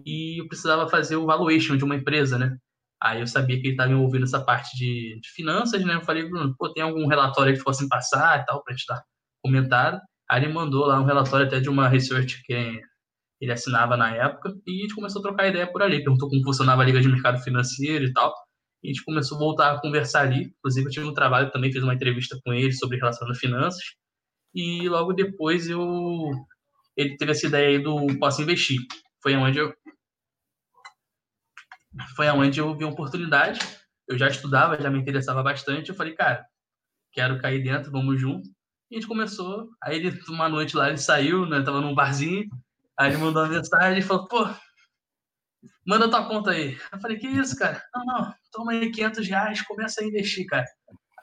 e 0.06 0.42
eu 0.42 0.48
precisava 0.48 0.88
fazer 0.88 1.16
o 1.16 1.26
valuation 1.26 1.76
de 1.78 1.84
uma 1.84 1.96
empresa, 1.96 2.38
né? 2.38 2.58
Aí 3.04 3.20
eu 3.20 3.28
sabia 3.28 3.60
que 3.60 3.68
ele 3.68 3.74
estava 3.74 3.92
envolvido 3.92 4.22
nessa 4.22 4.42
parte 4.42 4.78
de, 4.78 5.20
de, 5.20 5.30
finanças, 5.32 5.84
né? 5.84 5.96
Eu 5.96 6.02
falei, 6.02 6.24
Bruno, 6.30 6.56
pô, 6.58 6.72
tem 6.72 6.82
algum 6.82 7.06
relatório 7.06 7.54
que 7.54 7.60
fossem 7.60 7.88
passar 7.90 8.40
e 8.40 8.46
tal, 8.46 8.64
para 8.64 8.74
gente 8.74 8.86
dar 8.88 9.04
comentário. 9.44 10.00
Aí 10.32 10.42
ele 10.42 10.54
mandou 10.54 10.86
lá 10.86 11.02
um 11.02 11.06
relatório 11.06 11.46
até 11.46 11.60
de 11.60 11.68
uma 11.70 11.90
research 11.90 12.42
que 12.46 12.82
ele 13.42 13.52
assinava 13.52 13.98
na 13.98 14.16
época, 14.16 14.54
e 14.66 14.80
a 14.80 14.82
gente 14.84 14.96
começou 14.96 15.20
a 15.20 15.24
trocar 15.24 15.50
ideia 15.50 15.70
por 15.70 15.82
ali. 15.82 16.02
Perguntou 16.02 16.30
como 16.30 16.44
funcionava 16.44 16.82
a 16.82 16.86
Liga 16.86 17.02
de 17.02 17.10
Mercado 17.10 17.44
Financeiro 17.44 18.06
e 18.06 18.14
tal. 18.14 18.34
E 18.82 18.90
a 18.90 18.94
gente 18.94 19.04
começou 19.04 19.36
a 19.36 19.40
voltar 19.40 19.72
a 19.74 19.82
conversar 19.82 20.22
ali. 20.22 20.54
Inclusive, 20.58 20.88
eu 20.88 20.92
tive 20.92 21.06
um 21.06 21.14
trabalho 21.14 21.52
também, 21.52 21.74
fiz 21.74 21.84
uma 21.84 21.94
entrevista 21.94 22.40
com 22.46 22.54
ele 22.54 22.72
sobre 22.72 22.98
relação 22.98 23.30
a 23.30 23.36
finanças. 23.36 23.84
E 24.56 24.88
logo 24.88 25.12
depois 25.14 25.68
eu 25.70 25.82
ele 26.96 27.18
teve 27.18 27.32
essa 27.32 27.48
ideia 27.48 27.70
aí 27.70 27.84
do 27.84 28.18
posso 28.20 28.42
investir. 28.42 28.80
Foi 29.22 29.36
onde 29.36 29.60
eu 29.60 29.74
foi 32.16 32.28
aonde 32.28 32.60
eu 32.60 32.76
vi 32.76 32.84
uma 32.84 32.94
oportunidade. 32.94 33.60
Eu 34.08 34.18
já 34.18 34.28
estudava, 34.28 34.82
já 34.82 34.90
me 34.90 35.00
interessava 35.00 35.44
bastante. 35.44 35.90
Eu 35.90 35.96
falei, 35.96 36.14
cara, 36.14 36.46
quero 37.12 37.40
cair 37.40 37.64
dentro, 37.64 37.92
vamos 37.92 38.20
junto. 38.20 38.48
E 38.90 38.96
a 38.96 39.00
gente 39.00 39.08
começou. 39.08 39.70
Aí 39.82 39.98
ele, 39.98 40.20
uma 40.30 40.50
noite 40.50 40.76
lá, 40.76 40.90
ele 40.90 40.98
saiu, 40.98 41.46
né? 41.46 41.62
Tava 41.62 41.82
num 41.82 41.96
barzinho. 41.96 42.50
Aí 42.98 43.12
ele 43.12 43.18
mandou 43.18 43.44
uma 43.44 43.50
mensagem 43.50 44.00
e 44.00 44.04
falou, 44.04 44.28
pô, 44.28 44.48
manda 45.86 46.10
tua 46.10 46.28
conta 46.28 46.52
aí. 46.52 46.78
Eu 46.92 47.00
falei, 47.00 47.18
que 47.18 47.28
isso, 47.28 47.58
cara? 47.58 47.82
Não, 47.94 48.06
não, 48.06 48.36
toma 48.52 48.72
aí 48.74 48.92
500 48.92 49.28
reais, 49.28 49.62
começa 49.62 50.02
a 50.02 50.06
investir, 50.06 50.46
cara. 50.46 50.66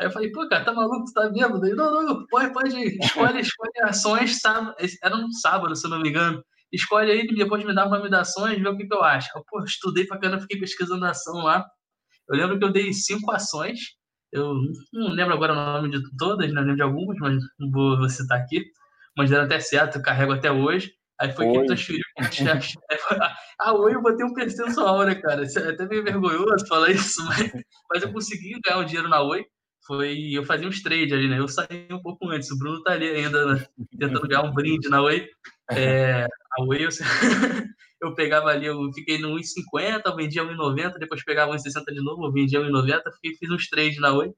Aí 0.00 0.06
eu 0.06 0.10
falei, 0.10 0.32
pô, 0.32 0.48
cara, 0.48 0.64
tá 0.64 0.72
maluco, 0.72 1.04
tu 1.04 1.12
tá 1.12 1.28
vendo? 1.28 1.60
Daí, 1.60 1.74
não, 1.74 2.02
não, 2.02 2.26
pode, 2.26 2.52
pode. 2.52 2.74
Escolhe, 2.98 3.40
escolhe 3.40 3.80
ações, 3.82 4.40
sábado, 4.40 4.74
era 5.02 5.14
um 5.14 5.30
sábado, 5.30 5.76
se 5.76 5.86
eu 5.86 5.90
não 5.90 6.00
me 6.00 6.08
engano 6.08 6.42
escolhe 6.72 7.10
aí, 7.10 7.26
depois 7.26 7.64
me 7.64 7.74
dá 7.74 7.86
uma 7.86 8.20
ações, 8.20 8.60
vê 8.60 8.68
o 8.68 8.76
que, 8.76 8.86
que 8.86 8.94
eu 8.94 9.02
acho. 9.02 9.28
Eu, 9.36 9.44
pô, 9.48 9.62
estudei 9.64 10.06
pra 10.06 10.18
caramba, 10.18 10.42
fiquei 10.42 10.58
pesquisando 10.58 11.04
ação 11.04 11.42
lá. 11.42 11.66
Eu 12.28 12.36
lembro 12.36 12.58
que 12.58 12.64
eu 12.64 12.72
dei 12.72 12.92
cinco 12.92 13.30
ações, 13.32 13.78
eu 14.32 14.54
não 14.92 15.08
lembro 15.08 15.34
agora 15.34 15.52
o 15.52 15.56
nome 15.56 15.90
de 15.90 16.00
todas, 16.16 16.52
não 16.52 16.62
lembro 16.62 16.76
de 16.76 16.82
algumas, 16.82 17.18
mas 17.18 17.42
não 17.58 17.70
vou, 17.70 17.98
vou 17.98 18.08
citar 18.08 18.38
aqui. 18.38 18.64
Mas 19.16 19.30
deram 19.30 19.44
até 19.44 19.58
certo, 19.58 19.96
eu 19.96 20.02
carrego 20.02 20.32
até 20.32 20.50
hoje. 20.52 20.92
Aí 21.20 21.32
foi 21.32 21.52
que 21.52 21.66
transferiu. 21.66 22.02
ah, 23.60 23.74
oi, 23.74 23.94
eu 23.94 24.00
botei 24.00 24.24
um 24.24 24.32
percentual, 24.32 25.04
né, 25.04 25.14
cara? 25.16 25.42
Isso 25.42 25.58
é 25.58 25.70
até 25.70 25.86
meio 25.86 26.02
vergonhoso 26.02 26.66
falar 26.66 26.90
isso, 26.90 27.22
mas, 27.26 27.52
mas 27.90 28.02
eu 28.02 28.12
consegui 28.12 28.58
ganhar 28.64 28.78
um 28.78 28.84
dinheiro 28.84 29.08
na 29.08 29.22
Oi. 29.22 29.44
Foi, 29.86 30.30
eu 30.32 30.44
fazia 30.44 30.68
uns 30.68 30.82
trades 30.82 31.12
ali, 31.12 31.28
né? 31.28 31.38
Eu 31.38 31.48
saí 31.48 31.88
um 31.90 32.00
pouco 32.00 32.28
antes, 32.28 32.50
o 32.50 32.58
Bruno 32.58 32.82
tá 32.82 32.92
ali 32.92 33.08
ainda, 33.08 33.54
né? 33.54 33.66
tentando 33.98 34.28
ganhar 34.28 34.42
um 34.42 34.54
brinde 34.54 34.88
na 34.88 35.02
Oi. 35.02 35.26
É, 35.70 36.24
a 36.24 36.64
Whey, 36.64 36.88
eu 38.02 38.14
pegava 38.14 38.48
ali, 38.48 38.66
eu 38.66 38.92
fiquei 38.92 39.18
no 39.18 39.36
1,50, 39.36 40.16
vendia 40.16 40.42
1,90, 40.42 40.98
depois 40.98 41.24
pegava 41.24 41.52
1,60 41.52 41.84
de 41.92 42.02
novo, 42.02 42.32
vendia 42.32 42.60
1,90, 42.60 43.00
fiz 43.38 43.50
uns 43.50 43.68
trades 43.68 44.00
na 44.00 44.12
Oi. 44.12 44.32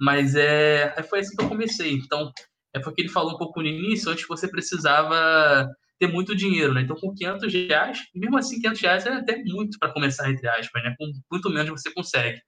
Mas 0.00 0.34
é, 0.34 0.94
foi 1.08 1.20
assim 1.20 1.36
que 1.36 1.44
eu 1.44 1.48
comecei. 1.48 1.92
Então, 1.92 2.32
é 2.74 2.80
porque 2.80 3.02
ele 3.02 3.08
falou 3.08 3.34
um 3.34 3.38
pouco 3.38 3.60
no 3.60 3.68
início, 3.68 4.10
antes 4.10 4.26
você 4.26 4.48
precisava 4.48 5.68
ter 5.98 6.08
muito 6.08 6.34
dinheiro, 6.34 6.74
né? 6.74 6.82
Então, 6.82 6.96
com 6.96 7.14
500 7.14 7.52
reais, 7.52 7.98
mesmo 8.14 8.36
assim, 8.36 8.60
500 8.60 8.80
reais 8.80 9.06
é 9.06 9.12
até 9.12 9.36
muito 9.44 9.78
para 9.78 9.92
começar, 9.92 10.30
entre 10.30 10.48
aspas, 10.48 10.82
né? 10.82 10.94
Com 10.98 11.12
muito 11.30 11.50
menos 11.50 11.70
você 11.70 11.92
consegue. 11.92 12.40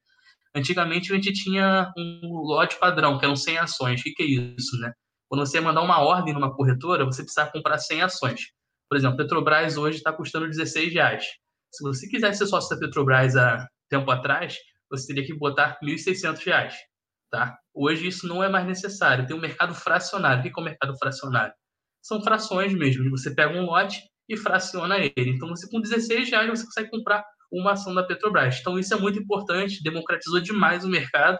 Antigamente, 0.53 1.11
a 1.11 1.15
gente 1.15 1.33
tinha 1.33 1.91
um 1.97 2.27
lote 2.43 2.77
padrão, 2.79 3.17
que 3.17 3.25
eram 3.25 3.35
100 3.35 3.57
ações. 3.59 4.01
O 4.01 4.03
que 4.03 4.23
é 4.23 4.25
isso, 4.25 4.77
né? 4.79 4.91
Quando 5.29 5.45
você 5.45 5.59
mandar 5.59 5.81
uma 5.81 6.01
ordem 6.01 6.33
numa 6.33 6.53
corretora, 6.53 7.05
você 7.05 7.23
precisa 7.23 7.45
comprar 7.47 7.77
100 7.77 8.01
ações. 8.03 8.41
Por 8.89 8.97
exemplo, 8.97 9.17
Petrobras 9.17 9.77
hoje 9.77 9.97
está 9.97 10.13
custando 10.13 10.47
16 10.47 10.93
reais. 10.93 11.25
Se 11.71 11.83
você 11.83 12.07
quisesse 12.07 12.39
ser 12.39 12.47
sócio 12.47 12.69
da 12.69 12.79
Petrobras 12.79 13.35
há 13.35 13.67
tempo 13.89 14.09
atrás, 14.11 14.57
você 14.89 15.07
teria 15.07 15.25
que 15.25 15.33
botar 15.33 15.77
1.600 15.83 16.43
reais. 16.45 16.75
Tá? 17.29 17.57
Hoje 17.73 18.07
isso 18.07 18.27
não 18.27 18.43
é 18.43 18.47
mais 18.47 18.65
necessário. 18.65 19.25
Tem 19.25 19.35
um 19.35 19.41
mercado 19.41 19.73
fracionário. 19.73 20.39
O 20.39 20.43
que 20.43 20.49
é 20.49 20.61
o 20.61 20.65
mercado 20.65 20.97
fracionário? 20.97 21.53
São 22.01 22.21
frações 22.21 22.73
mesmo. 22.73 23.09
Você 23.09 23.33
pega 23.33 23.57
um 23.57 23.65
lote 23.65 23.99
e 24.29 24.37
fraciona 24.37 24.97
ele. 24.99 25.31
Então, 25.31 25.49
você 25.49 25.69
com 25.69 25.81
16 25.81 26.29
reais 26.29 26.49
você 26.49 26.65
consegue 26.65 26.89
comprar 26.89 27.25
uma 27.51 27.73
ação 27.73 27.93
da 27.93 28.03
Petrobras. 28.03 28.59
Então, 28.59 28.77
isso 28.77 28.93
é 28.93 28.97
muito 28.97 29.19
importante. 29.19 29.83
Democratizou 29.83 30.39
demais 30.39 30.85
o 30.85 30.89
mercado. 30.89 31.37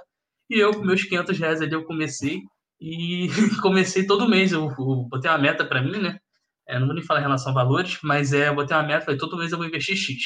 E 0.50 0.60
eu, 0.60 0.72
com 0.72 0.84
meus 0.84 1.04
500 1.04 1.40
reais 1.40 1.62
ali, 1.62 1.74
eu 1.74 1.86
comecei. 1.86 2.42
E 2.80 3.28
comecei 3.62 4.06
todo 4.06 4.30
mês. 4.30 4.52
Eu, 4.52 4.70
eu 4.70 5.08
botei 5.10 5.30
uma 5.30 5.38
meta 5.38 5.66
para 5.66 5.82
mim, 5.82 5.98
né? 6.00 6.20
É, 6.68 6.80
não 6.80 6.88
vou 6.88 6.96
nem 6.96 7.04
falar 7.04 7.20
em 7.20 7.24
relação 7.24 7.52
a 7.52 7.56
valores, 7.56 8.00
mas 8.04 8.34
é, 8.34 8.50
eu 8.50 8.56
botei 8.56 8.76
uma 8.76 8.84
meta, 8.84 9.06
falei, 9.06 9.20
todo 9.20 9.38
mês 9.38 9.52
eu 9.52 9.58
vou 9.58 9.68
investir 9.68 9.96
X, 9.96 10.18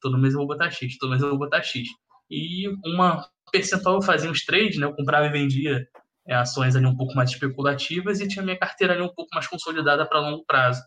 todo 0.00 0.18
mês 0.18 0.34
eu 0.34 0.40
vou 0.40 0.48
botar 0.48 0.68
X, 0.68 0.98
todo 0.98 1.10
mês 1.10 1.22
eu 1.22 1.30
vou 1.30 1.38
botar 1.38 1.62
X. 1.62 1.88
E 2.28 2.68
uma 2.84 3.24
percentual 3.52 3.96
eu 3.96 4.02
fazia 4.02 4.30
uns 4.30 4.44
trades, 4.44 4.78
né? 4.78 4.86
Eu 4.86 4.94
comprava 4.94 5.26
e 5.26 5.30
vendia 5.30 5.86
é, 6.26 6.34
ações 6.34 6.74
ali 6.74 6.86
um 6.86 6.96
pouco 6.96 7.14
mais 7.14 7.30
especulativas 7.30 8.20
e 8.20 8.28
tinha 8.28 8.44
minha 8.44 8.58
carteira 8.58 8.94
ali 8.94 9.02
um 9.02 9.14
pouco 9.14 9.30
mais 9.34 9.46
consolidada 9.46 10.06
para 10.06 10.20
longo 10.20 10.44
prazo. 10.44 10.82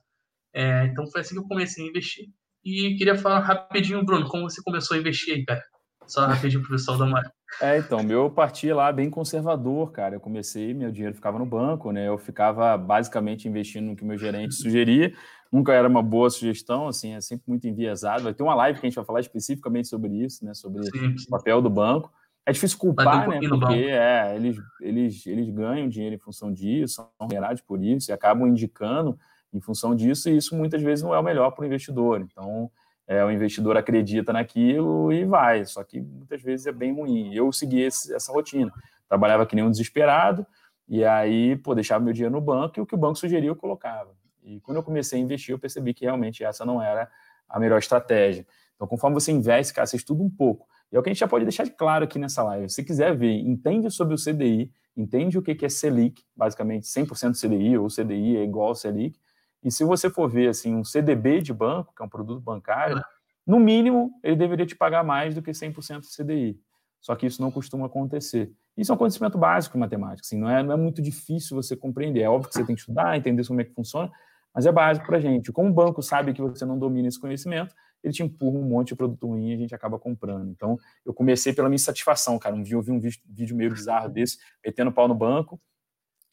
É, 0.54 0.86
então 0.88 1.10
foi 1.10 1.22
assim 1.22 1.36
que 1.36 1.40
eu 1.40 1.48
comecei 1.48 1.86
a 1.86 1.90
investir. 1.90 2.26
E 2.66 2.96
queria 2.98 3.16
falar 3.16 3.40
rapidinho, 3.40 4.04
Bruno, 4.04 4.28
como 4.28 4.50
você 4.50 4.62
começou 4.62 4.98
a 4.98 5.00
investir 5.00 5.36
aí, 5.36 5.46
cara? 5.46 5.64
Só 6.08 6.26
rapidinho 6.26 6.62
para 6.62 6.70
o 6.70 6.72
pessoal 6.72 6.98
dar 6.98 7.06
uma. 7.06 7.22
É, 7.62 7.78
então, 7.78 8.04
meu 8.04 8.30
partia 8.30 8.76
lá 8.76 8.92
bem 8.92 9.10
conservador, 9.10 9.92
cara. 9.92 10.16
Eu 10.16 10.20
comecei, 10.20 10.74
meu 10.74 10.92
dinheiro 10.92 11.16
ficava 11.16 11.40
no 11.40 11.46
banco, 11.46 11.92
né? 11.92 12.08
Eu 12.08 12.18
ficava 12.18 12.78
basicamente 12.78 13.48
investindo 13.48 13.86
no 13.86 13.96
que 13.96 14.06
meu 14.06 14.18
gerente 14.18 14.56
sugeria. 14.56 15.14
Nunca 15.52 15.74
era 15.74 15.88
uma 15.88 16.04
boa 16.04 16.30
sugestão, 16.30 16.88
assim, 16.88 17.14
é 17.14 17.22
sempre 17.22 17.46
muito 17.48 17.68
enviesado. 17.68 18.24
Vai 18.24 18.34
ter 18.34 18.44
uma 18.44 18.56
live 18.56 18.80
que 18.80 18.86
a 18.86 18.90
gente 18.90 18.98
vai 18.98 19.06
falar 19.06 19.22
especificamente 19.22 19.88
sobre 19.88 20.12
isso, 20.14 20.44
né? 20.44 20.54
Sobre 20.54 20.84
sim, 20.84 21.18
sim. 21.18 21.26
o 21.28 21.30
papel 21.30 21.62
do 21.62 21.70
banco. 21.70 22.12
É 22.46 22.52
difícil 22.52 22.78
culpar, 22.78 23.28
um 23.28 23.32
né? 23.32 23.40
Porque 23.48 23.76
é, 23.90 24.34
eles, 24.36 24.58
eles, 24.80 25.28
eles 25.28 25.50
ganham 25.50 25.90
dinheiro 25.90 26.16
em 26.16 26.20
função 26.20 26.52
disso, 26.52 26.96
são 26.96 27.10
remunerados 27.20 27.62
por 27.62 27.84
isso 27.84 28.10
e 28.10 28.14
acabam 28.14 28.48
indicando 28.48 29.18
em 29.54 29.60
função 29.60 29.96
disso, 29.96 30.30
e 30.30 30.38
isso 30.38 30.56
muitas 30.56 30.82
vezes 30.82 31.04
não 31.04 31.14
é 31.14 31.20
o 31.20 31.24
melhor 31.24 31.52
para 31.52 31.64
o 31.64 31.66
investidor. 31.66 32.22
Então, 32.22 32.72
é, 33.08 33.24
o 33.24 33.32
investidor 33.32 33.78
acredita 33.78 34.34
naquilo 34.34 35.12
e 35.14 35.24
vai, 35.24 35.66
só 35.66 35.84
que 35.84 36.02
muitas 36.02 36.42
vezes 36.42 36.68
é 36.68 36.72
bem 36.72 36.94
ruim. 36.94 37.34
Eu 37.34 37.52
segui 37.52 37.82
esse, 37.82 38.14
essa 38.14 38.34
rotina, 38.34 38.72
trabalhava 39.08 39.46
que 39.46 39.56
nem 39.56 39.64
um 39.64 39.72
desesperado, 39.72 40.46
e 40.88 41.04
aí, 41.06 41.56
pô, 41.56 41.74
deixava 41.74 42.04
meu 42.04 42.14
dinheiro 42.14 42.34
no 42.34 42.42
banco 42.42 42.78
e 42.78 42.82
o 42.82 42.86
que 42.86 42.96
o 42.96 42.98
banco 42.98 43.18
sugeria 43.18 43.50
eu 43.50 43.56
colocava. 43.56 44.12
E 44.44 44.60
quando 44.62 44.78
eu 44.78 44.84
comecei 44.84 45.20
a 45.20 45.22
investir, 45.22 45.54
eu 45.54 45.60
percebi 45.60 45.94
que 45.94 46.06
realmente 46.06 46.44
essa 46.44 46.66
não 46.66 46.82
era 46.82 47.10
a 47.48 47.60
melhor 47.60 47.80
estratégia. 47.80 48.46
Então, 48.76 48.88
conforme 48.88 49.14
você 49.14 49.32
investe, 49.32 49.74
cara, 49.74 49.88
você 49.88 49.98
estuda 49.98 50.22
um 50.22 50.30
pouco. 50.30 50.68
E 50.92 50.96
é 50.96 51.00
o 51.00 51.04
que 51.04 51.10
a 51.10 51.14
gente 51.14 51.20
já 51.20 51.28
pode 51.28 51.44
deixar 51.44 51.64
de 51.64 51.72
claro 51.72 52.06
aqui 52.06 52.20
nessa 52.20 52.44
live. 52.44 52.70
Se 52.70 52.84
quiser 52.84 53.16
ver, 53.16 53.34
entende 53.34 53.90
sobre 53.92 54.14
o 54.14 54.18
CDI, 54.18 54.72
entende 54.96 55.38
o 55.38 55.42
que 55.42 55.66
é 55.66 55.70
Selic, 55.70 56.24
basicamente 56.36 56.88
100% 56.88 57.34
CDI 57.40 57.78
ou 57.78 57.88
CDI 57.88 58.38
é 58.38 58.44
igual 58.44 58.70
ao 58.70 58.76
Selic, 58.76 59.20
e 59.64 59.72
se 59.72 59.84
você 59.84 60.10
for 60.10 60.30
ver 60.30 60.50
assim 60.50 60.76
um 60.76 60.84
CDB 60.84 61.42
de 61.42 61.54
banco, 61.54 61.94
que 61.96 62.02
é 62.02 62.06
um 62.06 62.10
produto 62.10 62.42
bancário, 62.42 63.02
no 63.46 63.60
mínimo 63.60 64.12
ele 64.24 64.36
deveria 64.36 64.66
te 64.66 64.76
pagar 64.76 65.04
mais 65.04 65.36
do 65.36 65.42
que 65.42 65.52
100% 65.52 66.02
CDI. 66.04 66.60
Só 67.00 67.16
que 67.16 67.26
isso 67.26 67.42
não 67.42 67.52
costuma 67.52 67.86
acontecer. 67.86 68.52
Isso 68.76 68.92
é 68.92 68.96
um 68.96 68.98
conhecimento 68.98 69.38
básico 69.38 69.78
em 69.78 69.80
matemática, 69.80 70.26
assim, 70.26 70.38
não, 70.38 70.50
é, 70.50 70.62
não 70.62 70.74
é 70.74 70.78
muito 70.78 71.02
difícil 71.02 71.56
você 71.56 71.76
compreender. 71.76 72.22
É 72.22 72.30
óbvio 72.30 72.50
que 72.50 72.56
você 72.56 72.66
tem 72.66 72.76
que 72.76 72.82
estudar, 72.82 73.18
entender 73.18 73.46
como 73.48 73.62
é 73.62 73.64
que 73.64 73.74
funciona, 73.74 74.12
mas 74.54 74.66
é 74.66 74.72
básico 74.72 75.06
para 75.06 75.18
a 75.18 75.20
gente. 75.20 75.52
Como 75.52 75.70
o 75.70 75.74
banco 75.74 76.02
sabe 76.02 76.34
que 76.34 76.42
você 76.42 76.66
não 76.66 76.78
domina 76.78 77.08
esse 77.08 77.20
conhecimento, 77.20 77.74
ele 78.04 78.14
te 78.14 78.24
empurra 78.24 78.58
um 78.58 78.64
monte 78.64 78.90
de 78.90 78.96
produto 78.96 79.28
ruim 79.28 79.50
e 79.50 79.54
a 79.54 79.58
gente 79.58 79.74
acaba 79.74 79.98
comprando. 79.98 80.50
Então, 80.50 80.78
eu 81.06 81.14
comecei 81.14 81.54
pela 81.54 81.68
minha 81.68 81.76
insatisfação, 81.76 82.38
cara. 82.38 82.56
Um 82.56 82.62
dia 82.62 82.76
eu 82.76 82.82
vi 82.82 82.92
um 82.92 83.00
vídeo 83.00 83.56
meio 83.56 83.72
bizarro 83.72 84.10
desse, 84.10 84.38
metendo 84.64 84.92
pau 84.92 85.08
no 85.08 85.16
banco, 85.16 85.60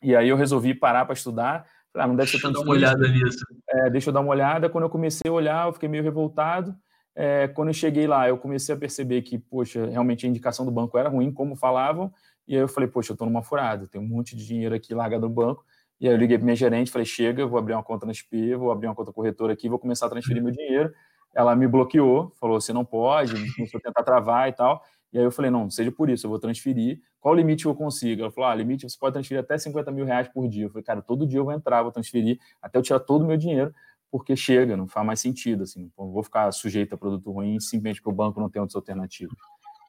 e 0.03 0.15
aí 0.15 0.29
eu 0.29 0.37
resolvi 0.37 0.75
parar 0.75 1.07
para 1.07 1.15
estudar, 1.15 1.67
ah, 1.95 2.07
não 2.07 2.17
deve 2.17 2.31
ser 2.31 2.41
tão 2.41 2.53
Deixa 2.53 2.63
eu 2.63 2.65
dar 2.65 2.71
uma 2.71 2.77
olhada 2.77 3.09
nisso. 3.09 3.45
É, 3.69 3.91
deixa 3.91 4.11
eu 4.11 4.15
dar 4.15 4.21
uma 4.21 4.31
olhada. 4.31 4.69
Quando 4.69 4.85
eu 4.85 4.91
comecei 4.91 5.31
a 5.31 5.33
olhar, 5.33 5.67
eu 5.67 5.73
fiquei 5.73 5.89
meio 5.89 6.03
revoltado. 6.03 6.75
É, 7.15 7.47
quando 7.49 7.69
eu 7.69 7.75
cheguei 7.75 8.07
lá, 8.07 8.29
eu 8.29 8.37
comecei 8.37 8.75
a 8.75 8.79
perceber 8.79 9.23
que, 9.23 9.39
poxa, 9.39 9.87
realmente 9.87 10.27
a 10.27 10.29
indicação 10.29 10.65
do 10.65 10.73
banco 10.73 10.99
era 10.99 11.09
ruim, 11.09 11.33
como 11.33 11.55
falavam. 11.55 12.13
E 12.47 12.55
aí 12.55 12.61
eu 12.61 12.69
falei, 12.69 12.89
poxa, 12.89 13.13
eu 13.13 13.15
estou 13.15 13.27
numa 13.27 13.43
furada, 13.43 13.87
tem 13.87 14.01
um 14.01 14.07
monte 14.07 14.37
de 14.37 14.45
dinheiro 14.47 14.75
aqui 14.75 14.93
largado 14.95 15.29
no 15.29 15.33
banco. 15.33 15.65
E 16.01 16.09
aí 16.09 16.15
eu 16.15 16.19
liguei 16.19 16.37
para 16.37 16.45
minha 16.45 16.57
gerente, 16.57 16.91
falei, 16.91 17.07
chega, 17.07 17.47
vou 17.47 17.59
abrir 17.59 17.75
uma 17.75 17.83
conta 17.83 18.05
na 18.05 18.13
SP, 18.13 18.57
vou 18.57 18.73
abrir 18.73 18.89
uma 18.89 18.95
conta 18.95 19.13
corretora 19.13 19.53
aqui, 19.53 19.69
vou 19.69 19.79
começar 19.79 20.07
a 20.07 20.11
transferir 20.11 20.43
meu 20.43 20.53
dinheiro. 20.53 20.93
Ela 21.33 21.55
me 21.55 21.67
bloqueou, 21.67 22.33
falou, 22.41 22.61
você 22.61 22.73
não 22.73 22.85
pode, 22.85 23.33
começou 23.55 23.79
a 23.79 23.83
tentar 23.83 24.03
travar 24.03 24.49
e 24.49 24.53
tal. 24.53 24.83
E 25.15 25.19
aí 25.19 25.25
eu 25.25 25.31
falei, 25.31 25.49
não, 25.49 25.71
seja 25.71 25.93
por 25.93 26.11
isso, 26.11 26.27
eu 26.27 26.31
vou 26.31 26.41
transferir. 26.41 27.01
Qual 27.21 27.33
o 27.33 27.37
limite 27.37 27.63
que 27.63 27.69
eu 27.69 27.75
consigo? 27.75 28.23
Ela 28.23 28.33
falou, 28.33 28.51
ah, 28.51 28.55
limite 28.57 28.91
você 28.91 28.99
pode 28.99 29.13
transferir 29.13 29.41
até 29.41 29.57
50 29.57 29.93
mil 29.93 30.05
reais 30.05 30.27
por 30.27 30.49
dia. 30.49 30.65
Eu 30.65 30.71
falei, 30.71 30.83
cara, 30.83 31.01
todo 31.01 31.25
dia 31.25 31.39
eu 31.39 31.45
vou 31.45 31.53
entrar, 31.53 31.85
vou 31.85 31.93
transferir, 31.93 32.37
até 32.61 32.79
eu 32.79 32.83
tirar 32.83 32.99
todo 32.99 33.23
o 33.23 33.27
meu 33.27 33.37
dinheiro, 33.37 33.73
porque 34.11 34.35
chega, 34.35 34.77
não 34.77 34.89
faz 34.89 35.07
mais 35.07 35.21
sentido, 35.21 35.63
assim, 35.63 35.89
não 35.97 36.11
vou 36.11 36.25
ficar 36.25 36.51
sujeito 36.51 36.97
a 36.97 36.99
produto 36.99 37.31
ruim 37.31 37.61
simplesmente 37.61 38.01
porque 38.01 38.13
o 38.13 38.17
banco 38.17 38.41
não 38.41 38.51
tem 38.51 38.61
outras 38.61 38.75
alternativas. 38.75 39.37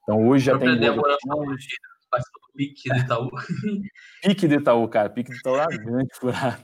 Então 0.03 0.27
hoje 0.27 0.45
já 0.45 0.59
tem... 0.59 0.79
Do 0.79 1.03
pique 2.55 2.87
do 2.87 2.99
Itaú. 2.99 3.29
pique 4.21 4.47
do 4.47 4.53
Itaú, 4.53 4.87
cara, 4.87 5.09
pique 5.09 5.31
do 5.31 5.37
Itaú 5.37 5.57
é 5.57 5.77
grande, 5.77 6.09
furado. 6.13 6.63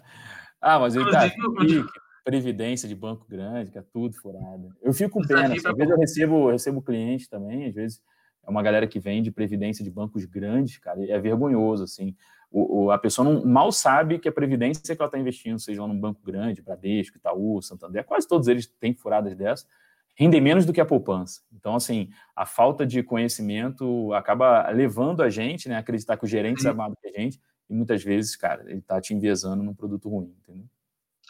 Ah, 0.61 0.77
mas 0.77 0.95
eu, 0.95 1.09
cara, 1.09 1.31
pique, 1.31 1.83
previdência 2.23 2.87
de 2.87 2.95
banco 2.95 3.25
grande, 3.27 3.71
que 3.71 3.79
é 3.79 3.83
tudo 3.91 4.15
furado. 4.15 4.69
Eu 4.83 4.93
fico 4.93 5.19
com 5.19 5.27
pena, 5.27 5.55
assim, 5.55 5.67
às 5.67 5.75
vezes 5.75 5.91
eu 5.91 5.97
recebo, 5.97 6.35
eu 6.35 6.51
recebo 6.51 6.81
cliente 6.83 7.27
também, 7.27 7.67
às 7.67 7.73
vezes 7.73 8.01
é 8.45 8.49
uma 8.49 8.63
galera 8.63 8.87
que 8.87 8.99
vende 8.99 9.31
previdência 9.31 9.83
de 9.83 9.91
bancos 9.91 10.25
grandes, 10.25 10.77
cara, 10.77 11.03
é 11.05 11.19
vergonhoso, 11.19 11.83
assim. 11.83 12.15
O, 12.51 12.83
o, 12.83 12.91
a 12.91 12.97
pessoa 12.97 13.29
não, 13.29 13.45
mal 13.45 13.71
sabe 13.71 14.19
que 14.19 14.27
a 14.27 14.31
previdência 14.31 14.95
que 14.95 15.01
ela 15.01 15.07
está 15.07 15.17
investindo, 15.17 15.57
seja 15.57 15.81
lá 15.81 15.87
num 15.87 15.99
banco 15.99 16.19
grande, 16.23 16.61
Bradesco, 16.61 17.17
Itaú, 17.17 17.61
Santander, 17.61 18.03
quase 18.03 18.27
todos 18.27 18.47
eles 18.47 18.65
têm 18.65 18.93
furadas 18.93 19.35
dessas, 19.35 19.65
rendem 20.15 20.41
menos 20.41 20.65
do 20.65 20.73
que 20.73 20.81
a 20.81 20.85
poupança. 20.85 21.41
Então, 21.53 21.75
assim, 21.75 22.09
a 22.35 22.45
falta 22.45 22.85
de 22.85 23.01
conhecimento 23.01 24.13
acaba 24.13 24.69
levando 24.69 25.23
a 25.23 25.29
gente 25.29 25.69
né, 25.69 25.75
a 25.75 25.79
acreditar 25.79 26.17
que 26.17 26.25
o 26.25 26.27
gerente 26.27 26.61
sabe 26.61 26.77
mais 26.77 26.91
do 26.91 26.97
que 26.97 27.07
a 27.07 27.21
gente, 27.21 27.39
e 27.69 27.73
muitas 27.73 28.03
vezes, 28.03 28.35
cara, 28.35 28.63
ele 28.67 28.79
está 28.79 28.99
te 28.99 29.13
enviesando 29.13 29.63
num 29.63 29.73
produto 29.73 30.09
ruim, 30.09 30.35
entendeu? 30.43 30.65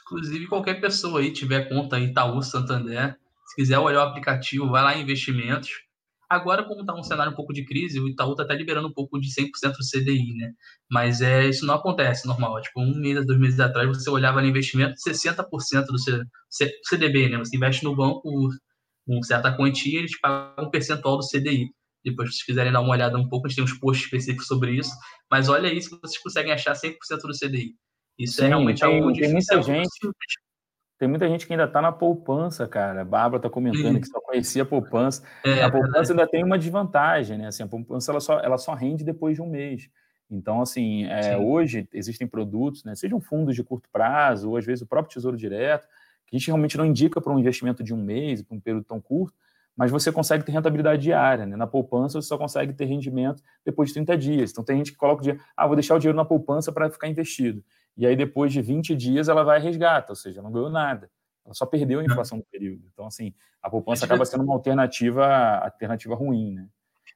Inclusive, 0.02 0.48
qualquer 0.48 0.82
pessoa 0.82 1.20
aí 1.20 1.32
tiver 1.32 1.70
conta 1.70 2.00
em 2.00 2.06
Itaú, 2.06 2.42
Santander, 2.42 3.18
se 3.46 3.56
quiser 3.56 3.78
olhar 3.78 4.00
o 4.00 4.10
aplicativo, 4.10 4.68
vai 4.70 4.84
lá 4.84 4.98
em 4.98 5.04
investimentos, 5.04 5.84
Agora, 6.32 6.64
como 6.64 6.80
está 6.80 6.96
um 6.96 7.04
cenário 7.04 7.34
um 7.34 7.36
pouco 7.36 7.52
de 7.52 7.66
crise, 7.66 8.00
o 8.00 8.08
Itaú 8.08 8.32
está 8.32 8.44
até 8.44 8.56
liberando 8.56 8.88
um 8.88 8.94
pouco 8.94 9.20
de 9.20 9.28
100% 9.28 9.50
do 9.74 9.86
CDI, 9.86 10.34
né? 10.38 10.54
Mas 10.90 11.20
é, 11.20 11.50
isso 11.50 11.66
não 11.66 11.76
acontece 11.76 12.26
normal. 12.26 12.62
Tipo, 12.62 12.80
um 12.80 12.96
mês, 12.96 13.26
dois 13.26 13.38
meses 13.38 13.60
atrás, 13.60 13.86
você 13.86 14.10
olhava 14.10 14.42
no 14.42 14.48
investimento, 14.48 14.96
60% 15.06 15.88
do 15.88 15.98
CDB, 16.88 17.28
né? 17.28 17.38
Você 17.38 17.58
investe 17.58 17.84
no 17.84 17.94
banco 17.94 18.48
com 19.06 19.22
certa 19.24 19.52
quantia, 19.52 20.00
eles 20.00 20.18
pagam 20.22 20.68
um 20.68 20.70
percentual 20.70 21.18
do 21.18 21.28
CDI. 21.28 21.70
Depois, 22.02 22.30
se 22.30 22.36
vocês 22.36 22.46
quiserem 22.46 22.72
dar 22.72 22.80
uma 22.80 22.94
olhada 22.94 23.18
um 23.18 23.28
pouco, 23.28 23.48
a 23.48 23.50
gente 23.50 23.58
tem 23.58 23.66
uns 23.66 23.78
posts 23.78 24.06
específicos 24.06 24.48
sobre 24.48 24.72
isso. 24.72 24.92
Mas 25.30 25.50
olha 25.50 25.70
aí 25.70 25.82
se 25.82 25.90
vocês 25.90 26.18
conseguem 26.18 26.54
achar 26.54 26.74
100% 26.76 26.96
do 27.24 27.38
CDI. 27.38 27.76
Isso 28.18 28.40
é 28.40 28.44
Sim, 28.44 28.46
é 28.46 28.48
realmente 28.48 28.80
tem, 28.80 28.88
algo 28.88 29.12
difícil. 29.12 29.62
Tem 29.62 29.74
muita 29.74 29.84
gente, 29.84 30.16
tem 31.02 31.08
muita 31.08 31.28
gente 31.28 31.48
que 31.48 31.54
ainda 31.54 31.64
está 31.64 31.82
na 31.82 31.92
poupança, 31.92 32.68
cara. 32.68 33.02
A 33.02 33.04
Bárbara 33.04 33.38
está 33.38 33.50
comentando 33.50 34.00
que 34.00 34.06
só 34.06 34.22
conhecia 34.22 34.62
a 34.62 34.66
poupança. 34.68 35.24
É, 35.44 35.64
a 35.64 35.72
poupança 35.72 36.14
ainda 36.14 36.28
tem 36.28 36.44
uma 36.44 36.60
desvantagem, 36.60 37.40
né? 37.40 37.48
Assim, 37.48 37.64
a 37.64 37.68
poupança 37.68 38.12
ela 38.12 38.20
só, 38.20 38.40
ela 38.40 38.58
só 38.60 38.76
rende 38.76 39.04
depois 39.04 39.36
de 39.36 39.42
um 39.42 39.50
mês. 39.50 39.90
Então, 40.30 40.62
assim, 40.62 41.06
é, 41.06 41.36
hoje 41.36 41.90
existem 41.92 42.28
produtos, 42.28 42.84
né, 42.84 42.94
sejam 42.94 43.20
fundos 43.20 43.56
de 43.56 43.64
curto 43.64 43.90
prazo, 43.92 44.52
ou 44.52 44.58
às 44.58 44.64
vezes 44.64 44.84
o 44.84 44.86
próprio 44.86 45.12
Tesouro 45.12 45.36
Direto, 45.36 45.88
que 46.28 46.36
a 46.36 46.38
gente 46.38 46.46
realmente 46.46 46.78
não 46.78 46.86
indica 46.86 47.20
para 47.20 47.34
um 47.34 47.40
investimento 47.40 47.84
de 47.84 47.96
um 47.96 47.98
mês, 47.98 48.44
para 48.44 48.56
um 48.56 48.60
período 48.60 48.86
tão 48.86 49.02
curto, 49.02 49.36
mas 49.76 49.90
você 49.90 50.12
consegue 50.12 50.46
ter 50.46 50.52
rentabilidade 50.52 51.02
diária. 51.02 51.48
Né? 51.48 51.56
Na 51.56 51.66
poupança, 51.66 52.22
você 52.22 52.28
só 52.28 52.38
consegue 52.38 52.74
ter 52.74 52.86
rendimento 52.86 53.42
depois 53.66 53.90
de 53.90 53.96
30 53.96 54.18
dias. 54.20 54.52
Então, 54.52 54.64
tem 54.64 54.78
gente 54.78 54.92
que 54.92 55.00
coloca 55.00 55.22
o 55.22 55.24
dinheiro, 55.24 55.44
ah, 55.58 55.66
vou 55.66 55.76
deixar 55.76 55.96
o 55.96 56.00
dinheiro 56.00 56.16
na 56.16 56.26
poupança 56.26 56.72
para 56.72 56.92
ficar 56.92 57.08
investido 57.08 57.64
e 57.98 58.06
aí 58.06 58.16
depois 58.16 58.54
de 58.54 58.62
20 58.62 58.96
dias 58.96 59.30
ela 59.30 59.44
vai 59.44 59.60
resgata, 59.60 60.12
ou 60.12 60.16
seja, 60.16 60.42
não 60.42 60.52
ganhou 60.52 60.70
nada. 60.70 61.10
Ela 61.46 61.54
só 61.54 61.66
perdeu 61.66 62.00
a 62.00 62.04
inflação 62.04 62.38
do 62.38 62.46
período. 62.46 62.84
Então, 62.92 63.06
assim, 63.06 63.34
a 63.62 63.70
poupança 63.70 64.06
acaba 64.06 64.26
sendo 64.26 64.44
uma 64.44 64.54
alternativa, 64.54 65.26
alternativa 65.58 66.16
ruim, 66.16 66.54
né? 66.54 66.68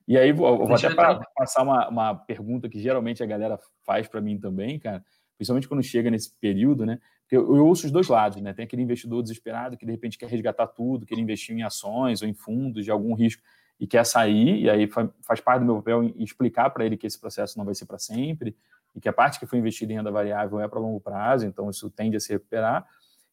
E 0.07 0.17
aí, 0.17 0.31
vou, 0.31 0.57
vou 0.57 0.75
até 0.75 0.89
passar 1.35 1.63
uma, 1.63 1.89
uma 1.89 2.15
pergunta 2.15 2.69
que 2.69 2.79
geralmente 2.79 3.23
a 3.23 3.25
galera 3.25 3.59
faz 3.83 4.07
para 4.07 4.21
mim 4.21 4.39
também, 4.39 4.77
cara, 4.79 5.03
principalmente 5.37 5.67
quando 5.67 5.81
chega 5.81 6.11
nesse 6.11 6.31
período, 6.39 6.85
né? 6.85 6.99
Porque 7.21 7.37
eu, 7.37 7.55
eu, 7.55 7.65
ouço 7.65 7.87
os 7.87 7.91
dois 7.91 8.07
lados, 8.07 8.39
né? 8.41 8.53
Tem 8.53 8.65
aquele 8.65 8.83
investidor 8.83 9.23
desesperado 9.23 9.77
que 9.77 9.85
de 9.85 9.91
repente 9.91 10.17
quer 10.17 10.29
resgatar 10.29 10.67
tudo, 10.67 11.05
quer 11.05 11.17
investir 11.17 11.55
em 11.55 11.63
ações 11.63 12.21
ou 12.21 12.27
em 12.27 12.33
fundos 12.33 12.85
de 12.85 12.91
algum 12.91 13.15
risco 13.15 13.41
e 13.79 13.87
quer 13.87 14.05
sair, 14.05 14.61
e 14.61 14.69
aí 14.69 14.87
faz 15.21 15.41
parte 15.41 15.59
do 15.61 15.65
meu 15.65 15.75
papel 15.77 16.03
explicar 16.17 16.69
para 16.69 16.85
ele 16.85 16.95
que 16.95 17.05
esse 17.05 17.19
processo 17.19 17.57
não 17.57 17.65
vai 17.65 17.75
ser 17.75 17.85
para 17.85 17.97
sempre, 17.97 18.55
e 18.95 19.01
que 19.01 19.09
a 19.09 19.13
parte 19.13 19.39
que 19.39 19.45
foi 19.45 19.59
investida 19.59 19.91
em 19.91 19.97
renda 19.97 20.09
variável 20.09 20.59
é 20.59 20.67
para 20.67 20.79
longo 20.79 20.99
prazo, 20.99 21.45
então 21.45 21.69
isso 21.69 21.89
tende 21.89 22.15
a 22.15 22.19
se 22.19 22.31
recuperar. 22.31 22.87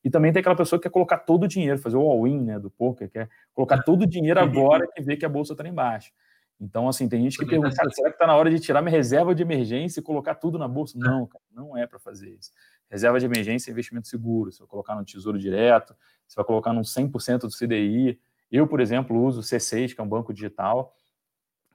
E 0.04 0.10
também 0.10 0.32
tem 0.32 0.40
aquela 0.40 0.56
pessoa 0.56 0.80
que 0.80 0.88
quer 0.88 0.92
colocar 0.92 1.18
todo 1.18 1.44
o 1.44 1.48
dinheiro, 1.48 1.78
fazer 1.78 1.96
o 1.96 2.00
all-in 2.00 2.42
né, 2.42 2.58
do 2.58 2.68
poker, 2.68 3.08
quer 3.08 3.30
colocar 3.54 3.82
todo 3.82 4.02
o 4.02 4.06
dinheiro 4.06 4.40
agora 4.40 4.86
que 4.92 5.00
vê 5.00 5.16
que 5.16 5.24
a 5.24 5.28
bolsa 5.28 5.52
está 5.52 5.66
embaixo. 5.66 6.12
Então, 6.60 6.88
assim, 6.88 7.08
tem 7.08 7.22
gente 7.22 7.38
que 7.38 7.46
pergunta, 7.46 7.70
será 7.72 8.08
que 8.08 8.14
está 8.14 8.26
na 8.26 8.36
hora 8.36 8.50
de 8.50 8.58
tirar 8.58 8.82
minha 8.82 8.92
reserva 8.92 9.34
de 9.34 9.42
emergência 9.42 10.00
e 10.00 10.02
colocar 10.02 10.34
tudo 10.34 10.58
na 10.58 10.68
bolsa? 10.68 10.96
Não, 10.98 11.26
cara, 11.26 11.42
não 11.52 11.76
é 11.76 11.86
para 11.86 11.98
fazer 11.98 12.30
isso. 12.30 12.50
Reserva 12.88 13.18
de 13.18 13.26
emergência 13.26 13.70
é 13.70 13.72
investimento 13.72 14.06
seguro. 14.06 14.52
Você 14.52 14.60
vai 14.60 14.68
colocar 14.68 14.94
no 14.94 15.04
Tesouro 15.04 15.38
Direto, 15.38 15.94
você 16.26 16.36
vai 16.36 16.44
colocar 16.44 16.72
num 16.72 16.82
100% 16.82 17.40
do 17.40 17.48
CDI. 17.48 18.20
Eu, 18.50 18.68
por 18.68 18.80
exemplo, 18.80 19.20
uso 19.20 19.40
o 19.40 19.42
C6, 19.42 19.94
que 19.94 20.00
é 20.00 20.04
um 20.04 20.08
banco 20.08 20.32
digital. 20.32 20.94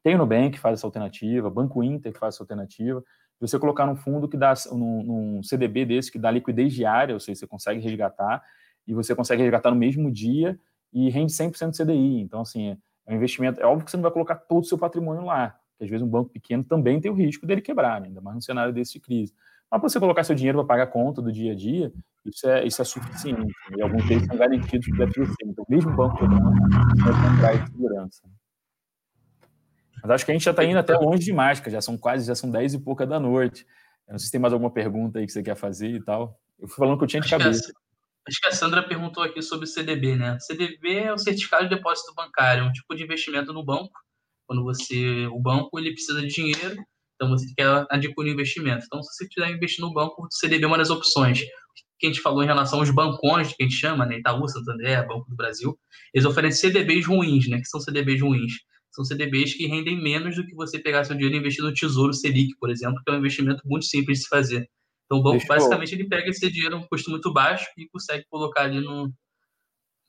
Tem 0.01 0.15
o 0.15 0.17
Nubank, 0.17 0.51
que 0.51 0.59
faz 0.59 0.79
essa 0.79 0.87
alternativa, 0.87 1.49
Banco 1.49 1.83
Inter, 1.83 2.13
que 2.13 2.19
faz 2.19 2.35
essa 2.35 2.43
alternativa 2.43 3.03
você 3.39 3.59
colocar 3.59 3.85
num 3.85 3.95
fundo 3.95 4.27
que 4.27 4.37
dá, 4.37 4.53
num, 4.71 5.03
num, 5.03 5.43
CDB 5.43 5.85
desse 5.85 6.11
que 6.11 6.17
dá 6.17 6.31
liquidez 6.31 6.73
diária, 6.73 7.13
ou 7.13 7.19
seja, 7.19 7.39
você 7.39 7.47
consegue 7.47 7.79
resgatar, 7.79 8.43
e 8.87 8.93
você 8.93 9.13
consegue 9.13 9.41
resgatar 9.41 9.69
no 9.69 9.77
mesmo 9.77 10.11
dia 10.11 10.59
e 10.93 11.09
rende 11.09 11.33
100% 11.33 11.71
do 11.71 11.77
CDI. 11.77 12.21
Então, 12.21 12.41
assim, 12.41 12.69
é, 12.69 12.77
é 13.07 13.13
um 13.13 13.17
investimento. 13.17 13.61
É 13.61 13.65
óbvio 13.65 13.85
que 13.85 13.91
você 13.91 13.97
não 13.97 14.03
vai 14.03 14.11
colocar 14.11 14.35
todo 14.35 14.63
o 14.63 14.67
seu 14.67 14.77
patrimônio 14.77 15.23
lá, 15.23 15.49
porque 15.71 15.83
às 15.83 15.89
vezes 15.89 16.05
um 16.05 16.09
banco 16.09 16.29
pequeno 16.29 16.63
também 16.63 16.99
tem 16.99 17.11
o 17.11 17.13
risco 17.13 17.45
dele 17.45 17.61
quebrar, 17.61 18.01
né? 18.01 18.07
ainda 18.07 18.21
mais 18.21 18.35
num 18.35 18.41
cenário 18.41 18.73
desse 18.73 18.93
de 18.93 18.99
crise. 18.99 19.33
Mas 19.69 19.81
para 19.81 19.89
você 19.89 19.99
colocar 19.99 20.23
seu 20.23 20.35
dinheiro 20.35 20.57
para 20.59 20.67
pagar 20.67 20.83
a 20.83 20.87
conta 20.87 21.21
do 21.21 21.31
dia 21.31 21.51
a 21.51 21.55
dia, 21.55 21.91
isso 22.25 22.47
é, 22.47 22.65
isso 22.65 22.81
é 22.81 22.85
suficiente. 22.85 23.53
E 23.77 23.81
alguns 23.81 24.07
deles 24.07 24.25
são 24.25 24.37
garantidos 24.37 24.87
deve 24.97 25.13
ser. 25.13 25.45
Então, 25.45 25.65
mesmo 25.67 25.93
banco 25.95 26.17
quebrando, 26.17 26.51
vai 27.03 27.53
comprar 27.53 27.67
segurança. 27.67 28.21
Mas 30.01 30.11
acho 30.11 30.25
que 30.25 30.31
a 30.31 30.33
gente 30.33 30.43
já 30.43 30.51
está 30.51 30.63
indo 30.63 30.77
até 30.77 30.95
longe 30.95 31.23
demais, 31.23 31.59
que 31.59 31.69
já 31.69 31.81
são 31.81 31.97
quase, 31.97 32.27
já 32.27 32.35
são 32.35 32.49
10 32.49 32.75
e 32.75 32.79
pouca 32.79 33.05
da 33.05 33.19
noite. 33.19 33.65
Eu 34.07 34.13
não 34.13 34.19
sei 34.19 34.27
se 34.27 34.31
tem 34.31 34.41
mais 34.41 34.53
alguma 34.53 34.71
pergunta 34.71 35.19
aí 35.19 35.25
que 35.25 35.31
você 35.31 35.43
quer 35.43 35.55
fazer 35.55 35.89
e 35.89 36.03
tal. 36.03 36.39
Eu 36.59 36.67
fui 36.67 36.77
falando 36.77 36.97
que 36.97 37.03
eu 37.03 37.07
tinha 37.07 37.21
de 37.21 37.27
acho 37.27 37.37
cabeça. 37.37 37.63
Que 37.63 37.71
a, 37.71 38.29
acho 38.29 38.41
que 38.41 38.47
a 38.47 38.51
Sandra 38.51 38.87
perguntou 38.87 39.23
aqui 39.23 39.41
sobre 39.41 39.65
o 39.65 39.67
CDB, 39.67 40.15
né? 40.15 40.37
CDB 40.39 40.95
é 40.99 41.13
o 41.13 41.17
certificado 41.17 41.67
de 41.67 41.75
depósito 41.75 42.13
bancário, 42.15 42.63
um 42.63 42.71
tipo 42.71 42.95
de 42.95 43.03
investimento 43.03 43.51
no 43.51 43.65
banco 43.65 43.91
Quando 44.47 44.63
você, 44.63 45.27
o 45.27 45.39
banco 45.39 45.77
ele 45.77 45.91
precisa 45.91 46.21
de 46.21 46.27
dinheiro, 46.27 46.77
então 47.15 47.29
você 47.29 47.51
quer 47.55 47.85
adquirir 47.89 48.29
um 48.29 48.33
investimento. 48.33 48.85
Então, 48.85 49.03
se 49.03 49.13
você 49.13 49.27
quiser 49.27 49.49
investir 49.49 49.83
no 49.83 49.93
banco, 49.93 50.23
o 50.23 50.27
CDB 50.31 50.63
é 50.63 50.67
uma 50.67 50.77
das 50.77 50.89
opções. 50.89 51.41
Que 51.99 52.05
a 52.05 52.09
gente 52.09 52.21
falou 52.21 52.43
em 52.43 52.45
relação 52.45 52.79
aos 52.79 52.91
bancões, 52.91 53.51
que 53.53 53.63
a 53.63 53.67
gente 53.67 53.75
chama, 53.75 54.05
né? 54.05 54.19
Itaú, 54.19 54.47
Santander, 54.47 55.07
Banco 55.07 55.27
do 55.27 55.35
Brasil, 55.35 55.77
eles 56.13 56.27
oferecem 56.27 56.69
CDBs 56.69 57.07
ruins, 57.07 57.49
né? 57.49 57.57
Que 57.57 57.65
são 57.65 57.79
CDBs 57.79 58.21
ruins? 58.21 58.53
São 58.97 59.05
CDBs 59.05 59.53
que 59.53 59.67
rendem 59.67 60.01
menos 60.01 60.35
do 60.35 60.43
que 60.43 60.55
você 60.55 60.79
pegar 60.79 61.03
seu 61.03 61.15
dinheiro 61.15 61.35
e 61.35 61.39
investir 61.39 61.63
no 61.63 61.71
Tesouro 61.71 62.11
Selic, 62.11 62.57
por 62.59 62.71
exemplo, 62.71 62.99
que 63.05 63.11
é 63.11 63.13
um 63.13 63.19
investimento 63.19 63.61
muito 63.63 63.85
simples 63.85 64.17
de 64.17 64.23
se 64.23 64.29
fazer. 64.29 64.67
Então, 65.05 65.19
o 65.19 65.21
banco, 65.21 65.37
Deixa 65.37 65.53
basicamente, 65.53 65.93
eu... 65.93 65.99
ele 65.99 66.09
pega 66.09 66.27
esse 66.27 66.51
dinheiro 66.51 66.75
a 66.75 66.79
um 66.79 66.87
custo 66.87 67.11
muito 67.11 67.31
baixo 67.31 67.67
e 67.77 67.87
consegue 67.89 68.25
colocar 68.27 68.63
ali 68.63 68.81
no. 68.81 69.13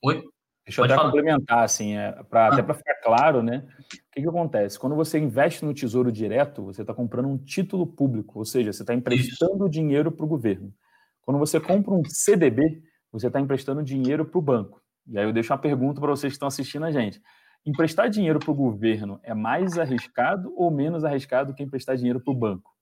Oi? 0.02 0.22
Deixa 0.64 0.80
eu 0.80 0.86
até 0.86 0.94
falar. 0.94 1.10
complementar, 1.10 1.64
assim, 1.64 1.98
é, 1.98 2.12
pra, 2.30 2.46
ah. 2.46 2.48
até 2.54 2.62
para 2.62 2.72
ficar 2.72 2.94
claro, 3.02 3.42
né? 3.42 3.62
O 3.78 3.84
que, 4.10 4.22
que 4.22 4.26
acontece? 4.28 4.78
Quando 4.78 4.96
você 4.96 5.18
investe 5.18 5.66
no 5.66 5.74
Tesouro 5.74 6.10
Direto, 6.10 6.64
você 6.64 6.80
está 6.80 6.94
comprando 6.94 7.28
um 7.28 7.36
título 7.36 7.86
público, 7.86 8.38
ou 8.38 8.44
seja, 8.46 8.72
você 8.72 8.82
está 8.84 8.94
emprestando 8.94 9.64
Isso. 9.64 9.68
dinheiro 9.68 10.10
para 10.10 10.24
o 10.24 10.28
governo. 10.28 10.72
Quando 11.20 11.38
você 11.38 11.60
compra 11.60 11.92
um 11.92 12.02
CDB, 12.06 12.82
você 13.12 13.26
está 13.26 13.38
emprestando 13.38 13.82
dinheiro 13.82 14.24
para 14.24 14.38
o 14.38 14.42
banco. 14.42 14.80
E 15.06 15.18
aí 15.18 15.26
eu 15.26 15.32
deixo 15.32 15.52
uma 15.52 15.58
pergunta 15.58 16.00
para 16.00 16.10
vocês 16.10 16.32
que 16.32 16.36
estão 16.36 16.48
assistindo 16.48 16.86
a 16.86 16.90
gente. 16.90 17.20
Emprestar 17.68 18.08
dinheiro 18.08 18.38
para 18.38 18.50
o 18.50 18.54
governo 18.54 19.20
é 19.22 19.34
mais 19.34 19.76
arriscado 19.76 20.50
ou 20.56 20.70
menos 20.70 21.04
arriscado 21.04 21.52
que 21.52 21.62
emprestar 21.62 21.98
dinheiro 21.98 22.18
para 22.18 22.32
o 22.32 22.34
banco? 22.34 22.74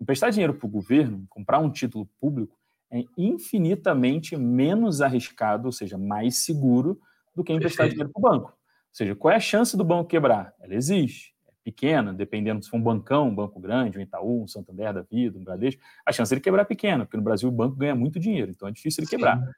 Emprestar 0.00 0.30
dinheiro 0.30 0.54
para 0.54 0.66
o 0.66 0.70
governo, 0.70 1.26
comprar 1.28 1.58
um 1.58 1.70
título 1.70 2.08
público, 2.18 2.56
é 2.90 3.04
infinitamente 3.14 4.34
menos 4.34 5.02
arriscado, 5.02 5.66
ou 5.66 5.72
seja, 5.72 5.98
mais 5.98 6.38
seguro 6.38 6.98
do 7.36 7.44
que 7.44 7.52
emprestar 7.52 7.90
dinheiro 7.90 8.08
para 8.10 8.18
o 8.18 8.22
banco. 8.22 8.48
Ou 8.48 8.94
seja, 8.94 9.14
qual 9.14 9.34
é 9.34 9.36
a 9.36 9.40
chance 9.40 9.76
do 9.76 9.84
banco 9.84 10.08
quebrar? 10.08 10.54
Ela 10.62 10.76
existe. 10.76 11.34
É 11.46 11.52
pequena, 11.62 12.10
dependendo 12.10 12.64
se 12.64 12.70
for 12.70 12.78
um 12.78 12.82
bancão, 12.82 13.28
um 13.28 13.34
banco 13.34 13.60
grande, 13.60 13.98
um 13.98 14.00
Itaú, 14.00 14.44
um 14.44 14.48
Santander 14.48 14.94
da 14.94 15.02
vida, 15.02 15.38
um 15.38 15.44
Bradesco, 15.44 15.82
a 16.06 16.10
chance 16.10 16.30
de 16.30 16.36
ele 16.36 16.40
quebrar 16.40 16.62
é 16.62 16.64
pequena, 16.64 17.04
porque 17.04 17.18
no 17.18 17.22
Brasil 17.22 17.50
o 17.50 17.52
banco 17.52 17.76
ganha 17.76 17.94
muito 17.94 18.18
dinheiro, 18.18 18.50
então 18.50 18.66
é 18.66 18.72
difícil 18.72 19.02
ele 19.02 19.10
quebrar. 19.10 19.38
Sim. 19.38 19.52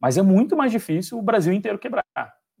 Mas 0.00 0.18
é 0.18 0.22
muito 0.22 0.56
mais 0.56 0.72
difícil 0.72 1.16
o 1.16 1.22
Brasil 1.22 1.52
inteiro 1.52 1.78
quebrar. 1.78 2.04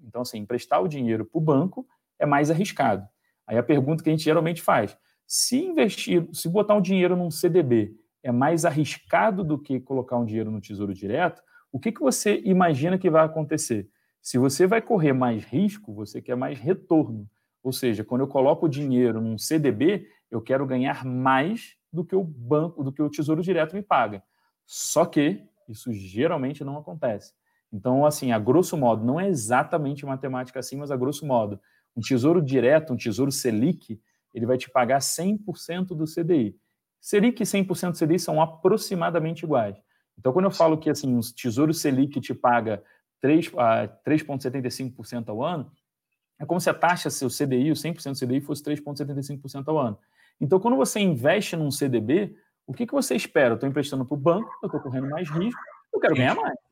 Então, 0.06 0.22
assim, 0.22 0.38
emprestar 0.38 0.82
o 0.82 0.88
dinheiro 0.88 1.24
para 1.24 1.38
o 1.38 1.40
banco 1.40 1.86
é 2.18 2.24
mais 2.24 2.50
arriscado. 2.50 3.06
Aí 3.46 3.58
a 3.58 3.62
pergunta 3.62 4.02
que 4.02 4.08
a 4.08 4.12
gente 4.12 4.24
geralmente 4.24 4.62
faz: 4.62 4.96
se 5.26 5.56
investir, 5.56 6.28
se 6.32 6.48
botar 6.48 6.74
um 6.74 6.80
dinheiro 6.80 7.16
num 7.16 7.30
CDB 7.30 7.94
é 8.22 8.32
mais 8.32 8.64
arriscado 8.64 9.44
do 9.44 9.58
que 9.58 9.78
colocar 9.78 10.16
um 10.16 10.24
dinheiro 10.24 10.50
no 10.50 10.60
Tesouro 10.60 10.92
Direto, 10.92 11.42
o 11.70 11.78
que, 11.78 11.92
que 11.92 12.00
você 12.00 12.40
imagina 12.44 12.98
que 12.98 13.10
vai 13.10 13.24
acontecer? 13.24 13.88
Se 14.20 14.38
você 14.38 14.66
vai 14.66 14.82
correr 14.82 15.12
mais 15.12 15.44
risco, 15.44 15.94
você 15.94 16.20
quer 16.20 16.36
mais 16.36 16.58
retorno. 16.58 17.28
Ou 17.62 17.72
seja, 17.72 18.02
quando 18.02 18.22
eu 18.22 18.28
coloco 18.28 18.66
o 18.66 18.68
dinheiro 18.68 19.20
num 19.20 19.38
CDB, 19.38 20.08
eu 20.30 20.40
quero 20.40 20.66
ganhar 20.66 21.04
mais 21.04 21.76
do 21.92 22.04
que 22.04 22.16
o 22.16 22.24
banco, 22.24 22.82
do 22.82 22.92
que 22.92 23.02
o 23.02 23.10
Tesouro 23.10 23.42
Direto 23.42 23.76
me 23.76 23.82
paga. 23.82 24.22
Só 24.64 25.04
que 25.04 25.44
isso 25.68 25.92
geralmente 25.92 26.64
não 26.64 26.76
acontece. 26.76 27.32
Então, 27.76 28.06
assim, 28.06 28.32
a 28.32 28.38
grosso 28.38 28.74
modo, 28.74 29.04
não 29.04 29.20
é 29.20 29.28
exatamente 29.28 30.06
matemática 30.06 30.58
assim, 30.58 30.76
mas 30.76 30.90
a 30.90 30.96
grosso 30.96 31.26
modo, 31.26 31.60
um 31.94 32.00
tesouro 32.00 32.40
direto, 32.40 32.94
um 32.94 32.96
tesouro 32.96 33.30
Selic, 33.30 34.00
ele 34.32 34.46
vai 34.46 34.56
te 34.56 34.70
pagar 34.70 34.98
100% 34.98 35.88
do 35.88 36.06
CDI. 36.06 36.56
Selic 36.98 37.42
e 37.42 37.46
100% 37.46 37.92
do 37.92 37.98
CDI 37.98 38.18
são 38.18 38.40
aproximadamente 38.40 39.42
iguais. 39.42 39.76
Então, 40.18 40.32
quando 40.32 40.46
eu 40.46 40.50
falo 40.50 40.78
que 40.78 40.88
assim, 40.88 41.14
um 41.14 41.20
tesouro 41.20 41.74
Selic 41.74 42.18
te 42.18 42.32
paga 42.32 42.82
3,75% 43.22 45.28
ao 45.28 45.44
ano, 45.44 45.70
é 46.38 46.46
como 46.46 46.58
se 46.58 46.70
a 46.70 46.74
taxa, 46.74 47.10
seu 47.10 47.28
CDI, 47.28 47.72
o 47.72 47.74
100% 47.74 48.12
do 48.12 48.18
CDI, 48.18 48.40
fosse 48.40 48.62
3,75% 48.62 49.68
ao 49.68 49.78
ano. 49.78 49.98
Então, 50.40 50.58
quando 50.58 50.78
você 50.78 50.98
investe 50.98 51.56
num 51.56 51.70
CDB, 51.70 52.34
o 52.66 52.72
que, 52.72 52.86
que 52.86 52.94
você 52.94 53.14
espera? 53.14 53.50
Eu 53.50 53.56
estou 53.56 53.68
emprestando 53.68 54.06
para 54.06 54.14
o 54.14 54.18
banco, 54.18 54.50
eu 54.62 54.66
estou 54.66 54.80
correndo 54.80 55.10
mais 55.10 55.28
risco, 55.28 55.60
eu 55.92 56.00
quero 56.00 56.14
ganhar 56.14 56.34
mais. 56.34 56.65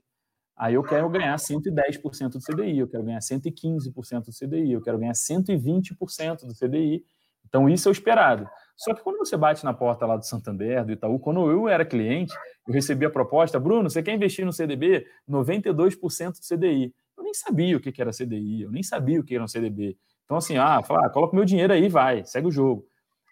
Aí 0.57 0.75
eu 0.75 0.83
quero 0.83 1.09
ganhar 1.09 1.37
110% 1.37 2.31
do 2.31 2.39
CDI, 2.41 2.79
eu 2.79 2.89
quero 2.89 3.03
ganhar 3.03 3.19
115% 3.19 4.27
do 4.27 4.33
CDI, 4.33 4.73
eu 4.73 4.81
quero 4.81 4.99
ganhar 4.99 5.13
120% 5.13 6.47
do 6.47 6.55
CDI. 6.55 7.05
Então, 7.47 7.69
isso 7.69 7.89
é 7.89 7.91
o 7.91 7.93
esperado. 7.93 8.49
Só 8.77 8.95
que 8.95 9.03
quando 9.03 9.19
você 9.19 9.37
bate 9.37 9.65
na 9.65 9.73
porta 9.73 10.07
lá 10.07 10.17
do 10.17 10.25
Santander, 10.25 10.85
do 10.85 10.93
Itaú, 10.93 11.19
quando 11.19 11.51
eu 11.51 11.69
era 11.69 11.85
cliente, 11.85 12.33
eu 12.67 12.75
recebi 12.75 13.05
a 13.05 13.11
proposta, 13.11 13.59
Bruno, 13.61 13.89
você 13.89 14.03
quer 14.03 14.15
investir 14.15 14.45
no 14.45 14.53
CDB? 14.53 15.07
92% 15.29 16.33
do 16.33 16.57
CDI. 16.57 16.93
Eu 17.17 17.23
nem 17.23 17.35
sabia 17.35 17.77
o 17.77 17.81
que 17.81 18.01
era 18.01 18.11
CDI, 18.11 18.63
eu 18.63 18.71
nem 18.71 18.83
sabia 18.83 19.21
o 19.21 19.25
que 19.25 19.35
era 19.35 19.45
um 19.45 19.49
CDB. 19.49 19.97
Então, 20.25 20.37
assim, 20.37 20.57
ah, 20.57 20.83
fala, 20.83 21.07
ah, 21.07 21.11
coloca 21.11 21.37
meu 21.37 21.45
dinheiro 21.45 21.73
aí, 21.73 21.89
vai, 21.89 22.25
segue 22.25 22.49
o 22.49 22.51
jogo. 22.51 22.87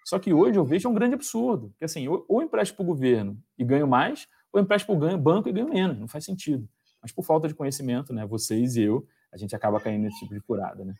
Só 0.04 0.18
que 0.18 0.32
hoje 0.32 0.58
eu 0.58 0.64
vejo 0.64 0.88
um 0.88 0.94
grande 0.94 1.14
absurdo, 1.14 1.72
que 1.78 1.84
assim, 1.84 2.06
ou, 2.08 2.24
ou 2.28 2.42
empresto 2.42 2.76
para 2.76 2.82
o 2.82 2.86
governo 2.86 3.38
e 3.58 3.64
ganho 3.64 3.86
mais, 3.86 4.26
ou 4.52 4.60
empresto 4.60 4.86
para 4.86 5.14
o 5.14 5.18
banco 5.18 5.48
e 5.48 5.52
ganho 5.52 5.68
menos, 5.68 5.98
não 5.98 6.08
faz 6.08 6.24
sentido. 6.24 6.68
Mas 7.02 7.12
por 7.12 7.24
falta 7.24 7.48
de 7.48 7.54
conhecimento, 7.54 8.12
né, 8.12 8.24
vocês 8.24 8.76
e 8.76 8.82
eu, 8.82 9.06
a 9.32 9.36
gente 9.36 9.56
acaba 9.56 9.80
caindo 9.80 10.02
nesse 10.02 10.20
tipo 10.20 10.34
de 10.34 10.40
furada, 10.40 10.84
né? 10.84 10.94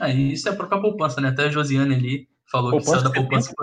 Ah, 0.00 0.10
isso 0.10 0.48
é 0.48 0.52
a 0.52 0.56
própria 0.56 0.80
poupança, 0.80 1.20
né? 1.20 1.28
Até 1.28 1.44
a 1.44 1.50
Josiane 1.50 1.94
ali 1.94 2.28
falou 2.50 2.70
poupança 2.70 2.96
que 2.96 3.00
saiu 3.00 3.04
da 3.04 3.12
poupança. 3.12 3.54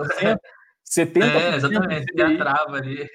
70%, 0.90 1.24
é, 1.24 1.56
exatamente, 1.56 2.06
tem 2.14 2.26
a 2.26 2.38
trava 2.38 2.78
ali. 2.78 3.08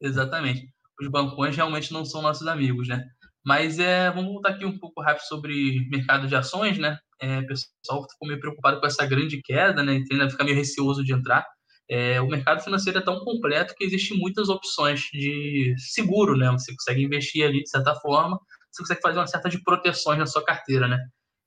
exatamente. 0.00 0.72
Os 1.00 1.08
bancões 1.08 1.54
realmente 1.54 1.92
não 1.92 2.04
são 2.04 2.22
nossos 2.22 2.46
amigos, 2.46 2.88
né? 2.88 3.04
Mas 3.44 3.78
é, 3.78 4.10
vamos 4.10 4.32
voltar 4.32 4.50
aqui 4.50 4.64
um 4.64 4.78
pouco 4.78 5.00
rápido 5.02 5.24
sobre 5.24 5.86
mercado 5.90 6.26
de 6.26 6.34
ações, 6.34 6.78
né? 6.78 6.98
É, 7.20 7.38
o 7.38 7.46
pessoal 7.46 8.06
ficou 8.10 8.28
meio 8.28 8.40
preocupado 8.40 8.80
com 8.80 8.86
essa 8.86 9.06
grande 9.06 9.40
queda, 9.42 9.82
né? 9.82 9.98
E 9.98 10.04
ainda 10.12 10.28
fica 10.30 10.44
meio 10.44 10.56
receoso 10.56 11.04
de 11.04 11.12
entrar. 11.12 11.46
É, 11.88 12.20
o 12.20 12.26
mercado 12.26 12.62
financeiro 12.62 12.98
é 12.98 13.02
tão 13.02 13.20
completo 13.20 13.74
que 13.76 13.84
existem 13.84 14.18
muitas 14.18 14.48
opções 14.48 15.02
de 15.12 15.74
seguro, 15.78 16.36
né? 16.36 16.50
Você 16.52 16.72
consegue 16.74 17.04
investir 17.04 17.44
ali 17.44 17.62
de 17.62 17.70
certa 17.70 17.94
forma, 17.94 18.40
você 18.70 18.82
consegue 18.82 19.00
fazer 19.00 19.18
uma 19.18 19.26
certa 19.26 19.48
de 19.48 19.62
proteções 19.62 20.18
na 20.18 20.26
sua 20.26 20.44
carteira, 20.44 20.88
né? 20.88 20.98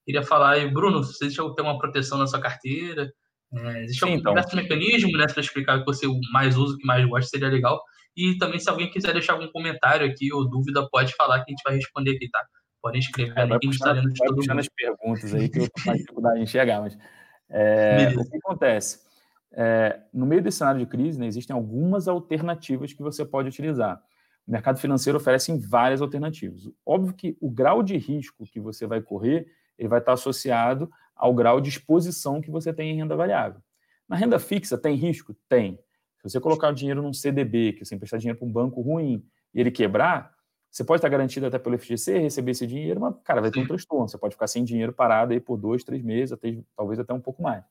Queria 0.05 0.23
falar 0.23 0.51
aí, 0.51 0.67
Bruno, 0.67 1.03
você 1.03 1.27
tem 1.29 1.65
uma 1.65 1.77
proteção 1.77 2.17
na 2.17 2.25
sua 2.25 2.39
carteira? 2.39 3.11
É, 3.53 3.83
existe 3.83 3.99
Sim, 3.99 4.13
algum 4.13 4.39
então. 4.39 4.55
mecanismo, 4.55 5.17
né, 5.17 5.25
para 5.27 5.41
explicar 5.41 5.77
o 5.77 5.79
que 5.79 5.85
você 5.85 6.07
mais 6.31 6.57
usa, 6.57 6.75
o 6.75 6.77
que 6.77 6.85
mais 6.85 7.05
gosta, 7.07 7.29
seria 7.29 7.49
legal. 7.49 7.81
E 8.15 8.37
também, 8.37 8.59
se 8.59 8.69
alguém 8.69 8.89
quiser 8.89 9.13
deixar 9.13 9.33
algum 9.33 9.47
comentário 9.51 10.05
aqui 10.05 10.31
ou 10.33 10.49
dúvida, 10.49 10.87
pode 10.89 11.13
falar 11.15 11.43
que 11.43 11.51
a 11.51 11.55
gente 11.55 11.63
vai 11.63 11.75
responder 11.75 12.15
aqui, 12.15 12.29
tá? 12.29 12.43
Podem 12.81 12.99
escrever 12.99 13.37
é, 13.37 13.41
ali 13.41 13.59
que 13.59 13.67
a 13.67 13.71
gente 13.71 13.73
está 13.73 13.91
lendo 13.91 14.09
de 14.09 14.23
todo 14.23 14.37
mundo. 14.37 14.59
as 14.59 14.69
perguntas 14.69 15.33
aí 15.33 15.49
que 15.49 15.59
eu 15.59 15.69
tô 15.69 15.81
mais 15.85 15.99
dificuldade 15.99 16.39
em 16.39 16.43
enxergar, 16.43 16.81
mas 16.81 16.97
é, 17.49 18.07
o 18.17 18.29
que 18.29 18.37
acontece? 18.37 19.08
É, 19.51 19.99
no 20.13 20.25
meio 20.25 20.41
desse 20.41 20.59
cenário 20.59 20.79
de 20.79 20.85
crise, 20.85 21.19
né, 21.19 21.25
existem 21.25 21.55
algumas 21.55 22.07
alternativas 22.07 22.93
que 22.93 23.01
você 23.01 23.25
pode 23.25 23.49
utilizar. 23.49 24.01
O 24.47 24.51
mercado 24.51 24.79
financeiro 24.79 25.17
oferece 25.17 25.55
várias 25.57 26.01
alternativas. 26.01 26.69
Óbvio 26.85 27.13
que 27.13 27.37
o 27.39 27.49
grau 27.49 27.83
de 27.83 27.97
risco 27.97 28.45
que 28.45 28.59
você 28.59 28.85
vai 28.85 29.01
correr 29.01 29.47
ele 29.79 29.87
vai 29.87 29.99
estar 29.99 30.13
associado 30.13 30.91
ao 31.15 31.33
grau 31.33 31.61
de 31.61 31.69
exposição 31.69 32.41
que 32.41 32.51
você 32.51 32.73
tem 32.73 32.91
em 32.91 32.95
renda 32.97 33.15
variável. 33.15 33.61
Na 34.07 34.15
renda 34.15 34.37
fixa, 34.37 34.77
tem 34.77 34.95
risco? 34.95 35.33
Tem. 35.47 35.79
Se 36.17 36.29
você 36.29 36.39
colocar 36.39 36.69
o 36.69 36.73
dinheiro 36.73 37.01
num 37.01 37.13
CDB, 37.13 37.73
que 37.73 37.85
você 37.85 37.95
emprestar 37.95 38.19
dinheiro 38.19 38.37
para 38.37 38.47
um 38.47 38.51
banco 38.51 38.81
ruim 38.81 39.23
e 39.53 39.61
ele 39.61 39.71
quebrar, 39.71 40.33
você 40.69 40.83
pode 40.83 40.99
estar 40.99 41.09
garantido 41.09 41.45
até 41.45 41.57
pelo 41.57 41.79
FGC 41.79 42.19
receber 42.19 42.51
esse 42.51 42.67
dinheiro, 42.67 42.99
mas, 42.99 43.15
cara, 43.23 43.41
vai 43.41 43.49
ter 43.49 43.59
um 43.59 43.65
transtorno. 43.65 44.07
Você 44.07 44.17
pode 44.17 44.35
ficar 44.35 44.47
sem 44.47 44.63
dinheiro 44.63 44.91
parado 44.91 45.31
aí 45.33 45.39
por 45.39 45.57
dois, 45.57 45.83
três 45.83 46.03
meses, 46.03 46.33
até, 46.33 46.59
talvez 46.75 46.99
até 46.99 47.13
um 47.13 47.21
pouco 47.21 47.41
mais. 47.41 47.63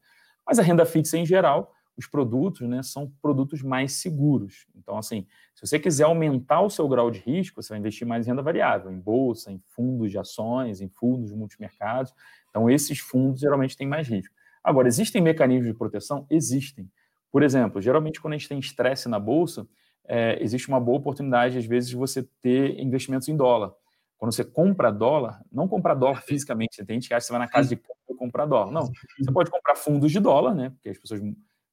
Mas 0.48 0.58
a 0.58 0.62
renda 0.62 0.86
fixa, 0.86 1.18
em 1.18 1.26
geral, 1.26 1.74
os 1.94 2.06
produtos 2.06 2.66
né, 2.66 2.82
são 2.82 3.12
produtos 3.20 3.60
mais 3.60 3.94
seguros. 3.94 4.66
Então, 4.74 4.96
assim, 4.96 5.26
se 5.54 5.66
você 5.66 5.78
quiser 5.78 6.04
aumentar 6.04 6.62
o 6.62 6.70
seu 6.70 6.88
grau 6.88 7.10
de 7.10 7.18
risco, 7.18 7.60
você 7.60 7.70
vai 7.70 7.80
investir 7.80 8.06
mais 8.06 8.26
em 8.26 8.30
renda 8.30 8.40
variável, 8.40 8.90
em 8.90 8.98
bolsa, 8.98 9.52
em 9.52 9.60
fundos 9.66 10.10
de 10.10 10.18
ações, 10.18 10.80
em 10.80 10.88
fundos 10.88 11.32
multimercados. 11.32 12.14
Então, 12.48 12.70
esses 12.70 12.98
fundos 13.00 13.40
geralmente 13.40 13.76
têm 13.76 13.86
mais 13.86 14.08
risco. 14.08 14.34
Agora, 14.64 14.88
existem 14.88 15.20
mecanismos 15.20 15.66
de 15.66 15.74
proteção? 15.76 16.24
Existem. 16.30 16.90
Por 17.30 17.42
exemplo, 17.42 17.80
geralmente 17.80 18.20
quando 18.20 18.34
a 18.34 18.36
gente 18.38 18.48
tem 18.48 18.58
estresse 18.58 19.08
na 19.08 19.18
bolsa, 19.18 19.68
é, 20.06 20.42
existe 20.42 20.68
uma 20.68 20.80
boa 20.80 20.98
oportunidade, 20.98 21.58
às 21.58 21.66
vezes, 21.66 21.90
de 21.90 21.96
você 21.96 22.22
ter 22.40 22.80
investimentos 22.80 23.28
em 23.28 23.36
dólar. 23.36 23.72
Quando 24.16 24.32
você 24.32 24.44
compra 24.44 24.90
dólar, 24.90 25.42
não 25.52 25.68
comprar 25.68 25.94
dólar 25.94 26.22
fisicamente, 26.26 26.84
tem 26.84 26.96
gente 26.96 27.08
que 27.08 27.14
acha 27.14 27.24
que 27.24 27.26
você 27.26 27.32
vai 27.32 27.40
na 27.40 27.48
casa 27.48 27.68
de 27.68 27.76
câmbio 27.76 27.97
comprar 28.18 28.46
dólar. 28.46 28.70
Não, 28.70 28.90
você 29.18 29.32
pode 29.32 29.50
comprar 29.50 29.76
fundos 29.76 30.12
de 30.12 30.20
dólar, 30.20 30.54
né? 30.54 30.70
Porque 30.70 30.90
as 30.90 30.98
pessoas 30.98 31.20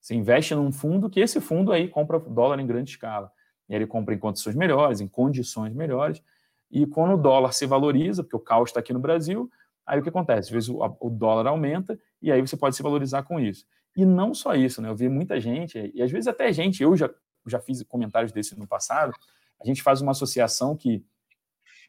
você 0.05 0.13
investe 0.13 0.53
num 0.53 0.71
fundo 0.71 1.09
que 1.09 1.19
esse 1.19 1.41
fundo 1.41 1.71
aí 1.71 1.87
compra 1.87 2.19
dólar 2.19 2.59
em 2.59 2.67
grande 2.67 2.91
escala. 2.91 3.31
E 3.67 3.73
ele 3.73 3.87
compra 3.87 4.13
em 4.13 4.19
condições 4.19 4.55
melhores, 4.55 5.01
em 5.01 5.07
condições 5.07 5.73
melhores. 5.73 6.21
E 6.69 6.85
quando 6.85 7.15
o 7.15 7.17
dólar 7.17 7.53
se 7.53 7.65
valoriza, 7.65 8.23
porque 8.23 8.35
o 8.35 8.39
caos 8.39 8.69
está 8.69 8.79
aqui 8.79 8.93
no 8.93 8.99
Brasil, 8.99 9.49
aí 9.83 9.99
o 9.99 10.03
que 10.03 10.09
acontece? 10.09 10.41
Às 10.41 10.49
vezes 10.49 10.69
o, 10.69 10.77
o, 10.99 11.09
dólar 11.09 11.47
aumenta 11.47 11.99
e 12.21 12.31
aí 12.31 12.39
você 12.39 12.55
pode 12.55 12.75
se 12.75 12.83
valorizar 12.83 13.23
com 13.23 13.39
isso. 13.39 13.65
E 13.97 14.05
não 14.05 14.31
só 14.33 14.53
isso, 14.53 14.79
né? 14.79 14.89
Eu 14.89 14.95
vi 14.95 15.09
muita 15.09 15.39
gente, 15.39 15.91
e 15.95 16.01
às 16.03 16.11
vezes 16.11 16.27
até 16.27 16.53
gente, 16.53 16.83
eu 16.83 16.95
já, 16.95 17.09
já 17.47 17.59
fiz 17.59 17.81
comentários 17.83 18.31
desse 18.31 18.55
no 18.59 18.67
passado, 18.67 19.11
a 19.59 19.65
gente 19.65 19.81
faz 19.81 20.01
uma 20.01 20.11
associação 20.11 20.75
que 20.75 21.03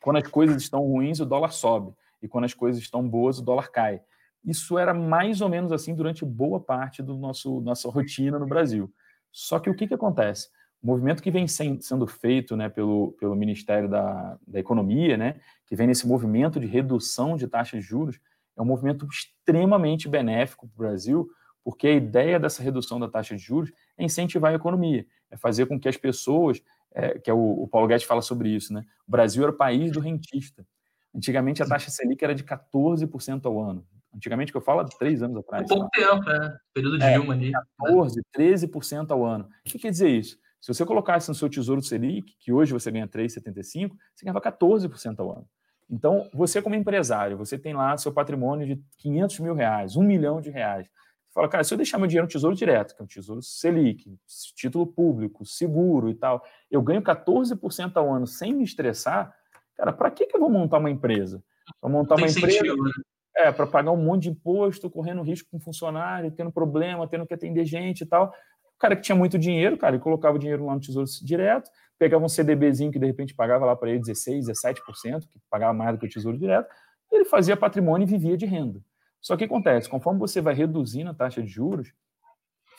quando 0.00 0.16
as 0.16 0.28
coisas 0.28 0.62
estão 0.62 0.86
ruins, 0.86 1.20
o 1.20 1.26
dólar 1.26 1.52
sobe. 1.52 1.92
E 2.22 2.28
quando 2.28 2.44
as 2.44 2.54
coisas 2.54 2.80
estão 2.80 3.06
boas, 3.06 3.38
o 3.38 3.42
dólar 3.42 3.70
cai. 3.70 4.00
Isso 4.46 4.78
era 4.78 4.94
mais 4.94 5.40
ou 5.40 5.48
menos 5.48 5.72
assim 5.72 5.94
durante 5.94 6.24
boa 6.24 6.60
parte 6.60 7.02
do 7.02 7.16
nosso 7.16 7.60
nossa 7.60 7.90
rotina 7.90 8.38
no 8.38 8.46
Brasil. 8.46 8.92
Só 9.32 9.58
que 9.58 9.68
o 9.68 9.74
que, 9.74 9.88
que 9.88 9.94
acontece? 9.94 10.48
O 10.82 10.86
movimento 10.86 11.22
que 11.22 11.30
vem 11.30 11.48
sendo 11.48 12.06
feito 12.06 12.56
né, 12.56 12.68
pelo, 12.68 13.12
pelo 13.18 13.34
Ministério 13.34 13.88
da, 13.88 14.38
da 14.46 14.60
Economia, 14.60 15.16
né, 15.16 15.34
que 15.66 15.74
vem 15.74 15.86
nesse 15.86 16.06
movimento 16.06 16.60
de 16.60 16.66
redução 16.66 17.36
de 17.36 17.48
taxas 17.48 17.80
de 17.80 17.86
juros, 17.86 18.20
é 18.56 18.62
um 18.62 18.64
movimento 18.64 19.06
extremamente 19.06 20.08
benéfico 20.08 20.68
para 20.68 20.74
o 20.74 20.88
Brasil, 20.88 21.28
porque 21.64 21.88
a 21.88 21.92
ideia 21.92 22.38
dessa 22.38 22.62
redução 22.62 23.00
da 23.00 23.08
taxa 23.08 23.36
de 23.36 23.42
juros 23.42 23.72
é 23.98 24.04
incentivar 24.04 24.52
a 24.52 24.54
economia, 24.54 25.04
é 25.30 25.36
fazer 25.36 25.66
com 25.66 25.78
que 25.78 25.88
as 25.88 25.96
pessoas, 25.96 26.62
é, 26.94 27.18
que 27.18 27.28
é 27.28 27.34
o, 27.34 27.62
o, 27.62 27.68
Paulo 27.68 27.88
Guedes 27.88 28.06
fala 28.06 28.22
sobre 28.22 28.48
isso, 28.48 28.72
né? 28.72 28.84
O 29.06 29.10
Brasil 29.10 29.42
era 29.42 29.52
o 29.52 29.56
país 29.56 29.90
do 29.90 30.00
rentista. 30.00 30.66
Antigamente 31.14 31.62
a 31.62 31.66
taxa 31.66 31.90
Selic 31.90 32.22
era 32.22 32.34
de 32.34 32.44
14% 32.44 33.44
ao 33.44 33.60
ano. 33.60 33.86
Antigamente, 34.16 34.50
que 34.50 34.56
eu 34.56 34.62
falo, 34.62 34.80
há 34.80 34.84
três 34.84 35.22
anos 35.22 35.36
atrás. 35.36 35.68
Pouco 35.68 35.90
tempo, 35.90 36.30
é. 36.30 36.56
Período 36.72 36.98
de 36.98 37.04
é, 37.04 37.12
Dilma 37.12 37.34
ali. 37.34 37.52
14%, 37.82 38.22
13% 38.36 39.10
ao 39.10 39.24
ano. 39.24 39.44
O 39.44 39.70
que 39.70 39.78
quer 39.78 39.90
dizer 39.90 40.08
isso? 40.08 40.38
Se 40.58 40.72
você 40.72 40.86
colocasse 40.86 41.28
no 41.28 41.34
seu 41.34 41.50
tesouro 41.50 41.82
Selic, 41.82 42.34
que 42.40 42.50
hoje 42.50 42.72
você 42.72 42.90
ganha 42.90 43.06
3,75, 43.06 43.90
você 44.14 44.24
ganhava 44.24 44.40
14% 44.40 45.20
ao 45.20 45.30
ano. 45.30 45.46
Então, 45.88 46.28
você 46.32 46.60
como 46.60 46.74
empresário, 46.74 47.36
você 47.36 47.58
tem 47.58 47.74
lá 47.74 47.96
seu 47.96 48.12
patrimônio 48.12 48.66
de 48.66 48.82
500 48.98 49.38
mil 49.40 49.54
reais, 49.54 49.96
um 49.96 50.02
milhão 50.02 50.40
de 50.40 50.50
reais. 50.50 50.86
Você 50.86 51.34
fala, 51.34 51.48
cara, 51.48 51.62
se 51.62 51.72
eu 51.72 51.78
deixar 51.78 51.98
meu 51.98 52.06
dinheiro 52.06 52.26
no 52.26 52.32
Tesouro 52.32 52.56
Direto, 52.56 52.96
que 52.96 53.02
é 53.02 53.04
um 53.04 53.06
Tesouro 53.06 53.42
Selic, 53.42 54.18
título 54.56 54.86
público, 54.86 55.44
seguro 55.44 56.08
e 56.08 56.14
tal, 56.14 56.42
eu 56.70 56.80
ganho 56.82 57.02
14% 57.02 57.92
ao 57.96 58.12
ano 58.12 58.26
sem 58.26 58.54
me 58.54 58.64
estressar, 58.64 59.32
cara, 59.76 59.92
para 59.92 60.10
que, 60.10 60.26
que 60.26 60.34
eu 60.34 60.40
vou 60.40 60.50
montar 60.50 60.78
uma 60.78 60.90
empresa? 60.90 61.44
Para 61.80 61.90
montar 61.90 62.16
uma 62.16 62.26
empresa... 62.26 62.50
Sentido, 62.50 62.82
né? 62.82 62.90
É, 63.38 63.52
para 63.52 63.66
pagar 63.66 63.92
um 63.92 63.96
monte 63.96 64.24
de 64.24 64.30
imposto, 64.30 64.88
correndo 64.88 65.22
risco 65.22 65.50
com 65.50 65.60
funcionário, 65.60 66.30
tendo 66.30 66.50
problema, 66.50 67.06
tendo 67.06 67.26
que 67.26 67.34
atender 67.34 67.66
gente 67.66 68.00
e 68.02 68.06
tal. 68.06 68.32
O 68.76 68.78
cara 68.78 68.96
que 68.96 69.02
tinha 69.02 69.16
muito 69.16 69.38
dinheiro, 69.38 69.76
cara, 69.76 69.94
ele 69.94 70.02
colocava 70.02 70.36
o 70.36 70.38
dinheiro 70.38 70.64
lá 70.66 70.74
no 70.74 70.80
Tesouro 70.80 71.06
Direto, 71.22 71.70
pegava 71.98 72.24
um 72.24 72.28
CDBzinho 72.28 72.90
que 72.90 72.98
de 72.98 73.06
repente 73.06 73.34
pagava 73.34 73.64
lá 73.64 73.76
para 73.76 73.90
ele 73.90 74.00
16, 74.00 74.46
17%, 74.46 75.28
que 75.28 75.38
pagava 75.50 75.72
mais 75.72 75.92
do 75.94 75.98
que 75.98 76.06
o 76.06 76.08
Tesouro 76.08 76.38
Direto, 76.38 76.68
ele 77.12 77.24
fazia 77.24 77.56
patrimônio 77.56 78.06
e 78.06 78.10
vivia 78.10 78.36
de 78.36 78.46
renda. 78.46 78.80
Só 79.20 79.36
que 79.36 79.44
acontece, 79.44 79.88
conforme 79.88 80.20
você 80.20 80.40
vai 80.40 80.54
reduzindo 80.54 81.10
a 81.10 81.14
taxa 81.14 81.42
de 81.42 81.48
juros, 81.48 81.92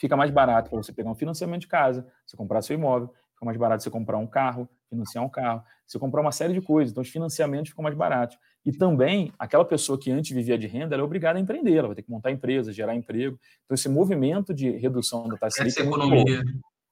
fica 0.00 0.16
mais 0.16 0.30
barato 0.30 0.70
para 0.70 0.82
você 0.82 0.92
pegar 0.92 1.10
um 1.10 1.14
financiamento 1.14 1.62
de 1.62 1.68
casa, 1.68 2.06
você 2.24 2.36
comprar 2.36 2.62
seu 2.62 2.74
imóvel, 2.74 3.12
fica 3.34 3.44
mais 3.44 3.56
barato 3.56 3.82
você 3.82 3.90
comprar 3.90 4.18
um 4.18 4.26
carro, 4.26 4.68
financiar 4.88 5.24
um 5.24 5.28
carro, 5.28 5.62
você 5.86 5.98
comprar 5.98 6.20
uma 6.20 6.32
série 6.32 6.54
de 6.54 6.60
coisas, 6.60 6.92
então 6.92 7.02
os 7.02 7.08
financiamentos 7.08 7.70
ficam 7.70 7.82
mais 7.82 7.94
baratos. 7.94 8.38
E 8.68 8.72
também, 8.72 9.32
aquela 9.38 9.64
pessoa 9.64 9.98
que 9.98 10.10
antes 10.10 10.30
vivia 10.30 10.58
de 10.58 10.66
renda, 10.66 10.94
ela 10.94 11.02
é 11.02 11.04
obrigada 11.04 11.38
a 11.38 11.40
empreender, 11.40 11.76
ela 11.76 11.88
vai 11.88 11.94
ter 11.96 12.02
que 12.02 12.10
montar 12.10 12.30
empresa, 12.30 12.70
gerar 12.70 12.94
emprego. 12.94 13.40
Então 13.64 13.74
esse 13.74 13.88
movimento 13.88 14.52
de 14.52 14.72
redução 14.72 15.26
da 15.26 15.38
taxa 15.38 15.64
de 15.64 15.70
juros... 15.70 15.86
É 15.86 15.88
economia. 15.88 16.44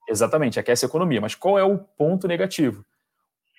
Exatamente, 0.08 0.58
aquece 0.58 0.86
a 0.86 0.88
economia. 0.88 1.20
Mas 1.20 1.34
qual 1.34 1.58
é 1.58 1.64
o 1.64 1.76
ponto 1.76 2.26
negativo? 2.26 2.82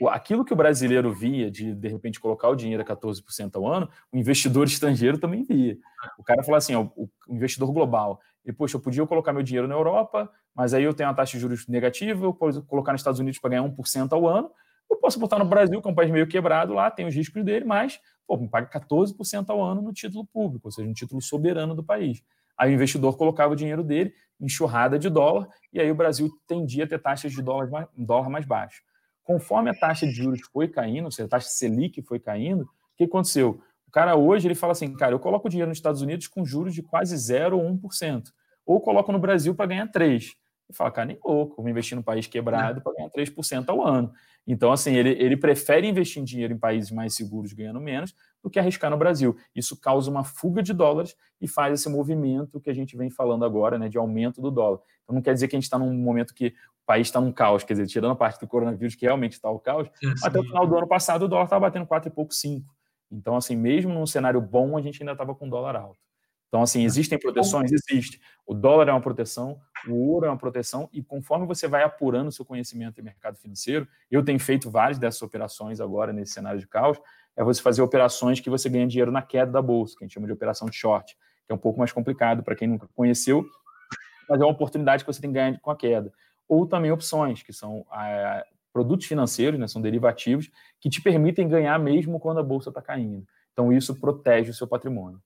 Aquilo 0.07 0.43
que 0.43 0.51
o 0.51 0.55
brasileiro 0.55 1.13
via 1.13 1.51
de, 1.51 1.75
de 1.75 1.87
repente, 1.87 2.19
colocar 2.19 2.49
o 2.49 2.55
dinheiro 2.55 2.81
a 2.81 2.85
14% 2.87 3.55
ao 3.55 3.71
ano, 3.71 3.87
o 4.11 4.17
investidor 4.17 4.65
estrangeiro 4.65 5.19
também 5.19 5.43
via. 5.43 5.77
O 6.17 6.23
cara 6.23 6.41
falou 6.41 6.57
assim, 6.57 6.73
ó, 6.73 6.87
o 6.97 7.07
investidor 7.29 7.71
global, 7.71 8.19
e, 8.43 8.51
poxa, 8.51 8.77
eu 8.77 8.81
podia 8.81 9.05
colocar 9.05 9.31
meu 9.31 9.43
dinheiro 9.43 9.67
na 9.67 9.75
Europa, 9.75 10.27
mas 10.55 10.73
aí 10.73 10.83
eu 10.83 10.93
tenho 10.95 11.07
uma 11.07 11.15
taxa 11.15 11.33
de 11.33 11.39
juros 11.39 11.67
negativa, 11.67 12.25
eu 12.25 12.33
posso 12.33 12.63
colocar 12.63 12.93
nos 12.93 13.01
Estados 13.01 13.19
Unidos 13.19 13.39
para 13.39 13.51
ganhar 13.51 13.63
1% 13.63 14.11
ao 14.11 14.27
ano, 14.27 14.49
eu 14.89 14.97
posso 14.97 15.19
botar 15.19 15.39
no 15.39 15.45
Brasil, 15.45 15.81
que 15.81 15.87
é 15.87 15.91
um 15.91 15.95
país 15.95 16.11
meio 16.11 16.27
quebrado 16.27 16.73
lá, 16.73 16.89
tem 16.89 17.05
os 17.05 17.15
riscos 17.15 17.43
dele, 17.43 17.65
mas 17.65 17.99
pô, 18.25 18.37
me 18.37 18.49
paga 18.49 18.67
14% 18.67 19.49
ao 19.49 19.63
ano 19.63 19.81
no 19.81 19.93
título 19.93 20.25
público, 20.25 20.67
ou 20.67 20.71
seja, 20.71 20.87
um 20.87 20.93
título 20.93 21.21
soberano 21.21 21.73
do 21.73 21.83
país. 21.83 22.21
Aí 22.57 22.71
o 22.71 22.73
investidor 22.73 23.15
colocava 23.15 23.53
o 23.53 23.55
dinheiro 23.55 23.83
dele, 23.83 24.13
enxurrada 24.39 24.97
de 24.97 25.09
dólar, 25.09 25.47
e 25.71 25.79
aí 25.79 25.89
o 25.91 25.95
Brasil 25.95 26.29
tendia 26.47 26.85
a 26.85 26.87
ter 26.87 26.99
taxas 26.99 27.31
de 27.31 27.41
dólar 27.41 27.69
mais, 27.69 27.87
dólar 27.95 28.29
mais 28.29 28.45
baixo. 28.45 28.81
Conforme 29.23 29.69
a 29.69 29.73
taxa 29.73 30.07
de 30.07 30.13
juros 30.13 30.41
foi 30.51 30.67
caindo, 30.67 31.05
ou 31.05 31.11
seja, 31.11 31.25
a 31.25 31.29
taxa 31.29 31.49
Selic 31.49 32.01
foi 32.01 32.19
caindo, 32.19 32.63
o 32.63 32.97
que 32.97 33.03
aconteceu? 33.03 33.61
O 33.87 33.91
cara 33.91 34.15
hoje 34.15 34.47
ele 34.47 34.55
fala 34.55 34.71
assim, 34.71 34.93
cara, 34.95 35.13
eu 35.13 35.19
coloco 35.19 35.47
o 35.47 35.49
dinheiro 35.49 35.69
nos 35.69 35.77
Estados 35.77 36.01
Unidos 36.01 36.27
com 36.27 36.45
juros 36.45 36.73
de 36.73 36.81
quase 36.81 37.15
0 37.15 37.57
ou 37.57 37.63
1%, 37.63 38.23
ou 38.65 38.81
coloco 38.81 39.11
no 39.11 39.19
Brasil 39.19 39.53
para 39.53 39.67
ganhar 39.67 39.87
3%. 39.87 40.35
E 40.69 40.73
fala, 40.73 40.91
cara, 40.91 41.05
nem 41.05 41.19
louco, 41.23 41.61
vou 41.61 41.69
investir 41.69 41.95
num 41.95 42.03
país 42.03 42.27
quebrado 42.27 42.81
para 42.81 42.93
ganhar 42.93 43.09
3% 43.09 43.69
ao 43.69 43.81
ano. 43.81 44.11
Então, 44.47 44.71
assim, 44.71 44.95
ele, 44.95 45.09
ele 45.09 45.35
prefere 45.35 45.87
investir 45.87 46.21
em 46.21 46.25
dinheiro 46.25 46.53
em 46.53 46.57
países 46.57 46.89
mais 46.89 47.13
seguros, 47.13 47.51
ganhando 47.51 47.81
menos, 47.81 48.15
do 48.41 48.49
que 48.49 48.57
arriscar 48.57 48.89
no 48.89 48.95
Brasil. 48.97 49.35
Isso 49.53 49.79
causa 49.79 50.09
uma 50.09 50.23
fuga 50.23 50.63
de 50.63 50.73
dólares 50.73 51.17
e 51.41 51.47
faz 51.49 51.81
esse 51.81 51.89
movimento 51.89 52.59
que 52.61 52.69
a 52.69 52.73
gente 52.73 52.95
vem 52.95 53.09
falando 53.09 53.43
agora, 53.43 53.77
né, 53.77 53.89
de 53.89 53.97
aumento 53.97 54.41
do 54.41 54.49
dólar. 54.49 54.79
Então, 55.03 55.13
não 55.13 55.21
quer 55.21 55.33
dizer 55.33 55.49
que 55.49 55.55
a 55.55 55.59
gente 55.59 55.65
está 55.65 55.77
num 55.77 55.93
momento 55.93 56.33
que 56.33 56.47
o 56.47 56.85
país 56.85 57.07
está 57.07 57.19
num 57.19 57.33
caos, 57.33 57.65
quer 57.65 57.73
dizer, 57.73 57.87
tirando 57.87 58.11
a 58.11 58.15
parte 58.15 58.39
do 58.39 58.47
coronavírus, 58.47 58.95
que 58.95 59.05
realmente 59.05 59.33
está 59.33 59.49
o 59.49 59.59
caos, 59.59 59.89
até 60.23 60.39
o 60.39 60.43
final 60.43 60.65
do 60.65 60.77
ano 60.77 60.87
passado 60.87 61.25
o 61.25 61.27
dólar 61.27 61.43
estava 61.43 61.67
batendo 61.67 61.85
4 61.85 62.09
e 62.09 62.13
pouco, 62.13 62.33
5. 62.33 62.73
Então, 63.11 63.35
assim, 63.35 63.55
mesmo 63.55 63.93
num 63.93 64.05
cenário 64.05 64.39
bom, 64.39 64.77
a 64.77 64.81
gente 64.81 65.01
ainda 65.01 65.11
estava 65.11 65.35
com 65.35 65.49
dólar 65.49 65.75
alto. 65.75 65.99
Então, 66.47 66.61
assim, 66.61 66.83
existem 66.83 67.19
proteções? 67.19 67.71
Existe. 67.71 68.21
O 68.45 68.53
dólar 68.53 68.87
é 68.87 68.91
uma 68.91 69.01
proteção, 69.01 69.59
o 69.91 69.95
ouro 69.95 70.25
é 70.25 70.29
uma 70.29 70.37
proteção, 70.37 70.89
e 70.91 71.03
conforme 71.03 71.45
você 71.45 71.67
vai 71.67 71.83
apurando 71.83 72.27
o 72.27 72.31
seu 72.31 72.45
conhecimento 72.45 72.99
em 72.99 73.03
mercado 73.03 73.37
financeiro, 73.37 73.87
eu 74.09 74.23
tenho 74.23 74.39
feito 74.39 74.69
várias 74.69 74.97
dessas 74.97 75.21
operações 75.21 75.79
agora 75.79 76.13
nesse 76.13 76.33
cenário 76.33 76.59
de 76.59 76.67
caos, 76.67 76.99
é 77.35 77.43
você 77.43 77.61
fazer 77.61 77.81
operações 77.81 78.39
que 78.39 78.49
você 78.49 78.67
ganha 78.67 78.87
dinheiro 78.87 79.11
na 79.11 79.21
queda 79.21 79.51
da 79.51 79.61
bolsa, 79.61 79.95
que 79.97 80.03
a 80.03 80.07
gente 80.07 80.13
chama 80.13 80.27
de 80.27 80.33
operação 80.33 80.67
de 80.67 80.75
short, 80.75 81.15
que 81.45 81.51
é 81.51 81.55
um 81.55 81.59
pouco 81.59 81.79
mais 81.79 81.91
complicado 81.91 82.43
para 82.43 82.55
quem 82.55 82.67
nunca 82.67 82.87
conheceu, 82.95 83.45
mas 84.27 84.41
é 84.41 84.43
uma 84.43 84.51
oportunidade 84.51 85.03
que 85.03 85.11
você 85.11 85.21
tem 85.21 85.29
que 85.29 85.35
ganhar 85.35 85.59
com 85.59 85.71
a 85.71 85.75
queda. 85.75 86.11
Ou 86.47 86.65
também 86.65 86.91
opções, 86.91 87.43
que 87.43 87.53
são 87.53 87.85
é, 87.93 88.43
produtos 88.73 89.05
financeiros, 89.05 89.59
né, 89.59 89.67
são 89.67 89.81
derivativos, 89.81 90.49
que 90.79 90.89
te 90.89 91.01
permitem 91.01 91.47
ganhar 91.47 91.77
mesmo 91.79 92.19
quando 92.19 92.39
a 92.39 92.43
bolsa 92.43 92.69
está 92.69 92.81
caindo. 92.81 93.25
Então, 93.53 93.71
isso 93.71 93.95
protege 93.95 94.51
o 94.51 94.53
seu 94.53 94.67
patrimônio. 94.67 95.21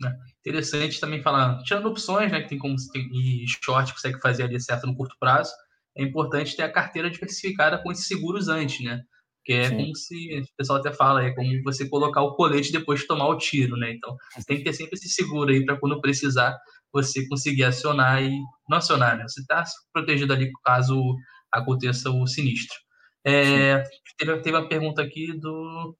Né? 0.00 0.14
Interessante 0.40 1.00
também 1.00 1.22
falar, 1.22 1.62
tirando 1.62 1.86
opções, 1.86 2.30
né, 2.30 2.42
que 2.42 2.48
tem 2.48 2.58
como 2.58 2.76
tem, 2.92 3.08
e 3.12 3.44
short 3.64 3.92
consegue 3.92 4.20
fazer 4.20 4.44
ali 4.44 4.60
certo 4.60 4.86
no 4.86 4.94
curto 4.94 5.16
prazo, 5.18 5.52
é 5.96 6.02
importante 6.02 6.54
ter 6.54 6.62
a 6.62 6.72
carteira 6.72 7.10
diversificada 7.10 7.78
com 7.82 7.90
esses 7.90 8.06
seguros 8.06 8.48
antes, 8.48 8.84
né? 8.84 9.00
Que 9.44 9.54
é 9.54 9.68
Sim. 9.68 9.76
como 9.76 9.96
se, 9.96 10.40
o 10.40 10.56
pessoal 10.56 10.78
até 10.78 10.92
fala, 10.92 11.24
é 11.24 11.32
como 11.32 11.48
você 11.62 11.88
colocar 11.88 12.20
o 12.20 12.34
colete 12.34 12.70
depois 12.70 13.00
de 13.00 13.06
tomar 13.06 13.28
o 13.28 13.38
tiro, 13.38 13.76
né? 13.76 13.92
Então, 13.92 14.14
você 14.34 14.44
tem 14.44 14.58
que 14.58 14.64
ter 14.64 14.74
sempre 14.74 14.94
esse 14.94 15.08
seguro 15.08 15.50
aí 15.50 15.64
para 15.64 15.78
quando 15.78 16.00
precisar 16.00 16.54
você 16.92 17.26
conseguir 17.28 17.64
acionar 17.64 18.22
e 18.22 18.38
não 18.68 18.78
acionar, 18.78 19.16
né? 19.16 19.24
Você 19.26 19.40
está 19.40 19.64
protegido 19.92 20.32
ali 20.32 20.50
caso 20.64 21.16
aconteça 21.50 22.10
o 22.10 22.26
sinistro. 22.26 22.76
É, 23.24 23.82
teve, 24.18 24.36
teve 24.40 24.56
uma 24.56 24.68
pergunta 24.68 25.02
aqui 25.02 25.32
do 25.32 25.96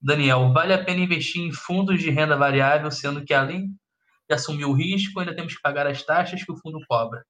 Daniel, 0.00 0.52
vale 0.52 0.72
a 0.72 0.84
pena 0.84 1.00
investir 1.00 1.42
em 1.42 1.52
fundos 1.52 2.00
de 2.00 2.10
renda 2.10 2.36
variável, 2.36 2.90
sendo 2.90 3.24
que 3.24 3.34
além 3.34 3.68
de 4.28 4.34
assumir 4.34 4.64
o 4.64 4.72
risco, 4.72 5.18
ainda 5.20 5.34
temos 5.34 5.54
que 5.54 5.62
pagar 5.62 5.86
as 5.86 6.02
taxas 6.02 6.44
que 6.44 6.52
o 6.52 6.56
fundo 6.56 6.78
cobra? 6.88 7.24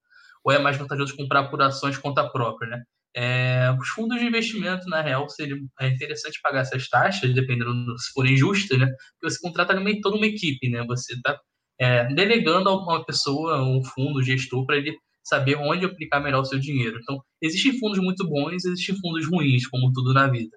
Ou 0.44 0.52
é 0.52 0.58
mais 0.58 0.76
vantajoso 0.76 1.16
comprar 1.16 1.48
por 1.48 1.60
ações 1.62 1.98
conta 1.98 2.28
própria, 2.28 2.68
né? 2.70 2.82
É, 3.14 3.74
os 3.80 3.88
fundos 3.88 4.20
de 4.20 4.26
investimento, 4.26 4.88
na 4.88 5.00
real, 5.00 5.28
seria 5.30 5.56
é 5.80 5.88
interessante 5.88 6.38
pagar 6.42 6.60
essas 6.60 6.88
taxas, 6.88 7.34
dependendo 7.34 7.98
se 7.98 8.12
forem 8.12 8.36
justas, 8.36 8.78
né? 8.78 8.86
Porque 8.86 9.34
você 9.34 9.40
contrata 9.40 9.74
toda 10.02 10.16
uma 10.16 10.26
equipe, 10.26 10.68
né? 10.68 10.84
Você 10.86 11.14
está 11.14 11.38
é, 11.80 12.04
delegando 12.14 12.68
a 12.68 12.76
uma 12.76 13.04
pessoa, 13.04 13.62
um 13.62 13.82
fundo, 13.84 14.22
gestor, 14.22 14.66
para 14.66 14.76
ele 14.76 14.96
saber 15.24 15.56
onde 15.56 15.86
aplicar 15.86 16.20
melhor 16.20 16.42
o 16.42 16.44
seu 16.44 16.58
dinheiro. 16.58 16.98
Então, 17.02 17.20
existem 17.42 17.78
fundos 17.78 17.98
muito 17.98 18.26
bons, 18.28 18.64
existem 18.64 18.96
fundos 19.00 19.26
ruins, 19.26 19.66
como 19.66 19.92
tudo 19.92 20.12
na 20.12 20.28
vida. 20.28 20.56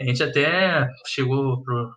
A 0.00 0.04
gente 0.04 0.22
até 0.22 0.88
chegou 1.06 1.62
para 1.62 1.90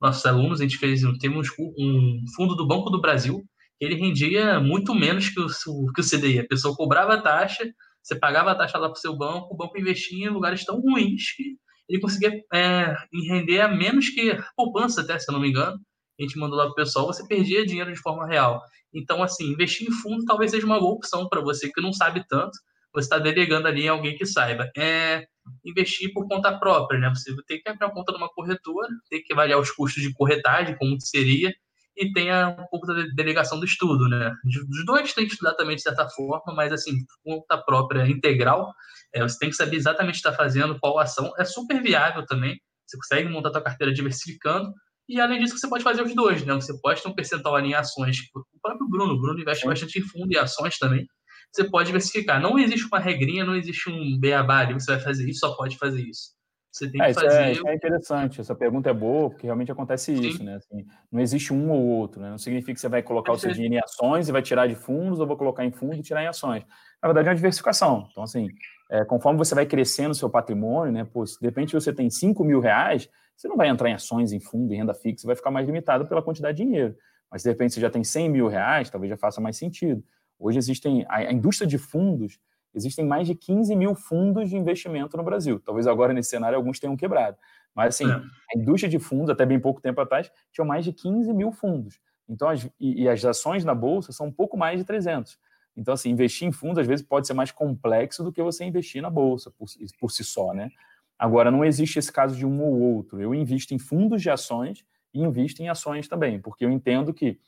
nossos 0.00 0.26
alunos, 0.26 0.60
a 0.60 0.64
gente 0.64 0.78
fez 0.78 1.00
temos 1.20 1.48
um 1.58 2.24
fundo 2.34 2.54
do 2.54 2.66
Banco 2.66 2.90
do 2.90 3.00
Brasil, 3.00 3.44
ele 3.80 3.94
rendia 3.94 4.58
muito 4.60 4.94
menos 4.94 5.28
que 5.28 5.40
o, 5.40 5.92
que 5.92 6.00
o 6.00 6.04
CDI. 6.04 6.40
A 6.40 6.46
pessoa 6.46 6.74
cobrava 6.74 7.14
a 7.14 7.22
taxa, 7.22 7.64
você 8.02 8.14
pagava 8.18 8.50
a 8.50 8.54
taxa 8.54 8.78
lá 8.78 8.88
para 8.88 8.96
o 8.96 9.00
seu 9.00 9.16
banco, 9.16 9.54
o 9.54 9.56
banco 9.56 9.78
investia 9.78 10.26
em 10.26 10.30
lugares 10.30 10.64
tão 10.64 10.80
ruins 10.80 11.32
que 11.36 11.56
ele 11.88 12.00
conseguia 12.00 12.32
é, 12.52 12.94
render 13.28 13.60
a 13.60 13.68
menos 13.68 14.08
que 14.08 14.36
poupança, 14.56 15.02
até, 15.02 15.18
se 15.18 15.30
eu 15.30 15.34
não 15.34 15.40
me 15.40 15.48
engano. 15.48 15.78
A 16.18 16.22
gente 16.22 16.38
mandou 16.38 16.56
lá 16.56 16.64
para 16.64 16.72
o 16.72 16.76
pessoal, 16.76 17.06
você 17.06 17.26
perdia 17.26 17.66
dinheiro 17.66 17.92
de 17.92 17.98
forma 18.00 18.26
real. 18.26 18.60
Então, 18.92 19.22
assim, 19.22 19.52
investir 19.52 19.86
em 19.86 19.92
fundo 19.92 20.24
talvez 20.24 20.50
seja 20.50 20.66
uma 20.66 20.80
boa 20.80 20.94
opção 20.94 21.28
para 21.28 21.40
você 21.40 21.70
que 21.70 21.80
não 21.80 21.92
sabe 21.92 22.24
tanto, 22.26 22.58
você 22.92 23.06
está 23.06 23.18
delegando 23.18 23.68
ali 23.68 23.82
em 23.82 23.88
alguém 23.88 24.16
que 24.16 24.24
saiba. 24.24 24.70
É, 24.76 25.26
investir 25.64 26.12
por 26.12 26.26
conta 26.28 26.58
própria, 26.58 26.98
né? 27.00 27.08
Você 27.10 27.34
tem 27.46 27.60
que 27.60 27.68
abrir 27.68 27.84
uma 27.86 27.94
conta 27.94 28.12
numa 28.12 28.28
corretora, 28.28 28.88
tem 29.10 29.22
que 29.22 29.32
avaliar 29.32 29.58
os 29.58 29.70
custos 29.70 30.02
de 30.02 30.12
corretagem, 30.12 30.76
como 30.76 31.00
seria, 31.00 31.54
e 31.96 32.12
tem 32.12 32.32
um 32.32 32.66
pouco 32.70 32.86
da 32.86 32.94
delegação 33.14 33.58
do 33.58 33.64
estudo, 33.64 34.08
né? 34.08 34.34
Os 34.44 34.84
dois 34.84 35.12
tem 35.14 35.26
que 35.26 35.32
estudar 35.32 35.54
também 35.54 35.76
de 35.76 35.82
certa 35.82 36.08
forma, 36.10 36.54
mas 36.54 36.72
assim, 36.72 36.92
conta 37.24 37.56
própria 37.58 38.06
integral, 38.06 38.72
é, 39.14 39.22
você 39.22 39.38
tem 39.38 39.48
que 39.50 39.56
saber 39.56 39.76
exatamente 39.76 40.18
o 40.18 40.22
que 40.22 40.28
está 40.28 40.32
fazendo, 40.32 40.78
qual 40.78 40.98
ação, 40.98 41.32
é 41.38 41.44
super 41.44 41.82
viável 41.82 42.24
também, 42.26 42.60
você 42.86 42.96
consegue 42.98 43.28
montar 43.28 43.48
a 43.48 43.52
sua 43.52 43.62
carteira 43.62 43.92
diversificando, 43.92 44.72
E 45.08 45.20
além 45.20 45.38
disso, 45.38 45.56
você 45.56 45.68
pode 45.68 45.84
fazer 45.84 46.02
os 46.02 46.14
dois, 46.14 46.44
né? 46.44 46.54
Você 46.54 46.78
pode 46.80 47.00
ter 47.02 47.08
um 47.08 47.14
percentual 47.14 47.58
em 47.60 47.74
ações. 47.74 48.18
O 48.34 48.60
próprio 48.60 48.88
Bruno, 48.88 49.14
o 49.14 49.20
Bruno 49.20 49.40
investe 49.40 49.64
bastante 49.66 49.98
em 50.00 50.02
fundo 50.02 50.32
e 50.32 50.38
ações 50.38 50.78
também. 50.78 51.06
Você 51.52 51.64
pode 51.64 51.86
diversificar. 51.86 52.40
Não 52.40 52.58
existe 52.58 52.86
uma 52.86 52.98
regrinha, 52.98 53.44
não 53.44 53.56
existe 53.56 53.90
um 53.90 54.18
beabá 54.18 54.58
ali, 54.58 54.74
você 54.74 54.92
vai 54.92 55.00
fazer 55.00 55.28
isso, 55.28 55.40
só 55.40 55.54
pode 55.56 55.78
fazer 55.78 56.02
isso. 56.02 56.36
Você 56.76 56.90
tem 56.90 57.00
é, 57.00 57.04
que 57.06 57.10
isso 57.12 57.20
é, 57.20 57.22
fazer. 57.24 57.52
Isso 57.52 57.68
é 57.68 57.74
interessante. 57.74 58.40
Essa 58.40 58.54
pergunta 58.54 58.90
é 58.90 58.92
boa, 58.92 59.30
porque 59.30 59.46
realmente 59.46 59.72
acontece 59.72 60.14
Sim. 60.14 60.20
isso, 60.20 60.44
né? 60.44 60.56
Assim, 60.56 60.84
não 61.10 61.20
existe 61.20 61.52
um 61.52 61.70
ou 61.70 61.82
outro, 61.82 62.20
né? 62.20 62.28
Não 62.28 62.36
significa 62.36 62.74
que 62.74 62.80
você 62.80 62.88
vai 62.88 63.02
colocar 63.02 63.32
o 63.32 63.38
seu 63.38 63.50
dinheiro 63.50 63.74
em 63.74 63.78
ações 63.78 64.28
e 64.28 64.32
vai 64.32 64.42
tirar 64.42 64.66
de 64.66 64.74
fundos, 64.74 65.18
ou 65.18 65.26
vou 65.26 65.38
colocar 65.38 65.64
em 65.64 65.72
fundos 65.72 65.98
e 65.98 66.02
tirar 66.02 66.22
em 66.22 66.26
ações. 66.26 66.64
Na 67.02 67.08
verdade, 67.08 67.28
é 67.28 67.30
uma 67.30 67.36
diversificação. 67.36 68.06
Então, 68.10 68.22
assim, 68.22 68.48
é, 68.90 69.06
conforme 69.06 69.38
você 69.38 69.54
vai 69.54 69.64
crescendo 69.64 70.10
o 70.10 70.14
seu 70.14 70.28
patrimônio, 70.28 70.92
né? 70.92 71.04
Pô, 71.04 71.26
se 71.26 71.40
de 71.40 71.46
repente 71.46 71.72
você 71.72 71.94
tem 71.94 72.10
5 72.10 72.44
mil 72.44 72.60
reais, 72.60 73.08
você 73.34 73.48
não 73.48 73.56
vai 73.56 73.68
entrar 73.68 73.88
em 73.88 73.94
ações, 73.94 74.32
em 74.32 74.40
fundo, 74.40 74.74
em 74.74 74.76
renda 74.76 74.92
fixa, 74.92 75.26
vai 75.26 75.34
ficar 75.34 75.50
mais 75.50 75.66
limitado 75.66 76.06
pela 76.06 76.22
quantidade 76.22 76.58
de 76.58 76.64
dinheiro. 76.64 76.94
Mas, 77.30 77.42
de 77.42 77.48
repente, 77.48 77.72
você 77.72 77.80
já 77.80 77.88
tem 77.88 78.04
100 78.04 78.28
mil 78.28 78.48
reais, 78.48 78.90
talvez 78.90 79.08
já 79.08 79.16
faça 79.16 79.40
mais 79.40 79.56
sentido. 79.56 80.04
Hoje 80.38 80.58
existem, 80.58 81.04
a, 81.08 81.32
indústria 81.32 81.66
de 81.66 81.78
fundos 81.78 82.38
Existem 82.76 83.06
mais 83.06 83.26
de 83.26 83.34
15 83.34 83.74
mil 83.74 83.94
fundos 83.94 84.50
de 84.50 84.56
investimento 84.56 85.16
no 85.16 85.22
Brasil. 85.22 85.58
Talvez 85.58 85.86
agora, 85.86 86.12
nesse 86.12 86.28
cenário, 86.28 86.56
alguns 86.56 86.78
tenham 86.78 86.94
quebrado. 86.94 87.38
Mas, 87.74 87.94
assim, 87.94 88.04
é. 88.04 88.14
a 88.14 88.58
indústria 88.58 88.90
de 88.90 88.98
fundos, 88.98 89.30
até 89.30 89.46
bem 89.46 89.58
pouco 89.58 89.80
tempo 89.80 89.98
atrás, 89.98 90.30
tinha 90.52 90.64
mais 90.64 90.84
de 90.84 90.92
15 90.92 91.32
mil 91.32 91.50
fundos. 91.52 91.98
Então, 92.28 92.50
as, 92.50 92.64
e, 92.78 93.04
e, 93.04 93.08
as 93.08 93.24
ações 93.24 93.64
na 93.64 93.74
Bolsa 93.74 94.12
são 94.12 94.26
um 94.26 94.32
pouco 94.32 94.58
mais 94.58 94.78
de 94.78 94.84
300. 94.84 95.38
Então, 95.74 95.94
assim, 95.94 96.10
investir 96.10 96.46
em 96.46 96.52
fundos, 96.52 96.78
às 96.78 96.86
vezes, 96.86 97.04
pode 97.04 97.26
ser 97.26 97.32
mais 97.32 97.50
complexo 97.50 98.22
do 98.22 98.30
que 98.30 98.42
você 98.42 98.62
investir 98.62 99.00
na 99.00 99.08
Bolsa, 99.08 99.50
por, 99.50 99.68
por 99.98 100.10
si 100.10 100.22
só, 100.22 100.52
né? 100.52 100.70
Agora, 101.18 101.50
não 101.50 101.64
existe 101.64 101.98
esse 101.98 102.12
caso 102.12 102.36
de 102.36 102.44
um 102.44 102.62
ou 102.62 102.78
outro. 102.78 103.22
Eu 103.22 103.34
invisto 103.34 103.72
em 103.72 103.78
fundos 103.78 104.20
de 104.20 104.28
ações 104.28 104.84
e 105.14 105.22
invisto 105.22 105.62
em 105.62 105.70
ações 105.70 106.08
também, 106.08 106.38
porque 106.38 106.62
eu 106.62 106.70
entendo 106.70 107.14
que 107.14 107.38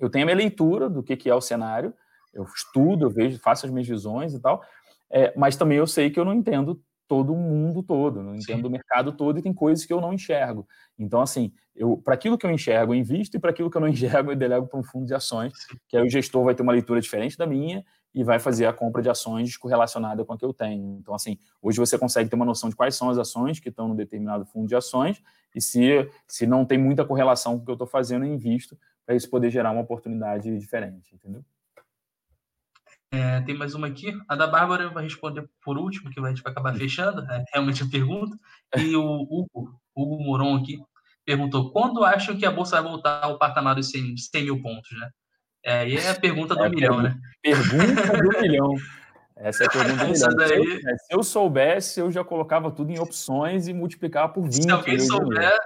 eu 0.00 0.10
tenho 0.10 0.24
a 0.24 0.26
minha 0.26 0.36
leitura 0.36 0.90
do 0.90 1.00
que, 1.00 1.16
que 1.16 1.30
é 1.30 1.34
o 1.34 1.40
cenário, 1.40 1.94
eu 2.32 2.44
estudo, 2.44 3.06
eu 3.06 3.10
vejo, 3.10 3.38
faço 3.38 3.66
as 3.66 3.72
minhas 3.72 3.88
visões 3.88 4.34
e 4.34 4.40
tal, 4.40 4.62
é, 5.10 5.32
mas 5.36 5.56
também 5.56 5.78
eu 5.78 5.86
sei 5.86 6.10
que 6.10 6.18
eu 6.18 6.24
não 6.24 6.34
entendo 6.34 6.80
todo 7.08 7.32
o 7.32 7.36
mundo 7.36 7.82
todo, 7.82 8.22
não 8.22 8.36
entendo 8.36 8.60
Sim. 8.60 8.66
o 8.66 8.70
mercado 8.70 9.12
todo 9.12 9.38
e 9.38 9.42
tem 9.42 9.52
coisas 9.52 9.86
que 9.86 9.92
eu 9.92 10.00
não 10.00 10.12
enxergo. 10.12 10.68
Então, 10.98 11.22
assim, 11.22 11.50
eu 11.74 11.96
para 11.96 12.12
aquilo 12.12 12.36
que 12.36 12.44
eu 12.44 12.50
enxergo, 12.50 12.92
eu 12.92 12.98
invisto 12.98 13.36
e 13.36 13.40
para 13.40 13.50
aquilo 13.50 13.70
que 13.70 13.76
eu 13.78 13.80
não 13.80 13.88
enxergo, 13.88 14.30
eu 14.30 14.36
delego 14.36 14.66
para 14.66 14.78
um 14.78 14.82
fundo 14.82 15.06
de 15.06 15.14
ações, 15.14 15.54
que 15.88 15.96
aí 15.96 16.06
o 16.06 16.10
gestor 16.10 16.44
vai 16.44 16.54
ter 16.54 16.62
uma 16.62 16.72
leitura 16.72 17.00
diferente 17.00 17.36
da 17.38 17.46
minha 17.46 17.82
e 18.14 18.22
vai 18.22 18.38
fazer 18.38 18.66
a 18.66 18.72
compra 18.72 19.00
de 19.00 19.08
ações 19.08 19.56
correlacionada 19.56 20.24
com 20.24 20.34
a 20.34 20.38
que 20.38 20.44
eu 20.44 20.52
tenho. 20.52 20.98
Então, 21.00 21.14
assim, 21.14 21.38
hoje 21.62 21.78
você 21.78 21.98
consegue 21.98 22.28
ter 22.28 22.36
uma 22.36 22.44
noção 22.44 22.68
de 22.68 22.76
quais 22.76 22.94
são 22.94 23.08
as 23.08 23.16
ações 23.16 23.58
que 23.58 23.70
estão 23.70 23.88
no 23.88 23.94
determinado 23.94 24.44
fundo 24.44 24.68
de 24.68 24.76
ações 24.76 25.22
e 25.54 25.62
se, 25.62 26.08
se 26.26 26.46
não 26.46 26.64
tem 26.64 26.76
muita 26.76 27.06
correlação 27.06 27.56
com 27.56 27.62
o 27.62 27.64
que 27.64 27.70
eu 27.70 27.74
estou 27.74 27.86
fazendo, 27.88 28.26
eu 28.26 28.34
invisto 28.34 28.78
para 29.06 29.14
isso 29.14 29.30
poder 29.30 29.50
gerar 29.50 29.70
uma 29.70 29.80
oportunidade 29.80 30.58
diferente, 30.58 31.14
entendeu? 31.14 31.42
É, 33.10 33.40
tem 33.40 33.56
mais 33.56 33.74
uma 33.74 33.86
aqui. 33.86 34.12
A 34.28 34.36
da 34.36 34.46
Bárbara 34.46 34.90
vai 34.90 35.04
responder 35.04 35.48
por 35.62 35.78
último, 35.78 36.10
que 36.10 36.20
a 36.20 36.28
gente 36.28 36.42
vai 36.42 36.52
acabar 36.52 36.74
fechando. 36.74 37.22
É 37.30 37.44
realmente 37.52 37.82
a 37.82 37.88
pergunta. 37.88 38.36
E 38.76 38.94
o 38.94 39.22
Hugo, 39.22 39.80
Hugo 39.94 40.22
Moron 40.22 40.56
aqui 40.56 40.78
perguntou: 41.24 41.70
quando 41.70 42.04
acham 42.04 42.36
que 42.36 42.46
a 42.46 42.50
bolsa 42.50 42.80
vai 42.80 42.90
voltar 42.90 43.22
ao 43.22 43.38
patamar 43.38 43.74
dos 43.74 43.90
100, 43.90 44.16
100 44.16 44.44
mil 44.44 44.62
pontos, 44.62 44.90
né? 44.98 45.10
É, 45.64 45.88
e 45.88 45.96
é 45.96 46.10
a 46.10 46.14
pergunta 46.14 46.54
do 46.54 46.64
é, 46.64 46.68
milhão, 46.68 47.02
né? 47.02 47.14
Pergunta 47.42 48.22
do 48.22 48.28
milhão. 48.40 48.74
Essa 49.36 49.64
é 49.64 49.66
a 49.66 49.70
pergunta 49.70 50.04
do 50.04 50.12
milhão. 50.12 50.34
Daí... 50.36 50.48
Se, 50.48 50.90
eu, 50.90 50.98
se 50.98 51.14
eu 51.14 51.22
soubesse, 51.22 52.00
eu 52.00 52.10
já 52.10 52.24
colocava 52.24 52.70
tudo 52.70 52.90
em 52.90 52.98
opções 52.98 53.68
e 53.68 53.74
multicipava 53.74 54.32
por 54.32 54.44
20. 54.44 54.62
Se 54.62 54.70
alguém 54.70 54.98
souber, 54.98 55.58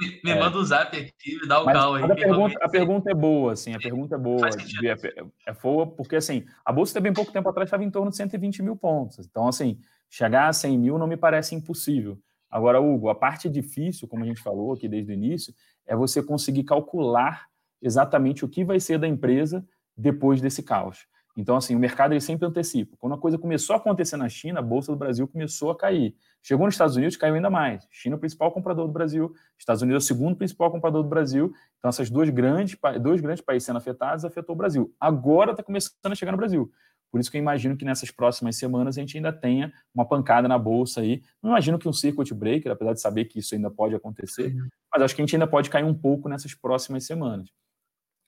me, 0.00 0.20
me 0.24 0.30
é. 0.30 0.38
manda 0.38 0.56
o 0.56 0.60
um 0.60 0.64
zap 0.64 0.96
aqui, 0.96 1.38
me 1.40 1.46
dá 1.46 1.60
o 1.60 1.66
cal 1.66 1.94
aí. 1.94 2.04
A 2.04 2.14
pergunta, 2.14 2.58
a 2.60 2.68
pergunta 2.68 3.10
é 3.10 3.14
boa, 3.14 3.52
assim, 3.52 3.74
a 3.74 3.78
pergunta 3.78 4.14
é 4.14 4.18
boa. 4.18 4.48
É, 4.48 5.50
é 5.50 5.52
boa 5.52 5.86
porque, 5.86 6.16
assim, 6.16 6.44
a 6.64 6.72
Bolsa 6.72 7.00
bem 7.00 7.12
pouco 7.12 7.32
tempo 7.32 7.48
atrás 7.48 7.68
estava 7.68 7.84
em 7.84 7.90
torno 7.90 8.10
de 8.10 8.16
120 8.16 8.62
mil 8.62 8.76
pontos. 8.76 9.18
Então, 9.18 9.46
assim, 9.46 9.78
chegar 10.10 10.48
a 10.48 10.52
100 10.52 10.78
mil 10.78 10.98
não 10.98 11.06
me 11.06 11.16
parece 11.16 11.54
impossível. 11.54 12.18
Agora, 12.50 12.80
Hugo, 12.80 13.08
a 13.08 13.14
parte 13.14 13.48
difícil, 13.48 14.06
como 14.06 14.22
a 14.24 14.26
gente 14.26 14.40
falou 14.40 14.72
aqui 14.72 14.88
desde 14.88 15.10
o 15.10 15.14
início, 15.14 15.54
é 15.86 15.96
você 15.96 16.22
conseguir 16.22 16.64
calcular 16.64 17.46
exatamente 17.82 18.44
o 18.44 18.48
que 18.48 18.64
vai 18.64 18.80
ser 18.80 18.98
da 18.98 19.08
empresa 19.08 19.66
depois 19.96 20.40
desse 20.40 20.62
caos. 20.62 21.06
Então, 21.36 21.56
assim, 21.56 21.74
o 21.74 21.78
mercado 21.78 22.12
ele 22.12 22.20
sempre 22.20 22.46
antecipa. 22.46 22.96
Quando 22.98 23.14
a 23.14 23.18
coisa 23.18 23.36
começou 23.36 23.74
a 23.74 23.76
acontecer 23.76 24.16
na 24.16 24.28
China, 24.28 24.60
a 24.60 24.62
Bolsa 24.62 24.92
do 24.92 24.98
Brasil 24.98 25.26
começou 25.26 25.70
a 25.70 25.76
cair. 25.76 26.14
Chegou 26.42 26.64
nos 26.64 26.74
Estados 26.74 26.94
Unidos, 26.94 27.16
caiu 27.16 27.34
ainda 27.34 27.50
mais. 27.50 27.86
China 27.90 28.14
é 28.14 28.16
o 28.16 28.20
principal 28.20 28.52
comprador 28.52 28.86
do 28.86 28.92
Brasil, 28.92 29.34
Estados 29.58 29.82
Unidos 29.82 30.04
é 30.04 30.04
o 30.04 30.06
segundo 30.06 30.36
principal 30.36 30.70
comprador 30.70 31.02
do 31.02 31.08
Brasil. 31.08 31.52
Então, 31.78 31.88
essas 31.88 32.08
duas 32.08 32.30
grandes, 32.30 32.78
dois 33.02 33.20
grandes 33.20 33.44
países 33.44 33.66
sendo 33.66 33.78
afetados, 33.78 34.24
afetou 34.24 34.54
o 34.54 34.58
Brasil. 34.58 34.94
Agora 35.00 35.50
está 35.50 35.62
começando 35.62 36.12
a 36.12 36.14
chegar 36.14 36.30
no 36.30 36.38
Brasil. 36.38 36.70
Por 37.10 37.20
isso 37.20 37.30
que 37.30 37.36
eu 37.36 37.40
imagino 37.40 37.76
que 37.76 37.84
nessas 37.84 38.10
próximas 38.10 38.56
semanas 38.56 38.98
a 38.98 39.00
gente 39.00 39.16
ainda 39.16 39.32
tenha 39.32 39.72
uma 39.94 40.04
pancada 40.04 40.48
na 40.48 40.58
Bolsa 40.58 41.00
aí. 41.00 41.22
Não 41.40 41.50
imagino 41.50 41.78
que 41.78 41.88
um 41.88 41.92
circuit 41.92 42.34
breaker, 42.34 42.72
apesar 42.72 42.92
de 42.92 43.00
saber 43.00 43.26
que 43.26 43.38
isso 43.38 43.54
ainda 43.54 43.70
pode 43.70 43.94
acontecer, 43.94 44.52
mas 44.92 45.00
acho 45.00 45.14
que 45.14 45.22
a 45.22 45.24
gente 45.24 45.36
ainda 45.36 45.46
pode 45.46 45.70
cair 45.70 45.84
um 45.84 45.94
pouco 45.94 46.28
nessas 46.28 46.54
próximas 46.54 47.06
semanas. 47.06 47.48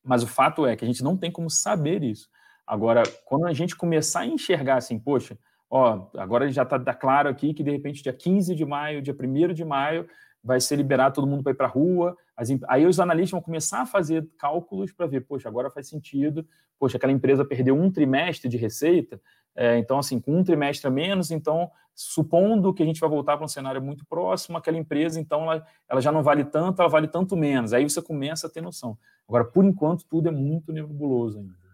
Mas 0.04 0.22
o 0.22 0.26
fato 0.28 0.64
é 0.64 0.76
que 0.76 0.84
a 0.84 0.86
gente 0.86 1.02
não 1.02 1.16
tem 1.16 1.32
como 1.32 1.50
saber 1.50 2.04
isso. 2.04 2.28
Agora, 2.66 3.02
quando 3.24 3.46
a 3.46 3.52
gente 3.52 3.76
começar 3.76 4.20
a 4.20 4.26
enxergar 4.26 4.76
assim, 4.76 4.98
poxa, 4.98 5.38
ó, 5.70 6.08
agora 6.16 6.50
já 6.50 6.62
está 6.62 6.78
tá 6.78 6.94
claro 6.94 7.28
aqui 7.28 7.54
que 7.54 7.62
de 7.62 7.70
repente 7.70 8.02
dia 8.02 8.12
15 8.12 8.54
de 8.54 8.64
maio, 8.64 9.00
dia 9.00 9.14
1 9.14 9.52
de 9.54 9.64
maio, 9.64 10.08
vai 10.42 10.60
ser 10.60 10.76
liberado 10.76 11.14
todo 11.14 11.26
mundo 11.26 11.42
para 11.42 11.52
ir 11.52 11.56
para 11.56 11.66
a 11.66 11.70
rua. 11.70 12.16
As, 12.36 12.48
aí 12.68 12.86
os 12.86 12.98
analistas 13.00 13.32
vão 13.32 13.40
começar 13.40 13.82
a 13.82 13.86
fazer 13.86 14.28
cálculos 14.38 14.92
para 14.92 15.06
ver, 15.06 15.20
poxa, 15.22 15.48
agora 15.48 15.70
faz 15.70 15.88
sentido, 15.88 16.46
poxa, 16.78 16.96
aquela 16.96 17.12
empresa 17.12 17.44
perdeu 17.44 17.76
um 17.76 17.90
trimestre 17.90 18.48
de 18.48 18.56
receita, 18.56 19.20
é, 19.56 19.78
então, 19.78 19.98
assim, 19.98 20.20
com 20.20 20.38
um 20.38 20.44
trimestre 20.44 20.86
a 20.86 20.90
menos, 20.90 21.30
então, 21.30 21.70
supondo 21.94 22.74
que 22.74 22.82
a 22.82 22.86
gente 22.86 23.00
vai 23.00 23.08
voltar 23.08 23.36
para 23.36 23.44
um 23.46 23.48
cenário 23.48 23.80
muito 23.80 24.04
próximo, 24.04 24.58
aquela 24.58 24.76
empresa, 24.76 25.18
então, 25.18 25.44
ela, 25.44 25.66
ela 25.88 26.00
já 26.00 26.12
não 26.12 26.22
vale 26.22 26.44
tanto, 26.44 26.82
ela 26.82 26.90
vale 26.90 27.08
tanto 27.08 27.34
menos. 27.34 27.72
Aí 27.72 27.82
você 27.82 28.02
começa 28.02 28.46
a 28.46 28.50
ter 28.50 28.60
noção. 28.60 28.98
Agora, 29.26 29.44
por 29.44 29.64
enquanto, 29.64 30.04
tudo 30.04 30.28
é 30.28 30.30
muito 30.30 30.72
nebuloso 30.72 31.38
ainda. 31.38 31.65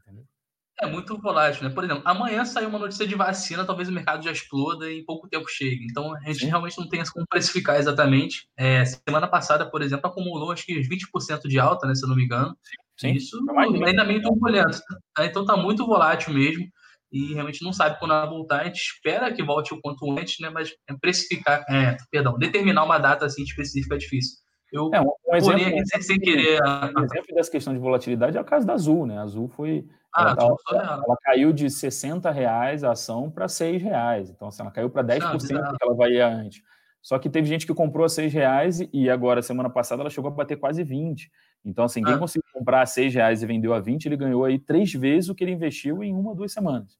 É 0.82 0.86
muito 0.86 1.16
volátil, 1.16 1.62
né? 1.62 1.72
Por 1.72 1.84
exemplo, 1.84 2.02
amanhã 2.04 2.44
saiu 2.44 2.68
uma 2.68 2.78
notícia 2.78 3.06
de 3.06 3.14
vacina, 3.14 3.64
talvez 3.64 3.88
o 3.88 3.92
mercado 3.92 4.24
já 4.24 4.32
exploda 4.32 4.90
e 4.90 4.98
em 4.98 5.04
pouco 5.04 5.28
tempo 5.28 5.48
chegue. 5.48 5.86
Então, 5.88 6.12
a 6.14 6.20
gente 6.26 6.40
Sim. 6.40 6.46
realmente 6.46 6.76
não 6.76 6.88
tem 6.88 7.02
como 7.12 7.24
precificar 7.28 7.76
exatamente. 7.76 8.48
É, 8.56 8.84
semana 8.84 9.28
passada, 9.28 9.70
por 9.70 9.80
exemplo, 9.80 10.08
acumulou 10.08 10.50
acho 10.50 10.66
que 10.66 10.74
20% 10.74 11.46
de 11.46 11.58
alta, 11.60 11.86
né? 11.86 11.94
Se 11.94 12.04
eu 12.04 12.08
não 12.08 12.16
me 12.16 12.24
engano. 12.24 12.56
Sim. 12.96 13.12
Isso 13.12 13.38
é 13.48 13.88
ainda 13.88 14.04
meio 14.04 14.20
turbulento. 14.20 14.80
Tá? 15.14 15.24
Então, 15.24 15.44
tá 15.44 15.56
muito 15.56 15.86
volátil 15.86 16.34
mesmo 16.34 16.66
e 17.12 17.34
realmente 17.34 17.62
não 17.62 17.72
sabe 17.72 17.98
quando 18.00 18.10
vai 18.12 18.28
voltar. 18.28 18.62
A 18.62 18.64
gente 18.64 18.80
espera 18.80 19.32
que 19.32 19.42
volte 19.42 19.72
o 19.72 19.80
quanto 19.80 20.10
antes, 20.10 20.40
né? 20.40 20.50
Mas 20.50 20.74
precificar, 21.00 21.64
é, 21.68 21.96
perdão, 22.10 22.36
determinar 22.36 22.82
uma 22.82 22.98
data 22.98 23.26
assim 23.26 23.44
específica 23.44 23.94
é 23.94 23.98
difícil. 23.98 24.38
Eu 24.72 24.90
é, 24.92 25.00
um, 25.00 25.12
um 25.28 25.36
exemplo, 25.36 25.66
aqui 25.66 25.86
sem, 25.86 26.02
sem 26.02 26.18
querer. 26.18 26.58
Um 26.64 27.04
exemplo 27.04 27.34
dessa 27.34 27.50
questão 27.50 27.74
de 27.74 27.78
volatilidade 27.78 28.38
é 28.38 28.40
o 28.40 28.44
caso 28.44 28.66
da 28.66 28.72
Azul, 28.72 29.06
né? 29.06 29.18
A 29.18 29.22
Azul 29.22 29.46
foi. 29.46 29.84
Ah, 30.14 30.36
ela, 30.38 30.56
ela, 30.70 31.02
ela, 31.06 31.16
caiu 31.22 31.52
de 31.52 31.70
60 31.70 32.30
reais 32.30 32.84
a 32.84 32.92
ação 32.92 33.30
para 33.30 33.48
6 33.48 33.82
reais. 33.82 34.30
Então, 34.30 34.48
assim, 34.48 34.62
ela 34.62 34.70
caiu 34.70 34.90
para 34.90 35.02
10% 35.02 35.22
ah, 35.24 35.70
do 35.70 35.78
que 35.78 35.84
ela 35.84 35.94
valia 35.94 36.28
antes. 36.28 36.62
Só 37.00 37.18
que 37.18 37.30
teve 37.30 37.48
gente 37.48 37.66
que 37.66 37.74
comprou 37.74 38.04
a 38.04 38.08
6 38.08 38.32
reais 38.32 38.80
e 38.92 39.10
agora, 39.10 39.42
semana 39.42 39.70
passada, 39.70 40.02
ela 40.02 40.10
chegou 40.10 40.30
a 40.30 40.34
bater 40.34 40.56
quase 40.56 40.84
20. 40.84 41.30
Então, 41.64 41.84
assim, 41.84 42.02
quem 42.02 42.14
ah. 42.14 42.18
conseguiu 42.18 42.48
comprar 42.52 42.82
a 42.82 42.86
6 42.86 43.14
reais 43.14 43.42
e 43.42 43.46
vendeu 43.46 43.72
a 43.72 43.80
20, 43.80 44.06
ele 44.06 44.16
ganhou 44.16 44.44
aí 44.44 44.58
três 44.58 44.92
vezes 44.92 45.30
o 45.30 45.34
que 45.34 45.42
ele 45.42 45.52
investiu 45.52 46.02
em 46.02 46.14
uma, 46.14 46.34
duas 46.34 46.52
semanas. 46.52 46.98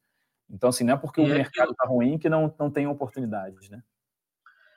Então, 0.50 0.70
assim, 0.70 0.84
não 0.84 0.94
é 0.94 0.96
porque 0.96 1.20
e 1.20 1.24
o 1.24 1.32
é 1.32 1.34
mercado 1.34 1.70
está 1.70 1.86
ruim 1.86 2.18
que 2.18 2.28
não, 2.28 2.52
não 2.58 2.70
tem 2.70 2.86
oportunidades, 2.86 3.68
né? 3.70 3.82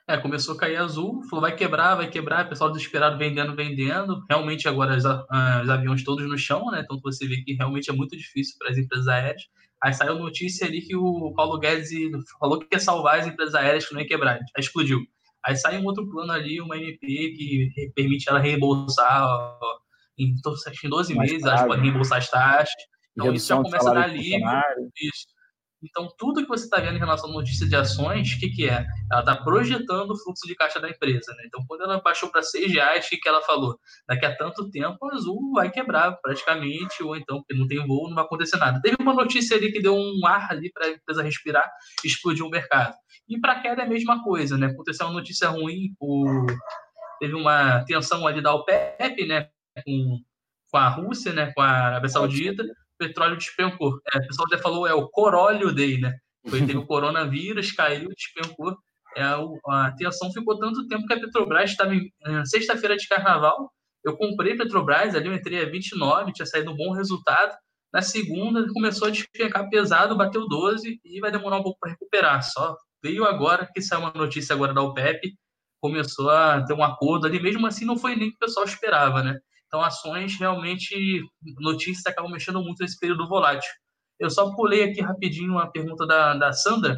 É, 0.08 0.16
começou 0.16 0.54
a 0.54 0.58
cair 0.58 0.76
azul, 0.76 1.20
falou 1.28 1.40
vai 1.40 1.56
quebrar, 1.56 1.96
vai 1.96 2.08
quebrar, 2.08 2.48
pessoal 2.48 2.70
desesperado 2.70 3.18
vendendo, 3.18 3.56
vendendo. 3.56 4.24
Realmente 4.30 4.68
agora 4.68 4.96
os, 4.96 5.04
uh, 5.04 5.24
os 5.64 5.68
aviões 5.68 6.04
todos 6.04 6.28
no 6.28 6.38
chão, 6.38 6.70
né? 6.70 6.82
Então 6.84 7.00
você 7.02 7.26
vê 7.26 7.38
que 7.38 7.54
realmente 7.54 7.90
é 7.90 7.92
muito 7.92 8.16
difícil 8.16 8.54
para 8.56 8.70
as 8.70 8.78
empresas 8.78 9.08
aéreas. 9.08 9.42
Aí 9.82 9.92
saiu 9.92 10.16
notícia 10.16 10.64
ali 10.64 10.80
que 10.80 10.94
o 10.94 11.32
Paulo 11.34 11.58
Guedes 11.58 11.90
falou 12.38 12.60
que 12.60 12.68
ia 12.72 12.78
salvar 12.78 13.18
as 13.18 13.26
empresas 13.26 13.56
aéreas 13.56 13.86
que 13.86 13.94
não 13.94 14.00
ia 14.00 14.06
quebrar. 14.06 14.34
Aí 14.34 14.40
explodiu. 14.58 15.00
Aí 15.44 15.56
sai 15.56 15.76
um 15.76 15.84
outro 15.84 16.08
plano 16.08 16.30
ali, 16.30 16.60
uma 16.60 16.76
MP 16.76 17.06
que 17.06 17.92
permite 17.94 18.28
ela 18.28 18.38
reembolsar 18.38 19.24
ó, 19.24 19.58
em, 20.16 20.34
em 20.34 20.88
12 20.88 21.18
meses, 21.18 21.44
acho 21.44 21.68
que 21.68 21.80
reembolsar 21.80 22.18
as 22.18 22.30
taxas. 22.30 22.74
Então 23.12 23.32
isso 23.32 23.48
já 23.48 23.56
começa 23.56 23.90
a 23.90 23.94
dar 23.94 24.04
alívio. 24.04 24.38
Isso. 25.00 25.26
Então, 25.82 26.08
tudo 26.18 26.42
que 26.42 26.48
você 26.48 26.64
está 26.64 26.80
vendo 26.80 26.96
em 26.96 26.98
relação 26.98 27.30
à 27.30 27.32
notícia 27.32 27.66
de 27.66 27.76
ações, 27.76 28.32
o 28.32 28.38
que, 28.38 28.48
que 28.50 28.68
é? 28.68 28.86
Ela 29.10 29.20
está 29.20 29.36
projetando 29.36 30.10
o 30.10 30.18
fluxo 30.18 30.46
de 30.46 30.54
caixa 30.54 30.80
da 30.80 30.88
empresa. 30.88 31.32
Né? 31.36 31.44
Então, 31.46 31.64
quando 31.66 31.82
ela 31.82 32.00
baixou 32.00 32.30
para 32.30 32.42
seis 32.42 32.72
reais, 32.72 33.06
o 33.06 33.08
que, 33.10 33.18
que 33.18 33.28
ela 33.28 33.42
falou? 33.42 33.78
Daqui 34.08 34.26
a 34.26 34.36
tanto 34.36 34.70
tempo, 34.70 34.96
a 35.06 35.14
Azul 35.14 35.52
vai 35.52 35.70
quebrar 35.70 36.12
praticamente, 36.22 37.02
ou 37.02 37.16
então, 37.16 37.38
porque 37.38 37.54
não 37.54 37.68
tem 37.68 37.86
voo, 37.86 38.08
não 38.08 38.14
vai 38.14 38.24
acontecer 38.24 38.56
nada. 38.56 38.80
Teve 38.80 38.96
uma 39.00 39.14
notícia 39.14 39.56
ali 39.56 39.70
que 39.70 39.82
deu 39.82 39.94
um 39.94 40.26
ar 40.26 40.50
ali 40.50 40.72
para 40.72 40.86
a 40.86 40.90
empresa 40.90 41.22
respirar, 41.22 41.70
explodiu 42.04 42.46
o 42.46 42.50
mercado. 42.50 42.94
E 43.28 43.38
para 43.38 43.60
queda 43.60 43.82
é 43.82 43.84
a 43.84 43.88
mesma 43.88 44.22
coisa, 44.22 44.56
né? 44.56 44.66
Aconteceu 44.66 45.06
uma 45.06 45.14
notícia 45.14 45.48
ruim, 45.48 45.94
o 46.00 46.46
teve 47.18 47.34
uma 47.34 47.84
tensão 47.84 48.26
ali 48.26 48.42
da 48.42 48.54
OPEP, 48.54 49.26
né, 49.26 49.48
com, 49.84 50.20
com 50.70 50.76
a 50.76 50.88
Rússia, 50.88 51.32
né, 51.32 51.52
com 51.52 51.62
a 51.62 51.68
Arábia 51.68 52.08
Saudita, 52.08 52.62
petróleo 52.98 53.36
despencou. 53.36 54.00
É, 54.12 54.18
o 54.18 54.26
pessoal 54.26 54.46
até 54.46 54.58
falou, 54.58 54.86
é 54.86 54.94
o 54.94 55.08
Coróleo 55.08 55.74
Day, 55.74 55.98
né? 55.98 56.16
Foi, 56.48 56.60
teve 56.60 56.78
o 56.78 56.86
coronavírus, 56.86 57.72
caiu, 57.72 58.08
despencou. 58.08 58.76
É, 59.16 59.22
a 59.22 59.92
tensão 59.96 60.32
ficou 60.32 60.58
tanto 60.58 60.86
tempo 60.88 61.06
que 61.06 61.14
a 61.14 61.20
Petrobras 61.20 61.70
estava 61.70 61.94
em 61.94 62.10
sexta-feira 62.44 62.96
de 62.96 63.08
carnaval. 63.08 63.70
Eu 64.04 64.16
comprei 64.16 64.56
Petrobras, 64.56 65.14
ali 65.14 65.26
eu 65.26 65.34
entrei 65.34 65.62
a 65.62 65.68
29, 65.68 66.32
tinha 66.32 66.46
saído 66.46 66.70
um 66.70 66.76
bom 66.76 66.92
resultado. 66.92 67.56
Na 67.92 68.02
segunda, 68.02 68.66
começou 68.72 69.08
a 69.08 69.10
despencar 69.10 69.68
pesado, 69.70 70.16
bateu 70.16 70.46
12 70.46 71.00
e 71.04 71.20
vai 71.20 71.30
demorar 71.30 71.58
um 71.58 71.62
pouco 71.62 71.78
para 71.80 71.92
recuperar. 71.92 72.42
Só 72.42 72.76
veio 73.02 73.24
agora 73.24 73.68
que 73.72 73.80
saiu 73.80 74.00
uma 74.00 74.12
notícia 74.12 74.54
agora 74.54 74.74
da 74.74 74.82
OPEP, 74.82 75.34
começou 75.80 76.30
a 76.30 76.62
ter 76.64 76.74
um 76.74 76.82
acordo 76.82 77.26
ali, 77.26 77.40
mesmo 77.40 77.66
assim 77.66 77.84
não 77.84 77.96
foi 77.96 78.16
nem 78.16 78.28
o 78.28 78.30
que 78.30 78.36
o 78.36 78.40
pessoal 78.40 78.66
esperava, 78.66 79.22
né? 79.22 79.38
Então, 79.76 79.84
ações 79.84 80.38
realmente, 80.38 81.22
notícias 81.60 82.06
acabam 82.06 82.32
mexendo 82.32 82.62
muito 82.62 82.80
nesse 82.80 82.98
período 82.98 83.28
volátil. 83.28 83.70
Eu 84.18 84.30
só 84.30 84.50
pulei 84.54 84.84
aqui 84.84 85.02
rapidinho 85.02 85.52
uma 85.52 85.70
pergunta 85.70 86.06
da, 86.06 86.34
da 86.34 86.50
Sandra, 86.50 86.94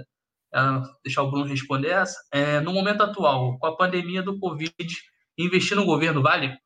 uh, 0.55 0.83
deixar 1.05 1.24
o 1.24 1.31
Bruno 1.31 1.47
responder 1.47 1.89
essa. 1.89 2.16
É, 2.33 2.61
no 2.61 2.72
momento 2.72 3.03
atual, 3.03 3.59
com 3.59 3.66
a 3.66 3.76
pandemia 3.76 4.22
do 4.22 4.39
Covid, 4.39 4.95
investir 5.37 5.76
no 5.76 5.85
governo 5.85 6.22
vale? 6.22 6.57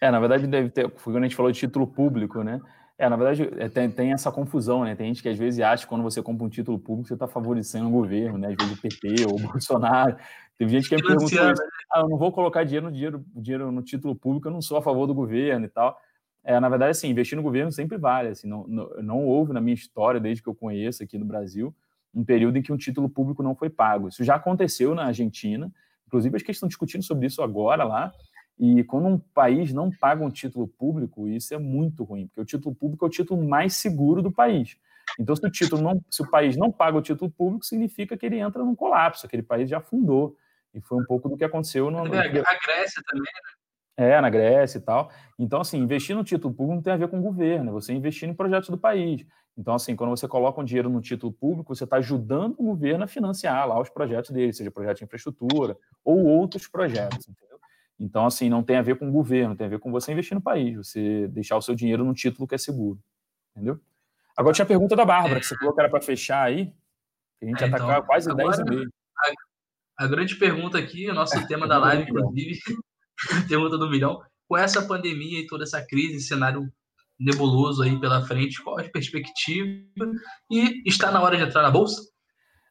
É, 0.00 0.08
na 0.08 0.20
verdade, 0.20 0.46
deve 0.46 0.70
ter, 0.70 0.88
quando 0.88 1.16
a 1.16 1.22
gente 1.22 1.34
falou 1.34 1.50
de 1.50 1.58
título 1.58 1.84
público, 1.88 2.44
né? 2.44 2.60
É, 2.96 3.08
na 3.08 3.16
verdade, 3.16 3.50
é, 3.58 3.68
tem, 3.68 3.90
tem, 3.90 4.12
essa 4.12 4.30
confusão, 4.30 4.84
né? 4.84 4.94
Tem 4.94 5.08
gente 5.08 5.20
que 5.20 5.28
às 5.28 5.36
vezes 5.36 5.58
acha 5.58 5.82
que 5.82 5.88
quando 5.88 6.02
você 6.02 6.22
compra 6.22 6.46
um 6.46 6.48
título 6.48 6.78
público, 6.78 7.08
você 7.08 7.14
está 7.14 7.26
favorecendo 7.26 7.88
o 7.88 7.90
governo, 7.90 8.38
né? 8.38 8.50
Às 8.50 8.54
vezes 8.54 8.78
o 8.78 8.80
PT 8.80 9.26
ou 9.26 9.34
o 9.34 9.42
Bolsonaro. 9.50 10.16
Tem 10.62 10.68
gente 10.68 10.88
que 10.88 10.94
me 10.94 11.02
perguntou 11.02 11.26
isso. 11.26 11.62
Ah, 11.92 12.02
eu 12.02 12.08
não 12.08 12.16
vou 12.16 12.30
colocar 12.30 12.62
dinheiro 12.62 12.86
no, 12.86 12.92
dinheiro, 12.92 13.24
dinheiro 13.34 13.72
no 13.72 13.82
título 13.82 14.14
público, 14.14 14.46
eu 14.46 14.52
não 14.52 14.62
sou 14.62 14.76
a 14.76 14.82
favor 14.82 15.08
do 15.08 15.14
governo 15.14 15.66
e 15.66 15.68
tal. 15.68 15.98
É, 16.44 16.60
na 16.60 16.68
verdade, 16.68 16.92
assim, 16.92 17.08
investir 17.08 17.34
no 17.34 17.42
governo 17.42 17.72
sempre 17.72 17.98
vale. 17.98 18.28
Assim, 18.28 18.46
não, 18.46 18.64
não, 18.68 18.88
não 19.02 19.26
houve 19.26 19.52
na 19.52 19.60
minha 19.60 19.74
história, 19.74 20.20
desde 20.20 20.40
que 20.40 20.48
eu 20.48 20.54
conheço 20.54 21.02
aqui 21.02 21.18
no 21.18 21.24
Brasil, 21.24 21.74
um 22.14 22.24
período 22.24 22.58
em 22.58 22.62
que 22.62 22.72
um 22.72 22.76
título 22.76 23.08
público 23.08 23.42
não 23.42 23.56
foi 23.56 23.70
pago. 23.70 24.06
Isso 24.06 24.22
já 24.22 24.36
aconteceu 24.36 24.94
na 24.94 25.06
Argentina. 25.06 25.68
Inclusive, 26.06 26.36
acho 26.36 26.44
que 26.44 26.52
eles 26.52 26.58
estão 26.58 26.68
discutindo 26.68 27.02
sobre 27.02 27.26
isso 27.26 27.42
agora 27.42 27.82
lá. 27.82 28.12
E 28.56 28.84
quando 28.84 29.08
um 29.08 29.18
país 29.18 29.72
não 29.72 29.90
paga 29.90 30.24
um 30.24 30.30
título 30.30 30.68
público, 30.68 31.26
isso 31.26 31.52
é 31.52 31.58
muito 31.58 32.04
ruim, 32.04 32.28
porque 32.28 32.40
o 32.40 32.44
título 32.44 32.72
público 32.72 33.04
é 33.04 33.08
o 33.08 33.10
título 33.10 33.44
mais 33.48 33.74
seguro 33.74 34.22
do 34.22 34.30
país. 34.30 34.76
Então, 35.18 35.34
se 35.34 35.44
o 35.44 35.50
título 35.50 35.82
não, 35.82 36.00
se 36.08 36.22
o 36.22 36.30
país 36.30 36.56
não 36.56 36.70
paga 36.70 36.96
o 36.96 37.02
título 37.02 37.28
público, 37.28 37.64
significa 37.64 38.16
que 38.16 38.24
ele 38.24 38.38
entra 38.38 38.62
num 38.62 38.76
colapso, 38.76 39.26
aquele 39.26 39.42
país 39.42 39.68
já 39.68 39.78
afundou. 39.78 40.36
E 40.74 40.80
foi 40.80 40.98
um 40.98 41.04
pouco 41.04 41.28
do 41.28 41.36
que 41.36 41.44
aconteceu 41.44 41.90
no. 41.90 41.98
A 41.98 42.06
Grécia 42.06 43.02
também, 43.06 43.22
né? 43.22 43.52
É, 43.96 44.20
na 44.20 44.30
Grécia 44.30 44.78
e 44.78 44.80
tal. 44.80 45.10
Então, 45.38 45.60
assim, 45.60 45.78
investir 45.78 46.16
no 46.16 46.24
título 46.24 46.54
público 46.54 46.76
não 46.76 46.82
tem 46.82 46.92
a 46.92 46.96
ver 46.96 47.08
com 47.08 47.18
o 47.18 47.22
governo, 47.22 47.70
é 47.70 47.72
você 47.72 47.92
investir 47.92 48.28
em 48.28 48.34
projetos 48.34 48.70
do 48.70 48.78
país. 48.78 49.24
Então, 49.56 49.74
assim, 49.74 49.94
quando 49.94 50.10
você 50.10 50.26
coloca 50.26 50.60
um 50.60 50.64
dinheiro 50.64 50.88
no 50.88 51.00
título 51.02 51.30
público, 51.30 51.74
você 51.74 51.84
está 51.84 51.96
ajudando 51.96 52.54
o 52.58 52.64
governo 52.64 53.04
a 53.04 53.06
financiar 53.06 53.68
lá 53.68 53.78
os 53.78 53.90
projetos 53.90 54.30
dele, 54.30 54.52
seja 54.52 54.70
projeto 54.70 54.98
de 54.98 55.04
infraestrutura 55.04 55.76
ou 56.02 56.24
outros 56.24 56.66
projetos, 56.66 57.28
entendeu? 57.28 57.60
Então, 58.00 58.24
assim, 58.24 58.48
não 58.48 58.62
tem 58.62 58.76
a 58.76 58.82
ver 58.82 58.96
com 58.96 59.08
o 59.08 59.12
governo, 59.12 59.54
tem 59.54 59.66
a 59.66 59.70
ver 59.70 59.78
com 59.78 59.92
você 59.92 60.10
investir 60.10 60.34
no 60.34 60.40
país, 60.40 60.76
você 60.76 61.28
deixar 61.28 61.56
o 61.56 61.62
seu 61.62 61.74
dinheiro 61.74 62.02
num 62.02 62.14
título 62.14 62.48
que 62.48 62.54
é 62.54 62.58
seguro, 62.58 62.98
entendeu? 63.54 63.78
Agora 64.34 64.54
tinha 64.54 64.64
a 64.64 64.68
pergunta 64.68 64.96
da 64.96 65.04
Bárbara, 65.04 65.38
que 65.38 65.46
você 65.46 65.56
falou 65.56 65.74
que 65.74 65.80
era 65.80 65.90
para 65.90 66.00
fechar 66.00 66.42
aí, 66.42 66.74
a 67.42 67.44
gente 67.44 67.60
já 67.60 67.66
está 67.66 67.76
então, 67.76 68.02
quase 68.04 68.34
10 68.34 68.58
e 68.58 68.64
meio. 68.64 68.90
A, 69.98 70.06
grande 70.06 70.36
pergunta 70.36 70.78
aqui, 70.78 71.08
o 71.08 71.14
nosso 71.14 71.34
tema 71.46 71.66
da 71.66 71.78
live, 71.78 72.10
inclusive, 72.10 72.60
pergunta 73.48 73.78
do 73.78 73.90
milhão. 73.90 74.20
Com 74.48 74.56
essa 74.56 74.82
pandemia 74.82 75.40
e 75.40 75.46
toda 75.46 75.64
essa 75.64 75.80
crise, 75.84 76.20
cenário 76.20 76.70
nebuloso 77.18 77.82
aí 77.82 77.98
pela 77.98 78.24
frente, 78.26 78.62
qual 78.62 78.78
a 78.78 78.84
perspectiva? 78.84 79.84
E 80.50 80.82
está 80.86 81.10
na 81.10 81.22
hora 81.22 81.36
de 81.36 81.44
entrar 81.44 81.62
na 81.62 81.70
bolsa? 81.70 82.02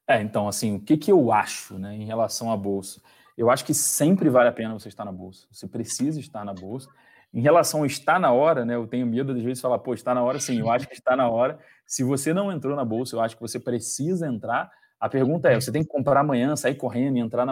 É, 0.07 0.21
então, 0.21 0.47
assim, 0.47 0.75
o 0.75 0.79
que, 0.79 0.97
que 0.97 1.11
eu 1.11 1.31
acho 1.31 1.77
né, 1.79 1.95
em 1.95 2.05
relação 2.05 2.51
à 2.51 2.57
bolsa? 2.57 3.01
Eu 3.37 3.49
acho 3.49 3.63
que 3.63 3.73
sempre 3.73 4.29
vale 4.29 4.49
a 4.49 4.51
pena 4.51 4.73
você 4.73 4.89
estar 4.89 5.05
na 5.05 5.11
bolsa. 5.11 5.47
Você 5.51 5.67
precisa 5.67 6.19
estar 6.19 6.43
na 6.43 6.53
bolsa. 6.53 6.89
Em 7.33 7.41
relação 7.41 7.83
a 7.83 7.87
estar 7.87 8.19
na 8.19 8.31
hora, 8.31 8.65
né? 8.65 8.75
Eu 8.75 8.85
tenho 8.85 9.07
medo 9.07 9.33
de 9.33 9.41
vezes 9.41 9.61
falar, 9.61 9.79
pô, 9.79 9.93
está 9.93 10.13
na 10.13 10.21
hora, 10.21 10.37
sim, 10.37 10.59
eu 10.59 10.69
acho 10.69 10.85
que 10.85 10.93
está 10.93 11.15
na 11.15 11.29
hora. 11.29 11.57
Se 11.87 12.03
você 12.03 12.33
não 12.33 12.51
entrou 12.51 12.75
na 12.75 12.83
bolsa, 12.83 13.15
eu 13.15 13.21
acho 13.21 13.35
que 13.35 13.41
você 13.41 13.57
precisa 13.57 14.27
entrar. 14.27 14.69
A 15.01 15.09
pergunta 15.09 15.49
é: 15.49 15.59
você 15.59 15.71
tem 15.71 15.81
que 15.81 15.89
comprar 15.89 16.19
amanhã, 16.19 16.55
sair 16.55 16.75
correndo 16.75 17.17
e 17.17 17.19
entrar 17.19 17.47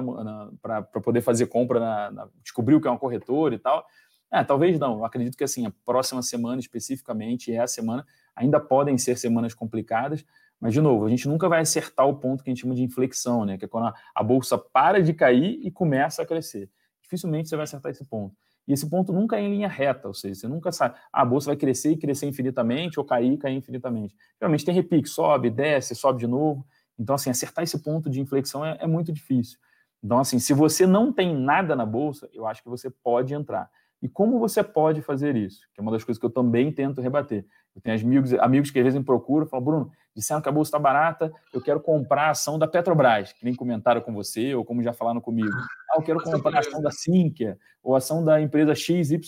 para 0.62 0.84
poder 0.84 1.22
fazer 1.22 1.48
compra, 1.48 1.80
na, 1.80 2.12
na, 2.12 2.30
descobrir 2.44 2.76
o 2.76 2.82
que 2.82 2.88
é 2.88 2.92
uma 2.92 3.00
corretora 3.00 3.56
e 3.56 3.60
tal? 3.60 3.84
É, 4.32 4.44
talvez 4.44 4.78
não. 4.78 5.00
Eu 5.00 5.06
acredito 5.06 5.36
que 5.36 5.44
assim, 5.44 5.66
a 5.66 5.74
próxima 5.84 6.22
semana 6.22 6.60
especificamente, 6.60 7.52
é 7.52 7.60
a 7.60 7.68
semana, 7.68 8.06
ainda 8.36 8.60
podem 8.60 8.96
ser 9.00 9.18
semanas 9.18 9.56
complicadas, 9.56 10.24
mas, 10.60 10.74
de 10.74 10.82
novo, 10.82 11.06
a 11.06 11.10
gente 11.10 11.28
nunca 11.28 11.50
vai 11.50 11.62
acertar 11.62 12.08
o 12.08 12.16
ponto 12.16 12.44
que 12.44 12.50
a 12.50 12.54
gente 12.54 12.62
chama 12.62 12.76
de 12.76 12.84
inflexão, 12.84 13.46
né? 13.46 13.58
Que 13.58 13.66
é 13.66 13.68
quando 13.68 13.88
a, 13.88 13.94
a 14.14 14.22
bolsa 14.22 14.56
para 14.56 15.02
de 15.02 15.14
cair 15.14 15.60
e 15.64 15.72
começa 15.72 16.22
a 16.22 16.26
crescer. 16.26 16.70
Dificilmente 17.02 17.50
você 17.50 17.56
vai 17.56 17.64
acertar 17.64 17.92
esse 17.92 18.06
ponto. 18.06 18.36
E 18.68 18.74
esse 18.74 18.88
ponto 18.88 19.12
nunca 19.12 19.38
é 19.38 19.42
em 19.42 19.50
linha 19.50 19.68
reta, 19.68 20.08
ou 20.08 20.14
seja, 20.14 20.36
você 20.36 20.48
nunca 20.48 20.72
sabe, 20.72 20.94
ah, 21.12 21.24
a 21.24 21.26
bolsa 21.26 21.48
vai 21.48 21.56
crescer 21.56 21.94
e 21.94 21.98
crescer 21.98 22.28
infinitamente, 22.28 23.00
ou 23.00 23.06
cair 23.06 23.34
e 23.34 23.38
cair 23.38 23.56
infinitamente. 23.56 24.16
Geralmente 24.40 24.64
tem 24.64 24.76
repique, 24.76 25.10
sobe, 25.10 25.50
desce, 25.50 25.96
sobe 25.96 26.20
de 26.20 26.28
novo. 26.28 26.64
Então, 27.00 27.16
assim, 27.16 27.30
acertar 27.30 27.64
esse 27.64 27.80
ponto 27.80 28.10
de 28.10 28.20
inflexão 28.20 28.66
é, 28.66 28.78
é 28.82 28.88
muito 28.88 29.14
difícil. 29.14 29.58
Então, 30.04 30.20
assim, 30.20 30.38
se 30.38 30.54
você 30.54 30.86
não 30.86 31.14
tem 31.14 31.34
nada 31.34 31.76
na 31.76 31.86
bolsa, 31.86 32.30
eu 32.34 32.46
acho 32.46 32.62
que 32.62 32.70
você 32.70 32.90
pode 32.90 33.34
entrar. 33.34 33.70
E 34.02 34.08
como 34.08 34.40
você 34.40 34.64
pode 34.64 35.02
fazer 35.02 35.36
isso? 35.36 35.62
Que 35.74 35.80
é 35.80 35.82
uma 35.82 35.92
das 35.92 36.04
coisas 36.04 36.20
que 36.20 36.26
eu 36.26 36.30
também 36.30 36.72
tento 36.72 37.02
rebater. 37.02 37.46
Eu 37.76 37.82
tenho 37.82 38.00
amigos, 38.00 38.34
amigos 38.34 38.72
que 38.72 38.80
às 38.80 38.84
vezes 38.84 39.00
me 39.00 39.06
procuram 39.06 39.46
e 39.46 39.50
falam, 39.50 39.66
Bruno, 39.66 39.92
disseram 40.16 40.42
que 40.42 40.50
a 40.50 40.52
bolsa 40.52 40.70
está 40.70 40.80
barata, 40.80 41.32
eu 41.54 41.62
quero 41.62 41.80
comprar 41.80 42.28
a 42.28 42.30
ação 42.32 42.58
da 42.58 42.68
Petrobras, 42.68 43.34
que 43.34 43.44
nem 43.44 43.54
comentaram 43.54 44.02
com 44.02 44.14
você, 44.14 44.54
ou 44.56 44.66
como 44.66 44.82
já 44.82 44.94
falaram 44.94 45.22
comigo. 45.22 45.50
Ah, 45.92 45.98
eu 45.98 46.02
quero 46.02 46.22
comprar 46.22 46.58
a 46.58 46.60
ação 46.60 46.82
da 46.82 46.92
Sinqia, 46.92 47.58
ou 47.84 47.96
a 47.96 48.00
ação 48.00 48.24
da 48.24 48.42
empresa 48.42 48.74
XYZ. 48.74 49.20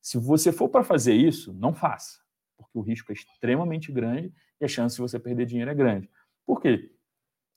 Se 0.00 0.18
você 0.18 0.52
for 0.52 0.68
para 0.68 0.82
fazer 0.82 1.14
isso, 1.14 1.52
não 1.52 1.74
faça, 1.74 2.20
porque 2.56 2.78
o 2.78 2.82
risco 2.82 3.12
é 3.12 3.14
extremamente 3.14 3.92
grande 3.92 4.32
e 4.60 4.64
a 4.64 4.68
chance 4.68 4.96
de 4.96 5.02
você 5.02 5.18
perder 5.18 5.46
dinheiro 5.46 5.70
é 5.70 5.74
grande. 5.74 6.08
Por 6.50 6.60
quê? 6.60 6.90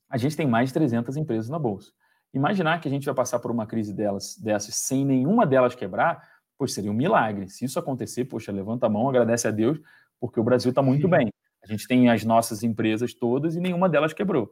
A 0.07 0.19
gente 0.19 0.37
tem 0.37 0.45
mais 0.45 0.69
de 0.69 0.75
300 0.75 1.17
empresas 1.17 1.49
na 1.49 1.57
bolsa. 1.57 1.91
Imaginar 2.31 2.79
que 2.79 2.87
a 2.87 2.91
gente 2.91 3.07
vai 3.07 3.15
passar 3.15 3.39
por 3.39 3.49
uma 3.49 3.65
crise 3.65 3.91
delas, 3.91 4.37
dessas 4.37 4.75
sem 4.75 5.03
nenhuma 5.03 5.47
delas 5.47 5.73
quebrar, 5.73 6.21
pois 6.59 6.75
seria 6.75 6.91
um 6.91 6.93
milagre. 6.93 7.49
Se 7.49 7.65
isso 7.65 7.79
acontecer, 7.79 8.25
poxa, 8.25 8.51
levanta 8.51 8.85
a 8.85 8.89
mão, 8.89 9.09
agradece 9.09 9.47
a 9.47 9.51
Deus, 9.51 9.79
porque 10.19 10.39
o 10.39 10.43
Brasil 10.43 10.69
está 10.69 10.83
muito 10.83 11.07
bem. 11.09 11.33
A 11.63 11.65
gente 11.65 11.87
tem 11.87 12.07
as 12.11 12.23
nossas 12.23 12.61
empresas 12.61 13.15
todas 13.15 13.55
e 13.55 13.59
nenhuma 13.59 13.89
delas 13.89 14.13
quebrou. 14.13 14.51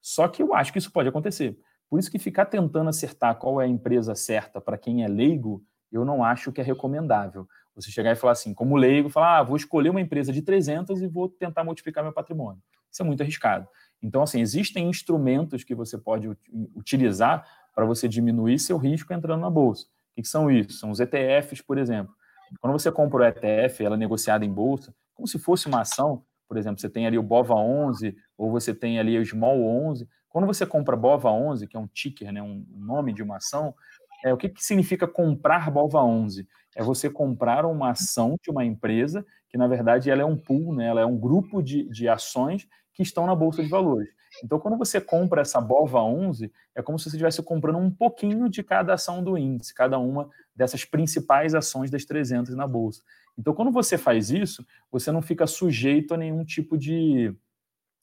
Só 0.00 0.28
que 0.28 0.42
eu 0.42 0.54
acho 0.54 0.72
que 0.72 0.78
isso 0.78 0.90
pode 0.90 1.10
acontecer. 1.10 1.54
Por 1.90 2.00
isso 2.00 2.10
que 2.10 2.18
ficar 2.18 2.46
tentando 2.46 2.88
acertar 2.88 3.36
qual 3.36 3.60
é 3.60 3.66
a 3.66 3.68
empresa 3.68 4.14
certa 4.14 4.62
para 4.62 4.78
quem 4.78 5.04
é 5.04 5.08
leigo, 5.08 5.62
eu 5.92 6.06
não 6.06 6.24
acho 6.24 6.50
que 6.50 6.62
é 6.62 6.64
recomendável. 6.64 7.46
Você 7.74 7.90
chegar 7.90 8.12
e 8.12 8.16
falar 8.16 8.32
assim, 8.32 8.54
como 8.54 8.76
leigo, 8.76 9.10
falar, 9.10 9.40
ah, 9.40 9.42
vou 9.42 9.56
escolher 9.58 9.90
uma 9.90 10.00
empresa 10.00 10.32
de 10.32 10.40
300 10.40 11.02
e 11.02 11.06
vou 11.06 11.28
tentar 11.28 11.64
multiplicar 11.64 12.02
meu 12.02 12.14
patrimônio. 12.14 12.62
Isso 12.94 13.02
é 13.02 13.04
muito 13.04 13.22
arriscado. 13.22 13.66
Então, 14.00 14.22
assim, 14.22 14.40
existem 14.40 14.88
instrumentos 14.88 15.64
que 15.64 15.74
você 15.74 15.98
pode 15.98 16.28
utilizar 16.76 17.44
para 17.74 17.84
você 17.84 18.06
diminuir 18.06 18.60
seu 18.60 18.78
risco 18.78 19.12
entrando 19.12 19.40
na 19.40 19.50
bolsa. 19.50 19.86
O 20.16 20.22
que 20.22 20.28
são 20.28 20.48
isso? 20.48 20.78
São 20.78 20.92
os 20.92 21.00
ETFs, 21.00 21.60
por 21.60 21.76
exemplo. 21.76 22.14
Quando 22.60 22.72
você 22.72 22.92
compra 22.92 23.18
o 23.18 23.24
ETF, 23.24 23.84
ela 23.84 23.96
é 23.96 23.98
negociada 23.98 24.44
em 24.44 24.52
bolsa, 24.52 24.94
como 25.12 25.26
se 25.26 25.40
fosse 25.40 25.66
uma 25.66 25.80
ação, 25.80 26.22
por 26.46 26.56
exemplo, 26.56 26.80
você 26.80 26.88
tem 26.88 27.04
ali 27.04 27.18
o 27.18 27.22
BOVA 27.22 27.54
11 27.54 28.16
ou 28.38 28.50
você 28.50 28.72
tem 28.72 29.00
ali 29.00 29.18
o 29.18 29.26
Small 29.26 29.60
11. 29.60 30.08
Quando 30.28 30.46
você 30.46 30.64
compra 30.64 30.94
BOVA 30.94 31.30
11, 31.30 31.66
que 31.66 31.76
é 31.76 31.80
um 31.80 31.88
ticker, 31.88 32.30
né, 32.30 32.40
um 32.40 32.64
nome 32.76 33.12
de 33.12 33.24
uma 33.24 33.38
ação, 33.38 33.74
é, 34.24 34.32
o 34.32 34.36
que, 34.36 34.48
que 34.48 34.64
significa 34.64 35.08
comprar 35.08 35.68
BOVA 35.70 36.02
11? 36.04 36.46
É 36.76 36.82
você 36.82 37.10
comprar 37.10 37.66
uma 37.66 37.90
ação 37.90 38.36
de 38.40 38.50
uma 38.50 38.64
empresa 38.64 39.24
que, 39.48 39.56
na 39.56 39.66
verdade, 39.66 40.10
ela 40.10 40.22
é 40.22 40.24
um 40.24 40.36
pool, 40.36 40.74
né, 40.74 40.86
ela 40.86 41.00
é 41.00 41.06
um 41.06 41.16
grupo 41.16 41.62
de, 41.62 41.88
de 41.88 42.08
ações 42.08 42.68
que 42.94 43.02
estão 43.02 43.26
na 43.26 43.34
Bolsa 43.34 43.62
de 43.62 43.68
Valores. 43.68 44.08
Então, 44.42 44.58
quando 44.58 44.76
você 44.76 45.00
compra 45.00 45.42
essa 45.42 45.60
BOVA 45.60 46.00
11, 46.02 46.50
é 46.74 46.82
como 46.82 46.98
se 46.98 47.04
você 47.04 47.16
estivesse 47.16 47.42
comprando 47.42 47.78
um 47.78 47.90
pouquinho 47.90 48.48
de 48.48 48.62
cada 48.62 48.94
ação 48.94 49.22
do 49.22 49.36
índice, 49.36 49.74
cada 49.74 49.98
uma 49.98 50.28
dessas 50.54 50.84
principais 50.84 51.54
ações 51.54 51.90
das 51.90 52.04
300 52.04 52.54
na 52.54 52.66
Bolsa. 52.66 53.02
Então, 53.38 53.52
quando 53.52 53.70
você 53.70 53.98
faz 53.98 54.30
isso, 54.30 54.64
você 54.90 55.12
não 55.12 55.20
fica 55.20 55.46
sujeito 55.46 56.14
a 56.14 56.16
nenhum 56.16 56.44
tipo 56.44 56.78
de, 56.78 57.34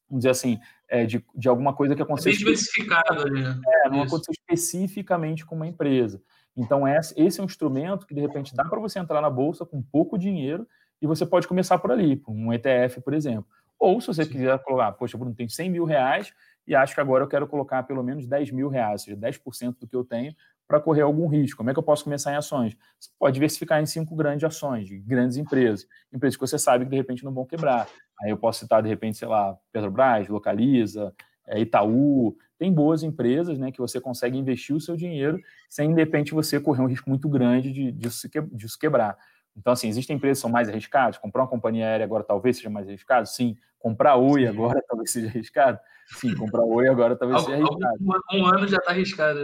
vamos 0.09 0.23
dizer 0.23 0.29
assim, 0.29 0.59
é, 0.87 1.05
de, 1.05 1.25
de 1.35 1.49
alguma 1.49 1.73
coisa 1.73 1.95
que 1.95 2.01
aconteceu... 2.01 2.31
É 2.31 2.35
bem 2.35 2.39
diversificado 2.39 3.21
ali, 3.21 3.41
né? 3.41 3.59
É, 3.85 3.89
não 3.89 4.01
aconteceu 4.01 4.33
especificamente 4.33 5.45
com 5.45 5.55
uma 5.55 5.67
empresa. 5.67 6.21
Então, 6.55 6.83
esse 6.87 7.39
é 7.39 7.41
um 7.41 7.45
instrumento 7.45 8.05
que, 8.05 8.13
de 8.13 8.19
repente, 8.19 8.53
dá 8.53 8.65
para 8.65 8.79
você 8.79 8.99
entrar 8.99 9.21
na 9.21 9.29
Bolsa 9.29 9.65
com 9.65 9.81
pouco 9.81 10.17
dinheiro 10.17 10.67
e 11.01 11.07
você 11.07 11.25
pode 11.25 11.47
começar 11.47 11.77
por 11.79 11.91
ali, 11.91 12.15
por 12.15 12.31
um 12.31 12.53
ETF, 12.53 13.01
por 13.01 13.13
exemplo. 13.13 13.45
Ou 13.81 13.99
se 13.99 14.05
você 14.05 14.23
Sim. 14.25 14.31
quiser 14.33 14.59
colocar, 14.59 14.91
poxa, 14.91 15.17
Bruno, 15.17 15.33
tem 15.33 15.49
100 15.49 15.71
mil 15.71 15.85
reais 15.85 16.31
e 16.67 16.75
acho 16.75 16.93
que 16.93 17.01
agora 17.01 17.23
eu 17.23 17.27
quero 17.27 17.47
colocar 17.47 17.81
pelo 17.81 18.03
menos 18.03 18.27
10 18.27 18.51
mil 18.51 18.69
reais, 18.69 19.01
ou 19.01 19.05
seja, 19.05 19.17
10% 19.17 19.79
do 19.79 19.87
que 19.87 19.95
eu 19.95 20.03
tenho 20.03 20.35
para 20.67 20.79
correr 20.79 21.01
algum 21.01 21.27
risco. 21.27 21.57
Como 21.57 21.71
é 21.71 21.73
que 21.73 21.79
eu 21.79 21.83
posso 21.83 22.03
começar 22.03 22.31
em 22.31 22.35
ações? 22.35 22.77
Você 22.99 23.09
pode 23.17 23.33
diversificar 23.33 23.81
em 23.81 23.87
cinco 23.87 24.15
grandes 24.15 24.43
ações, 24.43 24.87
de 24.87 24.99
grandes 24.99 25.35
empresas, 25.35 25.87
empresas 26.13 26.37
que 26.37 26.41
você 26.41 26.59
sabe 26.59 26.85
que 26.85 26.91
de 26.91 26.95
repente 26.95 27.25
não 27.25 27.33
vão 27.33 27.43
quebrar. 27.43 27.87
Aí 28.21 28.29
eu 28.29 28.37
posso 28.37 28.59
citar, 28.59 28.83
de 28.83 28.87
repente, 28.87 29.17
sei 29.17 29.27
lá, 29.27 29.57
Petrobras, 29.71 30.27
Localiza, 30.27 31.11
é, 31.47 31.59
Itaú, 31.59 32.37
tem 32.59 32.71
boas 32.71 33.01
empresas 33.01 33.57
né, 33.57 33.71
que 33.71 33.79
você 33.79 33.99
consegue 33.99 34.37
investir 34.37 34.75
o 34.75 34.79
seu 34.79 34.95
dinheiro 34.95 35.39
sem, 35.67 35.89
de 35.91 35.99
repente, 35.99 36.35
você 36.35 36.59
correr 36.59 36.83
um 36.83 36.87
risco 36.87 37.09
muito 37.09 37.27
grande 37.27 37.73
de, 37.73 37.91
disso, 37.91 38.29
disso 38.53 38.77
quebrar. 38.77 39.17
Então, 39.55 39.73
assim, 39.73 39.87
existem 39.87 40.15
empresas 40.15 40.39
que 40.39 40.41
são 40.41 40.49
mais 40.49 40.69
arriscadas. 40.69 41.17
Comprar 41.17 41.43
uma 41.43 41.47
companhia 41.47 41.85
aérea 41.85 42.05
agora 42.05 42.23
talvez 42.23 42.57
seja 42.57 42.69
mais 42.69 42.87
arriscado? 42.87 43.27
Sim. 43.27 43.55
Comprar 43.79 44.15
Oi 44.15 44.47
agora 44.47 44.81
talvez 44.87 45.11
seja 45.11 45.27
arriscado? 45.27 45.79
Sim. 46.07 46.35
Comprar 46.35 46.63
Oi 46.63 46.87
agora 46.87 47.15
talvez 47.15 47.41
seja 47.41 47.57
arriscado. 47.57 47.97
Um, 48.33 48.45
ano 48.45 48.67
já 48.67 48.77
está 48.77 48.91
arriscado. 48.91 49.39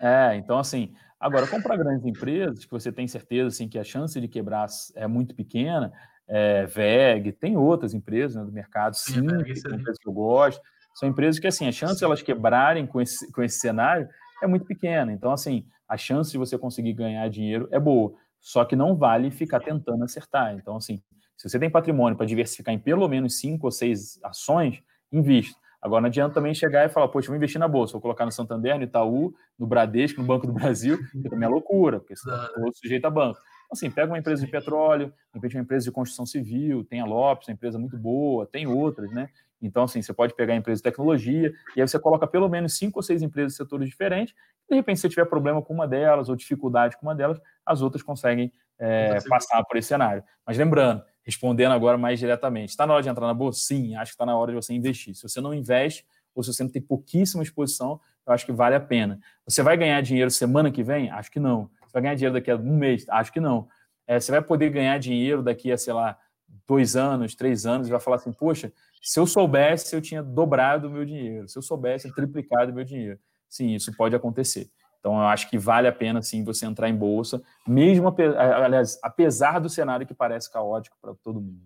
É, 0.00 0.36
então, 0.36 0.58
assim, 0.58 0.92
agora, 1.18 1.46
comprar 1.46 1.76
grandes 1.76 2.04
empresas, 2.04 2.64
que 2.64 2.70
você 2.70 2.92
tem 2.92 3.06
certeza 3.08 3.48
assim, 3.48 3.68
que 3.68 3.78
a 3.78 3.84
chance 3.84 4.20
de 4.20 4.28
quebrar 4.28 4.66
é 4.94 5.06
muito 5.06 5.34
pequena, 5.34 5.92
é, 6.28 6.66
VEG, 6.66 7.32
tem 7.32 7.56
outras 7.56 7.94
empresas 7.94 8.36
né, 8.36 8.44
do 8.44 8.52
mercado, 8.52 8.94
sim, 8.94 9.20
é 9.20 9.40
empresas 9.40 9.98
que 9.98 10.08
eu 10.08 10.12
gosto, 10.12 10.60
são 10.94 11.08
empresas 11.08 11.40
que, 11.40 11.46
assim, 11.46 11.66
a 11.66 11.72
chance 11.72 11.98
de 11.98 12.04
elas 12.04 12.22
quebrarem 12.22 12.86
com 12.86 13.00
esse, 13.00 13.30
com 13.32 13.42
esse 13.42 13.58
cenário 13.58 14.08
é 14.42 14.46
muito 14.46 14.64
pequena. 14.64 15.12
Então, 15.12 15.32
assim, 15.32 15.66
a 15.88 15.96
chance 15.96 16.30
de 16.30 16.38
você 16.38 16.56
conseguir 16.56 16.92
ganhar 16.92 17.28
dinheiro 17.28 17.68
é 17.70 17.80
boa. 17.80 18.14
Só 18.44 18.62
que 18.62 18.76
não 18.76 18.94
vale 18.94 19.30
ficar 19.30 19.58
tentando 19.58 20.04
acertar. 20.04 20.54
Então, 20.54 20.76
assim, 20.76 21.02
se 21.34 21.48
você 21.48 21.58
tem 21.58 21.70
patrimônio 21.70 22.14
para 22.14 22.26
diversificar 22.26 22.74
em 22.74 22.78
pelo 22.78 23.08
menos 23.08 23.38
cinco 23.38 23.68
ou 23.68 23.70
seis 23.70 24.20
ações, 24.22 24.82
invista. 25.10 25.58
Agora, 25.80 26.02
não 26.02 26.08
adianta 26.08 26.34
também 26.34 26.52
chegar 26.52 26.84
e 26.84 26.90
falar, 26.90 27.08
poxa, 27.08 27.28
vou 27.28 27.36
investir 27.36 27.58
na 27.58 27.66
Bolsa, 27.66 27.94
vou 27.94 28.02
colocar 28.02 28.26
no 28.26 28.32
Santander, 28.32 28.76
no 28.76 28.84
Itaú, 28.84 29.34
no 29.58 29.66
Bradesco, 29.66 30.20
no 30.20 30.26
Banco 30.26 30.46
do 30.46 30.52
Brasil, 30.52 30.98
que 31.22 31.28
também 31.30 31.46
é 31.46 31.50
loucura, 31.50 32.00
porque 32.00 32.14
você 32.14 32.28
está 32.28 32.50
sujeito 32.74 33.06
a 33.06 33.10
banco. 33.10 33.38
Então, 33.38 33.72
assim, 33.72 33.90
pega 33.90 34.12
uma 34.12 34.18
empresa 34.18 34.44
de 34.44 34.50
petróleo, 34.50 35.06
de 35.06 35.34
repente 35.34 35.56
uma 35.56 35.62
empresa 35.62 35.86
de 35.86 35.90
construção 35.90 36.26
civil, 36.26 36.84
tem 36.84 37.00
a 37.00 37.06
Lopes, 37.06 37.48
uma 37.48 37.54
empresa 37.54 37.78
muito 37.78 37.96
boa, 37.96 38.46
tem 38.46 38.66
outras, 38.66 39.10
né? 39.10 39.30
Então, 39.60 39.84
assim, 39.84 40.02
você 40.02 40.12
pode 40.12 40.34
pegar 40.34 40.52
a 40.52 40.56
empresa 40.56 40.80
de 40.80 40.82
tecnologia 40.82 41.50
e 41.74 41.80
aí 41.80 41.88
você 41.88 41.98
coloca 41.98 42.26
pelo 42.26 42.48
menos 42.50 42.76
cinco 42.76 42.98
ou 42.98 43.02
seis 43.02 43.22
empresas 43.22 43.52
de 43.52 43.56
setores 43.56 43.88
diferentes. 43.88 44.34
De 44.68 44.74
repente, 44.76 44.96
se 44.96 45.02
você 45.02 45.08
tiver 45.08 45.26
problema 45.26 45.60
com 45.60 45.74
uma 45.74 45.86
delas 45.86 46.28
ou 46.28 46.36
dificuldade 46.36 46.96
com 46.96 47.06
uma 47.06 47.14
delas, 47.14 47.40
as 47.64 47.82
outras 47.82 48.02
conseguem 48.02 48.52
é, 48.78 49.18
passar 49.28 49.62
por 49.64 49.76
esse 49.76 49.88
cenário. 49.88 50.22
Mas 50.46 50.56
lembrando, 50.56 51.02
respondendo 51.22 51.72
agora 51.72 51.98
mais 51.98 52.18
diretamente, 52.18 52.70
está 52.70 52.86
na 52.86 52.94
hora 52.94 53.02
de 53.02 53.08
entrar 53.08 53.26
na 53.26 53.34
bolsa? 53.34 53.60
Sim, 53.60 53.94
acho 53.96 54.12
que 54.12 54.14
está 54.14 54.26
na 54.26 54.36
hora 54.36 54.52
de 54.52 54.56
você 54.56 54.72
investir. 54.72 55.14
Se 55.14 55.22
você 55.22 55.40
não 55.40 55.54
investe 55.54 56.06
ou 56.34 56.42
se 56.42 56.52
você 56.52 56.62
não 56.62 56.70
tem 56.70 56.82
pouquíssima 56.82 57.42
exposição, 57.42 58.00
eu 58.26 58.32
acho 58.32 58.44
que 58.46 58.52
vale 58.52 58.74
a 58.74 58.80
pena. 58.80 59.20
Você 59.46 59.62
vai 59.62 59.76
ganhar 59.76 60.00
dinheiro 60.00 60.30
semana 60.30 60.70
que 60.70 60.82
vem? 60.82 61.10
Acho 61.10 61.30
que 61.30 61.38
não. 61.38 61.70
Você 61.86 61.92
vai 61.92 62.02
ganhar 62.02 62.14
dinheiro 62.14 62.34
daqui 62.34 62.50
a 62.50 62.56
um 62.56 62.76
mês? 62.76 63.06
Acho 63.08 63.32
que 63.32 63.40
não. 63.40 63.68
É, 64.06 64.18
você 64.18 64.32
vai 64.32 64.42
poder 64.42 64.70
ganhar 64.70 64.98
dinheiro 64.98 65.42
daqui 65.42 65.70
a, 65.70 65.78
sei 65.78 65.92
lá, 65.92 66.18
dois 66.66 66.96
anos, 66.96 67.34
três 67.34 67.66
anos, 67.66 67.86
e 67.86 67.90
vai 67.90 68.00
falar 68.00 68.16
assim, 68.16 68.32
poxa, 68.32 68.72
se 69.02 69.20
eu 69.20 69.26
soubesse, 69.26 69.94
eu 69.94 70.00
tinha 70.00 70.22
dobrado 70.22 70.88
o 70.88 70.90
meu 70.90 71.04
dinheiro. 71.04 71.48
Se 71.48 71.58
eu 71.58 71.62
soubesse, 71.62 72.08
eu 72.08 72.14
triplicado 72.14 72.72
o 72.72 72.74
meu 72.74 72.84
dinheiro. 72.84 73.18
Sim, 73.54 73.72
isso 73.72 73.96
pode 73.96 74.16
acontecer. 74.16 74.68
Então, 74.98 75.14
eu 75.14 75.28
acho 75.28 75.48
que 75.48 75.56
vale 75.56 75.86
a 75.86 75.92
pena, 75.92 76.20
sim, 76.20 76.42
você 76.42 76.66
entrar 76.66 76.88
em 76.88 76.96
bolsa, 76.96 77.40
mesmo, 77.68 78.12
aliás, 78.18 78.98
apesar 79.00 79.60
do 79.60 79.68
cenário 79.68 80.04
que 80.04 80.12
parece 80.12 80.50
caótico 80.50 80.96
para 81.00 81.14
todo 81.14 81.40
mundo. 81.40 81.62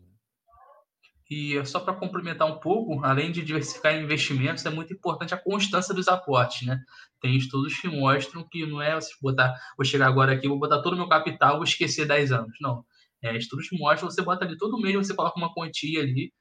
E 1.31 1.65
só 1.65 1.81
para 1.81 1.95
complementar 1.95 2.47
um 2.47 2.59
pouco, 2.59 3.03
além 3.03 3.33
de 3.33 3.43
diversificar 3.43 3.97
investimentos, 3.97 4.67
é 4.67 4.71
muito 4.71 4.93
importante 4.93 5.33
a 5.33 5.43
constância 5.43 5.95
dos 5.95 6.09
aportes, 6.09 6.67
né? 6.67 6.79
Tem 7.23 7.35
estudos 7.39 7.81
que 7.81 7.89
mostram 7.89 8.47
que 8.47 8.67
não 8.67 8.83
é 8.83 8.95
você 8.95 9.15
botar, 9.23 9.55
vou 9.75 9.85
chegar 9.85 10.09
agora 10.09 10.33
aqui, 10.33 10.47
vou 10.47 10.59
botar 10.59 10.83
todo 10.83 10.93
o 10.93 10.97
meu 10.97 11.09
capital, 11.09 11.55
vou 11.55 11.65
esquecer 11.65 12.07
10 12.07 12.33
anos. 12.33 12.53
Não. 12.61 12.85
É, 13.23 13.35
estudos 13.35 13.67
mostram, 13.73 14.11
você 14.11 14.21
bota 14.21 14.45
ali 14.45 14.59
todo 14.59 14.79
mês, 14.79 14.95
você 14.95 15.15
coloca 15.15 15.39
uma 15.39 15.55
quantia 15.55 16.03
ali, 16.03 16.35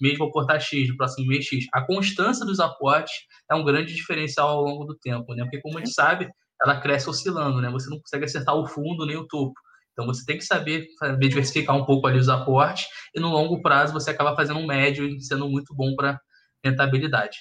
mesmo 0.00 0.18
vou 0.18 0.28
aportar 0.28 0.60
X, 0.60 0.88
no 0.88 0.96
próximo 0.96 1.26
mês 1.28 1.44
X. 1.44 1.66
A 1.72 1.84
constância 1.84 2.44
dos 2.44 2.60
aportes 2.60 3.14
é 3.50 3.54
um 3.54 3.64
grande 3.64 3.94
diferencial 3.94 4.48
ao 4.48 4.62
longo 4.62 4.84
do 4.84 4.98
tempo, 4.98 5.34
né? 5.34 5.44
Porque, 5.44 5.60
como 5.60 5.78
a 5.78 5.80
gente 5.80 5.94
sabe, 5.94 6.28
ela 6.62 6.80
cresce 6.80 7.08
oscilando, 7.08 7.60
né? 7.60 7.70
Você 7.70 7.90
não 7.90 7.98
consegue 8.00 8.24
acertar 8.24 8.54
o 8.54 8.66
fundo 8.66 9.06
nem 9.06 9.16
o 9.16 9.26
topo. 9.26 9.54
Então, 9.92 10.06
você 10.06 10.24
tem 10.24 10.38
que 10.38 10.44
saber, 10.44 10.86
saber 10.98 11.28
diversificar 11.28 11.76
um 11.76 11.84
pouco 11.84 12.06
ali 12.06 12.18
os 12.18 12.28
aportes 12.28 12.86
e, 13.14 13.20
no 13.20 13.28
longo 13.28 13.60
prazo, 13.60 13.92
você 13.92 14.10
acaba 14.10 14.34
fazendo 14.34 14.58
um 14.58 14.66
médio 14.66 15.06
e 15.06 15.20
sendo 15.20 15.48
muito 15.48 15.74
bom 15.74 15.94
para 15.94 16.18
rentabilidade. 16.64 17.38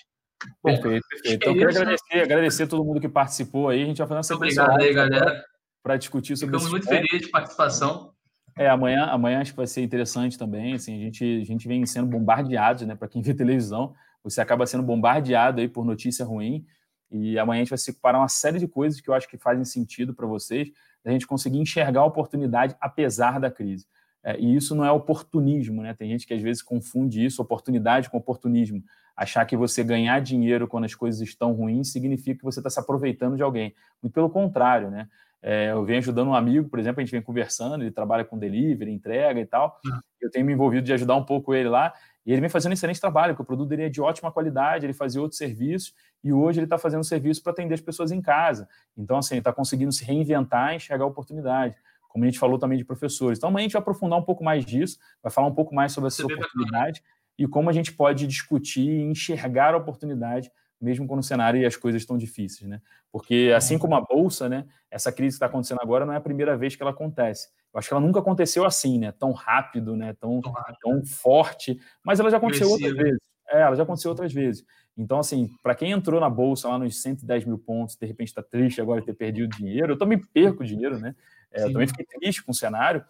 Bom, 0.64 0.74
perfeito, 0.74 1.06
perfeito. 1.08 1.36
Então, 1.36 1.54
eu 1.54 1.60
quero 1.60 1.70
agradecer, 1.70 2.20
agradecer 2.22 2.64
a 2.64 2.68
todo 2.68 2.84
mundo 2.84 3.00
que 3.00 3.08
participou 3.08 3.70
aí. 3.70 3.84
A 3.84 3.86
gente 3.86 3.98
vai 4.00 4.08
fazer 4.08 4.20
essa 4.20 4.36
Obrigado 4.36 4.82
aí, 4.82 4.94
galera. 4.94 5.44
Para 5.84 5.98
discutir 5.98 6.36
sobre 6.36 6.56
isso. 6.56 6.66
Ficamos 6.66 6.70
muito 6.70 6.88
felizes 6.88 7.28
de 7.28 7.32
participação. 7.32 8.14
É, 8.58 8.68
amanhã, 8.70 9.06
amanhã 9.06 9.42
acho 9.42 9.52
que 9.52 9.58
vai 9.58 9.68
ser 9.68 9.82
interessante 9.82 10.38
também. 10.38 10.74
Assim, 10.74 10.96
a 10.96 11.00
gente, 11.00 11.42
a 11.42 11.46
gente 11.46 11.68
vem 11.68 11.86
sendo 11.86 12.08
bombardeado, 12.08 12.86
né? 12.86 12.96
Para 12.96 13.08
quem 13.08 13.22
vê 13.22 13.34
televisão, 13.34 13.94
você 14.24 14.42
acaba 14.42 14.66
sendo 14.66 14.84
bombardeado 14.84 15.62
aí 15.62 15.68
por 15.68 15.86
notícia 15.86 16.26
ruim. 16.26 16.66
E 17.12 17.38
amanhã 17.38 17.62
a 17.62 17.64
gente 17.64 17.70
vai 17.70 17.78
se 17.78 17.86
separar 17.86 18.20
uma 18.20 18.30
série 18.30 18.60
de 18.60 18.68
coisas 18.68 19.02
que 19.02 19.10
eu 19.10 19.14
acho 19.14 19.28
que 19.28 19.38
fazem 19.38 19.66
sentido 19.66 20.14
para 20.14 20.26
vocês, 20.26 20.70
da 21.04 21.12
gente 21.12 21.28
conseguir 21.28 21.60
enxergar 21.60 22.02
a 22.02 22.06
oportunidade 22.06 22.76
apesar 22.80 23.40
da 23.40 23.52
crise. 23.52 23.86
É, 24.24 24.40
e 24.40 24.56
isso 24.56 24.76
não 24.76 24.86
é 24.86 24.92
oportunismo, 24.92 25.82
né? 25.82 25.94
Tem 25.94 26.10
gente 26.10 26.28
que 26.28 26.34
às 26.34 26.42
vezes 26.42 26.62
confunde 26.62 27.24
isso, 27.26 27.42
oportunidade 27.42 28.10
com 28.10 28.18
oportunismo. 28.18 28.84
Achar 29.16 29.46
que 29.46 29.58
você 29.58 29.84
ganhar 29.84 30.22
dinheiro 30.22 30.68
quando 30.68 30.86
as 30.86 30.96
coisas 30.96 31.20
estão 31.22 31.54
ruins 31.54 31.92
significa 31.92 32.40
que 32.40 32.46
você 32.46 32.60
está 32.60 32.70
se 32.70 32.80
aproveitando 32.80 33.36
de 33.36 33.44
alguém. 33.44 33.74
Muito 34.02 34.14
pelo 34.14 34.30
contrário, 34.30 34.90
né? 34.90 35.08
É, 35.42 35.72
eu 35.72 35.84
venho 35.84 36.00
ajudando 36.00 36.28
um 36.28 36.36
amigo, 36.36 36.70
por 36.70 36.78
exemplo, 36.80 37.02
a 37.02 37.04
gente 37.04 37.12
vem 37.12 37.22
conversando, 37.22 37.84
ele 37.84 37.92
trabalha 37.92 38.24
com 38.24 38.38
delivery, 38.38 38.92
entrega 38.92 39.40
e 39.40 39.46
tal. 39.46 39.80
Uhum. 39.86 40.00
Eu 40.22 40.30
tenho 40.30 40.46
me 40.46 40.54
envolvido 40.54 40.86
de 40.86 40.94
ajudar 40.94 41.16
um 41.16 41.26
pouco 41.26 41.54
ele 41.54 41.68
lá, 41.68 41.92
e 42.26 42.32
ele 42.32 42.42
vem 42.42 42.50
fazendo 42.50 42.72
um 42.72 42.74
excelente 42.74 43.02
trabalho, 43.02 43.34
porque 43.34 43.42
o 43.42 43.46
produto 43.46 43.70
dele 43.70 43.84
é 43.84 43.90
de 43.90 44.00
ótima 44.00 44.32
qualidade, 44.32 44.86
ele 44.86 44.94
fazia 44.94 45.20
outros 45.20 45.40
serviços, 45.40 45.96
e 46.24 46.32
hoje 46.32 46.60
ele 46.60 46.66
está 46.68 46.78
fazendo 46.78 47.04
serviço 47.04 47.42
para 47.42 47.52
atender 47.52 47.74
as 47.74 47.82
pessoas 47.82 48.12
em 48.12 48.22
casa. 48.22 48.70
Então, 48.96 49.18
assim, 49.18 49.36
ele 49.36 49.42
está 49.42 49.52
conseguindo 49.52 49.92
se 49.92 50.06
reinventar 50.06 50.74
e 50.74 50.76
enxergar 50.76 51.06
a 51.06 51.08
oportunidade. 51.08 51.76
Como 52.08 52.24
a 52.24 52.28
gente 52.28 52.38
falou 52.38 52.60
também 52.60 52.78
de 52.78 52.86
professores. 52.86 53.40
Então, 53.40 53.50
amanhã 53.50 53.64
a 53.64 53.68
gente 53.68 53.74
vai 53.74 53.82
aprofundar 53.82 54.20
um 54.20 54.24
pouco 54.24 54.44
mais 54.44 54.64
disso, 54.66 55.00
vai 55.24 55.32
falar 55.32 55.48
um 55.48 55.56
pouco 55.56 55.74
mais 55.74 55.94
sobre 55.94 56.10
essa 56.10 56.24
oportunidade 56.24 57.02
e 57.40 57.48
como 57.48 57.70
a 57.70 57.74
gente 57.74 57.94
pode 57.94 58.28
discutir 58.28 58.88
e 58.88 59.02
enxergar 59.02 59.74
a 59.74 59.78
oportunidade 59.78 60.52
mesmo 60.82 61.08
quando 61.08 61.20
o 61.20 61.24
cenário 61.24 61.62
e 61.62 61.66
as 61.66 61.76
coisas 61.76 62.02
estão 62.02 62.18
difíceis, 62.18 62.70
né? 62.70 62.82
Porque 63.12 63.54
assim 63.56 63.78
como 63.78 63.96
a 63.96 64.02
bolsa, 64.02 64.50
né, 64.50 64.66
essa 64.90 65.12
crise 65.12 65.34
que 65.34 65.36
está 65.36 65.46
acontecendo 65.46 65.80
agora 65.82 66.06
não 66.06 66.14
é 66.14 66.18
a 66.18 66.22
primeira 66.22 66.58
vez 66.58 66.76
que 66.76 66.82
ela 66.82 66.92
acontece. 66.92 67.50
Eu 67.74 67.80
acho 67.80 67.88
que 67.88 67.94
ela 67.94 68.02
nunca 68.02 68.20
aconteceu 68.20 68.66
assim, 68.66 69.00
né? 69.00 69.12
Tão 69.12 69.32
rápido, 69.32 69.96
né? 69.96 70.14
Tão, 70.20 70.42
tão 70.82 71.06
forte. 71.06 71.80
Mas 72.04 72.20
ela 72.20 72.30
já 72.30 72.38
aconteceu 72.38 72.70
outras 72.70 72.94
vezes. 72.94 73.20
É, 73.50 73.62
ela 73.62 73.76
já 73.76 73.84
aconteceu 73.84 74.10
outras 74.12 74.34
vezes. 74.34 74.66
Então, 74.98 75.20
assim, 75.20 75.50
para 75.64 75.74
quem 75.74 75.92
entrou 75.92 76.20
na 76.20 76.30
bolsa 76.30 76.68
lá 76.68 76.78
nos 76.78 77.02
110 77.02 77.46
mil 77.46 77.58
pontos, 77.58 77.96
de 77.96 78.06
repente 78.06 78.28
está 78.28 78.44
triste 78.44 78.82
agora 78.82 79.00
de 79.00 79.06
ter 79.06 79.14
perdido 79.14 79.56
dinheiro, 79.56 79.94
eu 79.94 79.98
também 79.98 80.20
perco 80.20 80.66
dinheiro, 80.66 81.00
né? 81.00 81.16
É, 81.52 81.64
eu 81.64 81.72
também 81.72 81.88
fiquei 81.88 82.06
triste 82.06 82.44
com 82.44 82.52
o 82.52 82.56
cenário. 82.56 83.04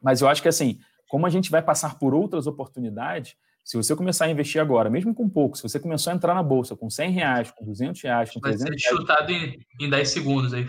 Mas 0.00 0.20
eu 0.20 0.28
acho 0.28 0.40
que, 0.40 0.48
assim, 0.48 0.80
como 1.08 1.26
a 1.26 1.30
gente 1.30 1.50
vai 1.50 1.62
passar 1.62 1.98
por 1.98 2.14
outras 2.14 2.46
oportunidades, 2.46 3.36
se 3.64 3.76
você 3.76 3.94
começar 3.94 4.24
a 4.24 4.30
investir 4.30 4.60
agora, 4.60 4.90
mesmo 4.90 5.14
com 5.14 5.28
pouco, 5.28 5.56
se 5.56 5.62
você 5.62 5.78
começou 5.78 6.12
a 6.12 6.16
entrar 6.16 6.34
na 6.34 6.42
bolsa 6.42 6.76
com 6.76 6.90
100 6.90 7.10
reais, 7.10 7.50
com 7.50 7.64
200 7.64 8.02
reais, 8.02 8.30
com 8.30 8.40
vai 8.40 8.52
300 8.52 8.82
ser 8.82 8.88
chutado 8.88 9.30
em, 9.30 9.58
em 9.80 9.90
10 9.90 10.08
segundos 10.08 10.52
aí. 10.52 10.68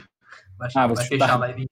Vai, 0.58 0.70
ah, 0.76 0.88
vai 0.88 1.06
fechar 1.06 1.32
a 1.32 1.38
live. 1.38 1.66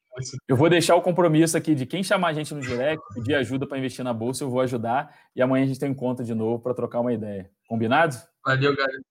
Eu 0.47 0.57
vou 0.57 0.69
deixar 0.69 0.95
o 0.95 1.01
compromisso 1.01 1.55
aqui 1.55 1.75
de 1.75 1.85
quem 1.85 2.03
chamar 2.03 2.29
a 2.29 2.33
gente 2.33 2.53
no 2.53 2.61
direct, 2.61 3.01
pedir 3.13 3.35
ajuda 3.35 3.67
para 3.67 3.77
investir 3.77 4.03
na 4.03 4.13
bolsa, 4.13 4.43
eu 4.43 4.49
vou 4.49 4.61
ajudar. 4.61 5.15
E 5.35 5.41
amanhã 5.41 5.63
a 5.63 5.67
gente 5.67 5.79
tem 5.79 5.89
um 5.89 5.91
encontro 5.93 6.25
de 6.25 6.33
novo 6.33 6.61
para 6.61 6.73
trocar 6.73 6.99
uma 6.99 7.13
ideia. 7.13 7.49
Combinado? 7.67 8.17
Valeu, 8.43 8.75
galera. 8.75 8.99